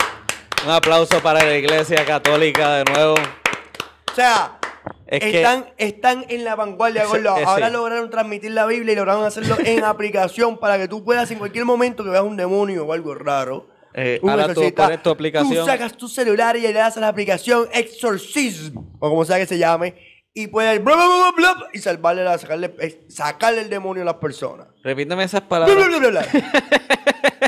Un 0.66 0.72
aplauso 0.72 1.22
para 1.22 1.44
la 1.44 1.56
iglesia 1.58 2.04
católica 2.06 2.76
de 2.80 2.84
nuevo. 2.92 3.14
O 3.14 4.16
sea, 4.16 4.60
Es 5.08 5.22
que- 5.22 5.38
están, 5.38 5.70
están 5.78 6.26
en 6.28 6.44
la 6.44 6.56
vanguardia, 6.56 7.06
gordo. 7.06 7.38
eh, 7.38 7.44
Ahora 7.46 7.68
sí. 7.68 7.74
lograron 7.74 8.10
transmitir 8.10 8.52
la 8.52 8.66
Biblia 8.66 8.92
y 8.92 8.96
lograron 8.98 9.24
hacerlo 9.24 9.56
en 9.64 9.84
aplicación 9.86 10.58
para 10.60 10.78
que 10.78 10.90
tú 10.90 11.06
puedas 11.06 11.32
en 11.32 11.40
cualquier 11.40 11.64
momento 11.64 12.04
que 12.04 12.10
veas 12.10 12.24
un 12.24 12.36
demonio 12.36 12.86
o 12.86 12.92
algo 12.92 13.16
raro. 13.16 13.70
Eh, 13.94 14.20
un 14.22 14.30
ahora 14.32 14.44
tú 14.46 14.52
exorcista, 14.52 14.84
pones 14.84 15.02
tu 15.02 15.10
aplicación. 15.10 15.56
Tú 15.56 15.66
sacas 15.66 15.94
tu 15.96 16.10
celular 16.10 16.58
y 16.58 16.62
le 16.62 16.74
das 16.74 16.98
a 16.98 17.00
la 17.00 17.08
aplicación 17.08 17.70
Exorcism, 17.72 18.78
o 19.00 19.10
como 19.10 19.24
sea 19.24 19.38
que 19.38 19.46
se 19.46 19.58
llame, 19.58 19.96
y 20.34 20.48
puedes 20.48 20.84
bla, 20.84 20.96
bla, 20.96 21.06
bla, 21.08 21.54
bla, 21.54 21.68
y 21.74 21.80
salvarle, 21.80 22.24
la, 22.24 22.38
sacarle, 22.38 22.76
eh, 22.80 23.06
sacarle 23.10 23.62
el 23.62 23.70
demonio 23.70 24.04
a 24.04 24.06
las 24.06 24.16
personas. 24.16 24.68
Repíteme 24.84 25.24
esas 25.24 25.42
palabras. 25.42 25.76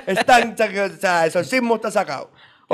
Están, 0.06 0.54
o 0.54 0.98
sea, 0.98 1.22
el 1.24 1.28
exorcismo 1.28 1.76
está 1.76 1.92
sacado. 1.92 2.32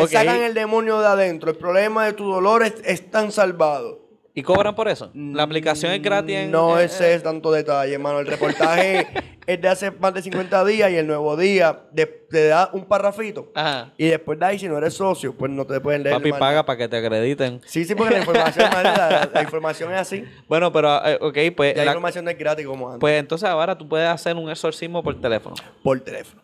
Sacan 0.08 0.42
el 0.44 0.54
demonio 0.54 1.00
de 1.00 1.08
adentro. 1.08 1.52
El 1.52 1.58
problema 1.58 2.06
de 2.06 2.14
tu 2.14 2.26
dolor 2.30 2.64
es- 2.64 2.76
están 2.86 3.32
salvados. 3.32 3.98
¿Y 4.34 4.42
cobran 4.44 4.76
por 4.76 4.88
eso? 4.90 5.12
La 5.14 5.44
aplicación 5.44 5.92
es 5.94 6.02
gratis. 6.02 6.36
en- 6.36 6.52
No 6.52 6.78
ese 6.80 7.14
es 7.14 7.24
tanto 7.24 7.52
detalle, 7.52 7.94
hermano. 7.94 8.20
El 8.20 8.28
reportaje 8.28 9.08
es 9.48 9.62
de 9.62 9.68
hace 9.68 9.92
más 9.92 10.14
de 10.14 10.22
50 10.22 10.66
días 10.66 10.92
y 10.92 10.96
el 10.96 11.08
nuevo 11.08 11.36
día 11.38 11.82
de- 11.92 12.06
te 12.06 12.48
da 12.48 12.70
un 12.74 12.86
parrafito. 12.86 13.52
Ajá. 13.56 13.94
Y 13.98 14.08
después 14.08 14.38
de 14.40 14.46
ahí, 14.46 14.60
si 14.60 14.68
no 14.68 14.78
eres 14.78 14.94
socio, 14.96 15.34
pues 15.36 15.52
no 15.52 15.66
te 15.66 15.80
pueden 15.80 16.04
leer. 16.04 16.16
Papi 16.18 16.32
paga 16.34 16.66
para 16.66 16.78
que 16.78 16.88
te 16.88 16.98
acrediten. 16.98 17.62
Sí, 17.66 17.86
sí, 17.86 17.96
porque 17.96 18.14
la 18.16 18.20
información, 18.20 18.70
la, 18.84 19.30
la 19.34 19.42
información 19.42 19.92
es 19.94 20.00
así. 20.00 20.26
Bueno, 20.48 20.72
pero, 20.72 21.06
eh, 21.06 21.18
ok, 21.22 21.38
pues, 21.56 21.74
Ya 21.76 21.82
la 21.82 21.86
la- 21.86 21.92
información 21.92 22.26
no 22.26 22.32
es 22.32 22.38
gratis 22.38 22.66
como 22.66 22.88
antes. 22.88 23.00
pues 23.00 23.20
entonces 23.20 23.48
ahora 23.48 23.78
tú 23.78 23.88
puedes 23.88 24.10
hacer 24.10 24.36
un 24.36 24.50
exorcismo 24.50 25.02
por 25.04 25.20
teléfono. 25.22 25.56
por 25.84 26.00
teléfono. 26.00 26.42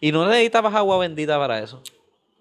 Y 0.00 0.12
no 0.12 0.26
necesitabas 0.26 0.74
agua 0.74 0.98
bendita 0.98 1.38
para 1.38 1.58
eso. 1.58 1.82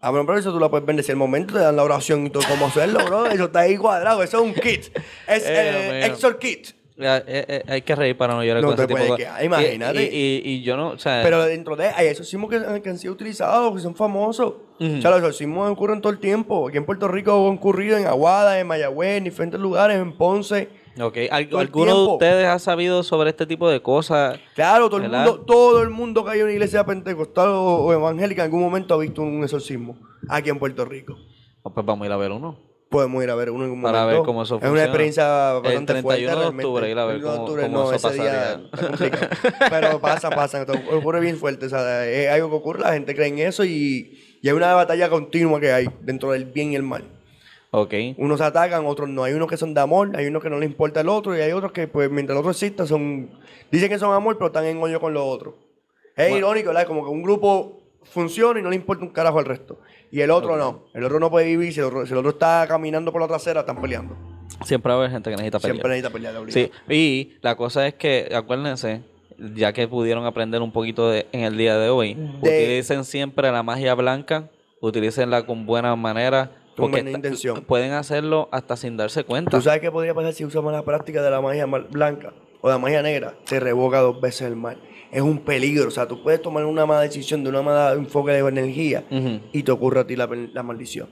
Ah, 0.02 0.12
bueno, 0.12 0.26
pero 0.26 0.40
eso 0.40 0.54
tú 0.54 0.60
lo 0.62 0.70
puedes 0.70 0.86
vender. 0.86 1.04
Si 1.04 1.12
al 1.12 1.18
momento 1.18 1.56
te 1.56 1.60
dan 1.60 1.76
la 1.76 1.84
oración 1.84 2.26
y 2.26 2.30
todo 2.30 2.44
cómo 2.48 2.68
hacerlo, 2.68 3.04
bro. 3.06 3.26
Eso 3.26 3.46
está 3.46 3.60
ahí 3.62 3.76
cuadrado. 3.76 4.24
Eso 4.24 4.38
es 4.38 4.44
un 4.44 4.54
kit. 4.54 4.98
Es 5.28 5.46
Eh, 5.46 5.70
el 5.70 5.96
mío. 5.98 6.06
Exor 6.06 6.40
Kit. 6.40 6.70
Eh, 7.02 7.24
eh, 7.28 7.64
hay 7.68 7.82
que 7.82 7.96
reír 7.96 8.18
para 8.18 8.34
no 8.34 8.44
llorar 8.44 8.62
No 8.62 8.68
con 8.70 8.76
te 8.76 8.84
ese 8.84 8.94
tipo 8.94 9.16
de 9.16 9.46
imagínate. 9.46 10.04
Y, 10.04 10.42
y- 10.44 10.54
y 10.56 10.62
yo 10.64 10.76
no, 10.76 10.90
o 10.90 10.98
sea, 11.00 11.22
Pero 11.24 11.44
dentro 11.46 11.76
de 11.78 11.88
hay 11.88 12.08
exorcismos 12.08 12.50
que, 12.50 12.82
que 12.82 12.90
han 12.90 12.98
sido 13.00 13.14
utilizados, 13.14 13.74
que 13.74 13.80
son 13.82 13.96
famosos. 13.96 14.54
Ujú. 14.80 14.98
O 14.98 15.02
sea, 15.02 15.12
los 15.12 15.20
exorcismos 15.20 15.70
ocurren 15.72 16.02
todo 16.02 16.12
el 16.12 16.20
tiempo. 16.20 16.68
Aquí 16.68 16.78
en 16.78 16.86
Puerto 16.86 17.08
Rico 17.08 17.32
han 17.50 17.58
ocurrido 17.58 17.98
en 17.98 18.06
Aguada, 18.06 18.60
en 18.60 18.68
Mayagüez, 18.68 19.18
en 19.18 19.24
diferentes 19.26 19.60
lugares, 19.60 19.98
en 19.98 20.16
Ponce. 20.18 20.70
ok, 21.02 21.18
¿al- 21.32 21.48
todo 21.50 21.62
el 21.62 21.68
¿alguno 21.68 21.96
de 22.06 22.12
ustedes 22.14 22.48
ha 22.48 22.60
sabido 22.60 23.04
sobre 23.04 23.30
este 23.30 23.46
tipo 23.46 23.70
de 23.70 23.82
cosas? 23.82 24.38
Claro, 24.56 24.90
todo 24.90 25.02
el 25.02 25.10
mundo, 25.10 25.40
todo 25.46 25.82
el 25.82 25.90
mundo 25.90 26.26
que 26.26 26.32
hay 26.32 26.38
en 26.40 26.44
una 26.46 26.54
iglesia 26.54 26.86
pentecostal 26.86 27.50
o, 27.50 27.76
o 27.86 27.94
evangélica 27.94 28.42
en 28.44 28.48
algún 28.48 28.62
momento 28.62 28.94
ha 28.94 28.98
visto 28.98 29.22
un 29.22 29.42
exorcismo 29.44 29.98
aquí 30.28 30.50
en 30.50 30.60
Puerto 30.60 30.84
Rico. 30.86 31.16
Oh, 31.64 31.74
pues 31.74 31.86
vamos 31.86 32.04
a 32.04 32.08
ir 32.08 32.12
a 32.12 32.18
ver 32.18 32.32
uno. 32.32 32.69
Podemos 32.90 33.24
ir 33.24 33.30
a 33.30 33.36
ver 33.36 33.52
uno 33.52 33.66
en 33.66 33.72
un 33.72 33.82
Para 33.84 34.00
momento. 34.02 34.22
ver 34.22 34.26
cómo 34.26 34.42
eso 34.42 34.56
Es 34.56 34.62
funciona. 34.62 34.74
una 34.74 34.84
experiencia 34.84 35.52
El 35.58 35.62
bastante 35.62 35.94
31 35.94 36.02
fuerte. 36.02 36.22
de 36.26 36.36
realmente. 36.36 36.66
octubre, 36.66 36.90
ir 36.90 36.98
a 36.98 37.06
ver 37.06 37.16
El 37.18 37.22
1 37.24 37.30
de 37.30 37.36
cómo- 37.38 37.44
octubre, 37.46 37.64
cómo 37.64 37.78
no, 37.84 37.94
eso 37.94 38.10
ese 38.10 38.22
día 38.22 38.62
está. 38.74 39.70
Pero 39.70 40.00
pasa, 40.00 40.30
pasa. 40.32 40.66
Ocurre 40.92 41.20
bien 41.20 41.38
fuerte. 41.38 41.68
O 41.68 41.70
sea, 41.70 42.08
es 42.08 42.30
algo 42.30 42.50
que 42.50 42.56
ocurre, 42.56 42.80
la 42.82 42.94
gente 42.94 43.14
cree 43.14 43.28
en 43.28 43.40
eso 43.40 43.64
y, 43.64 44.20
y 44.42 44.48
hay 44.50 44.54
una 44.56 44.74
batalla 44.74 45.08
continua 45.10 45.60
que 45.60 45.72
hay 45.72 45.88
dentro 46.02 46.32
del 46.32 46.46
bien 46.46 46.72
y 46.72 46.76
el 46.78 46.84
mal. 46.84 47.04
Ok. 47.72 47.94
Unos 48.18 48.42
atacan, 48.42 48.88
otros 48.88 49.08
no. 49.08 49.24
Hay 49.24 49.34
unos 49.34 49.48
que 49.48 49.58
son 49.58 49.76
de 49.76 49.82
amor, 49.82 50.10
hay 50.16 50.26
unos 50.26 50.42
que 50.42 50.50
no 50.50 50.58
les 50.58 50.68
importa 50.68 51.02
el 51.02 51.10
otro 51.10 51.38
y 51.38 51.42
hay 51.42 51.52
otros 51.52 51.72
que, 51.72 51.88
pues, 51.88 52.10
mientras 52.10 52.36
el 52.36 52.40
otro 52.40 52.50
exista, 52.50 52.88
son, 52.88 53.30
dicen 53.72 53.90
que 53.90 54.00
son 54.00 54.12
amor, 54.16 54.36
pero 54.40 54.48
están 54.48 54.66
en 54.66 54.82
odio 54.82 55.00
con 55.00 55.14
los 55.14 55.22
otros. 55.24 55.54
Es 56.16 56.30
Bueno. 56.30 56.38
irónico, 56.38 56.70
¿verdad? 56.70 56.88
Como 56.88 57.04
que 57.04 57.12
un 57.12 57.22
grupo 57.22 57.84
funciona 58.06 58.60
y 58.60 58.64
no 58.64 58.72
le 58.72 58.76
importa 58.78 59.04
un 59.04 59.12
carajo 59.12 59.38
al 59.38 59.46
resto. 59.46 59.80
Y 60.12 60.22
el 60.22 60.32
otro 60.32 60.58
no. 60.58 60.84
El 60.94 61.04
otro 61.04 61.20
no 61.20 61.30
puede 61.30 61.46
vivir. 61.46 61.74
Si 61.74 61.80
el 61.80 61.86
otro, 61.86 62.06
si 62.06 62.12
el 62.14 62.18
otro 62.18 62.32
está 62.32 62.66
caminando 62.68 63.12
por 63.12 63.22
la 63.22 63.28
trasera, 63.28 63.62
están 63.62 63.80
peleando. 63.82 64.16
Siempre 64.66 64.90
va 64.90 64.96
a 64.96 65.00
haber 65.00 65.12
gente 65.12 65.30
que 65.30 65.36
necesita 65.38 65.60
pelear. 65.60 65.76
Siempre 65.76 65.90
necesita 65.92 66.10
pelear 66.14 66.34
de 66.34 66.40
obligado. 66.40 66.72
Sí, 66.88 66.94
y 66.94 67.34
la 67.42 67.56
cosa 67.56 67.88
es 67.88 67.94
que, 67.94 68.30
acuérdense, 68.36 69.02
ya 69.56 69.72
que 69.72 69.88
pudieron 69.88 70.26
aprender 70.26 70.62
un 70.62 70.72
poquito 70.72 71.10
de- 71.10 71.28
en 71.32 71.42
el 71.42 71.56
día 71.58 71.78
de 71.78 71.90
hoy, 71.90 72.16
De- 72.16 72.30
utilicen 72.42 73.06
siempre 73.06 73.52
la 73.52 73.64
magia 73.64 73.94
blanca, 73.94 74.50
utilícenla 74.82 75.46
con 75.46 75.66
buena 75.66 75.96
manera, 75.96 76.52
Con 76.76 76.92
buena 76.92 77.12
intención. 77.12 77.62
pueden 77.62 77.92
hacerlo 77.94 78.50
hasta 78.52 78.76
sin 78.76 78.98
darse 78.98 79.24
cuenta. 79.24 79.52
¿Tú 79.52 79.62
sabes 79.62 79.80
qué 79.80 79.92
podría 79.92 80.14
pasar 80.14 80.34
si 80.34 80.44
usamos 80.44 80.74
la 80.74 80.84
práctica 80.84 81.22
de 81.22 81.30
la 81.30 81.40
magia 81.42 81.66
blanca 81.66 82.34
o 82.62 82.70
la 82.70 82.78
magia 82.78 83.02
negra? 83.02 83.38
Se 83.46 83.60
revoca 83.60 84.00
dos 84.00 84.20
veces 84.22 84.42
el 84.44 84.56
mal. 84.56 84.82
Es 85.12 85.22
un 85.22 85.40
peligro. 85.40 85.88
O 85.88 85.92
sea, 85.92 86.08
tú 86.08 86.22
puedes 86.22 86.42
tomar 86.42 86.66
una 86.66 86.86
mala 86.86 87.02
decisión 87.02 87.44
de 87.44 87.50
una 87.50 87.62
mala 87.62 87.94
enfoque 87.94 88.32
de 88.32 88.40
energía 88.40 89.04
y 89.52 89.64
te 89.64 89.72
ocurre 89.72 90.02
a 90.02 90.08
ti 90.08 90.16
la, 90.16 90.28
la 90.28 90.64
maldición. 90.64 91.10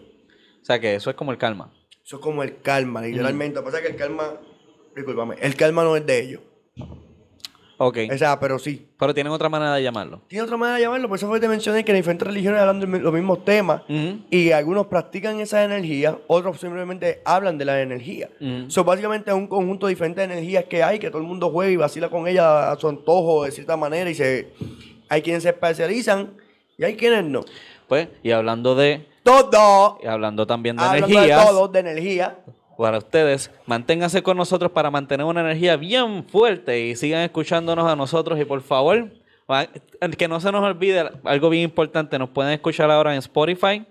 O 0.61 0.65
sea 0.65 0.79
que 0.79 0.95
eso 0.95 1.09
es 1.09 1.15
como 1.15 1.31
el 1.31 1.37
karma. 1.37 1.73
Eso 2.05 2.17
es 2.17 2.21
como 2.21 2.43
el 2.43 2.61
karma, 2.61 3.01
literalmente. 3.01 3.55
Lo 3.55 3.61
que 3.61 3.65
pasa 3.65 3.77
es 3.79 3.85
que 3.85 3.91
el 3.91 3.97
karma, 3.97 4.39
discúlpame, 4.95 5.35
el 5.41 5.55
karma 5.55 5.83
no 5.83 5.95
es 5.95 6.05
de 6.05 6.19
ellos. 6.21 6.41
Ok. 7.77 7.97
O 8.11 8.17
sea, 8.17 8.39
pero 8.39 8.57
sí. 8.57 8.87
Pero 8.97 9.13
tienen 9.13 9.31
otra 9.31 9.49
manera 9.49 9.75
de 9.75 9.83
llamarlo. 9.83 10.21
Tiene 10.27 10.43
otra 10.43 10.57
manera 10.57 10.77
de 10.77 10.83
llamarlo, 10.83 11.07
por 11.07 11.17
eso 11.17 11.27
fue 11.27 11.37
que 11.37 11.41
te 11.41 11.47
mencioné 11.47 11.85
que 11.85 11.91
las 11.91 11.99
diferentes 11.99 12.27
religiones 12.27 12.59
hablan 12.59 12.79
de 12.79 12.99
los 12.99 13.13
mismos 13.13 13.45
temas 13.45 13.83
y 13.87 14.51
algunos 14.51 14.87
practican 14.87 15.39
esa 15.39 15.63
energía, 15.63 16.17
otros 16.27 16.59
simplemente 16.59 17.21
hablan 17.23 17.57
de 17.57 17.65
la 17.65 17.81
energía. 17.81 18.29
Ujú. 18.41 18.69
So, 18.69 18.83
básicamente 18.83 19.29
es 19.29 19.35
un 19.35 19.47
conjunto 19.47 19.87
de 19.87 19.91
diferentes 19.91 20.23
energías 20.23 20.65
que 20.65 20.81
hay, 20.81 20.97
que 20.99 21.09
todo 21.09 21.21
el 21.21 21.27
mundo 21.27 21.49
juega 21.51 21.71
y 21.71 21.75
vacila 21.75 22.09
con 22.09 22.27
ella 22.27 22.71
a 22.71 22.75
su 22.77 22.87
antojo 22.87 23.43
de 23.43 23.51
cierta 23.51 23.77
manera 23.77 24.09
y 24.09 24.15
se 24.15 24.47
hay 25.09 25.21
quienes 25.21 25.43
se 25.43 25.49
especializan 25.49 26.31
y 26.77 26.83
hay 26.83 26.95
quienes 26.95 27.23
no. 27.23 27.45
Pues, 27.87 28.09
y 28.21 28.31
hablando 28.31 28.75
de, 28.75 29.05
Todo, 29.23 29.99
y 30.03 30.07
hablando 30.07 30.45
también 30.45 30.75
de 30.75 30.83
hablando 30.83 31.07
energías, 31.07 31.39
de 31.39 31.45
todo, 31.45 31.67
de 31.69 31.79
energía. 31.79 32.39
Para 32.77 32.97
ustedes, 32.99 33.51
manténganse 33.65 34.21
con 34.23 34.37
nosotros 34.37 34.71
para 34.71 34.91
mantener 34.91 35.25
una 35.25 35.41
energía 35.41 35.75
bien 35.77 36.23
fuerte 36.25 36.79
y 36.87 36.95
sigan 36.95 37.21
escuchándonos 37.23 37.89
a 37.89 37.95
nosotros 37.95 38.39
y 38.39 38.45
por 38.45 38.61
favor, 38.61 39.11
que 40.17 40.27
no 40.27 40.39
se 40.39 40.51
nos 40.51 40.63
olvide 40.63 41.09
algo 41.23 41.49
bien 41.49 41.63
importante, 41.63 42.19
nos 42.19 42.29
pueden 42.29 42.53
escuchar 42.53 42.91
ahora 42.91 43.13
en 43.13 43.19
Spotify, 43.19 43.85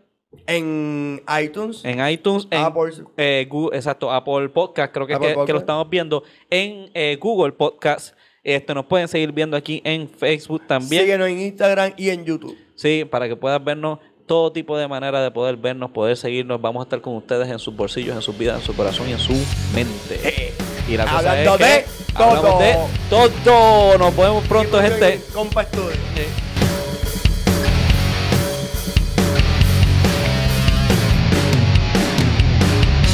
En 0.46 1.22
iTunes, 1.42 1.82
en 1.84 2.06
iTunes, 2.08 2.46
en 2.50 2.60
Apple. 2.60 2.92
eh, 3.16 3.46
Gu- 3.50 3.74
exacto, 3.74 4.10
Apple 4.12 4.48
Podcast, 4.50 4.92
creo 4.92 5.06
que, 5.06 5.14
Apple 5.14 5.34
que- 5.34 5.44
que 5.46 5.52
lo 5.52 5.58
estamos 5.60 5.88
viendo, 5.88 6.22
en 6.50 6.90
eh, 6.94 7.16
Google 7.20 7.52
Podcast, 7.52 8.14
este, 8.44 8.74
nos 8.74 8.84
pueden 8.86 9.08
seguir 9.08 9.32
viendo 9.32 9.56
aquí 9.56 9.80
en 9.84 10.08
Facebook 10.08 10.62
también. 10.66 11.02
síguenos 11.02 11.28
en 11.28 11.40
Instagram 11.40 11.92
y 11.96 12.10
en 12.10 12.24
YouTube. 12.24 12.56
Sí, 12.74 13.04
para 13.10 13.26
que 13.28 13.34
puedas 13.36 13.62
vernos 13.64 13.98
todo 14.26 14.52
tipo 14.52 14.76
de 14.76 14.88
manera 14.88 15.22
de 15.22 15.30
poder 15.30 15.56
vernos, 15.56 15.90
poder 15.90 16.16
seguirnos. 16.16 16.60
Vamos 16.60 16.80
a 16.80 16.84
estar 16.84 17.00
con 17.00 17.14
ustedes 17.14 17.48
en 17.48 17.58
sus 17.58 17.74
bolsillos, 17.74 18.14
en 18.16 18.22
sus 18.22 18.36
vidas, 18.36 18.60
en 18.60 18.66
su 18.66 18.74
corazón 18.74 19.08
y 19.08 19.12
en 19.12 19.18
su 19.18 19.32
mente. 19.74 20.54
Y 20.88 20.96
la 20.96 21.04
cosa 21.04 21.18
Hablando 21.18 21.54
es 21.54 21.58
que 21.58 21.64
de 21.64 21.84
todo. 22.14 22.58
de 23.10 23.28
todo. 23.44 23.98
Nos 23.98 24.16
vemos 24.16 24.44
pronto, 24.46 24.80
gente. 24.80 25.20
Compa 25.32 25.66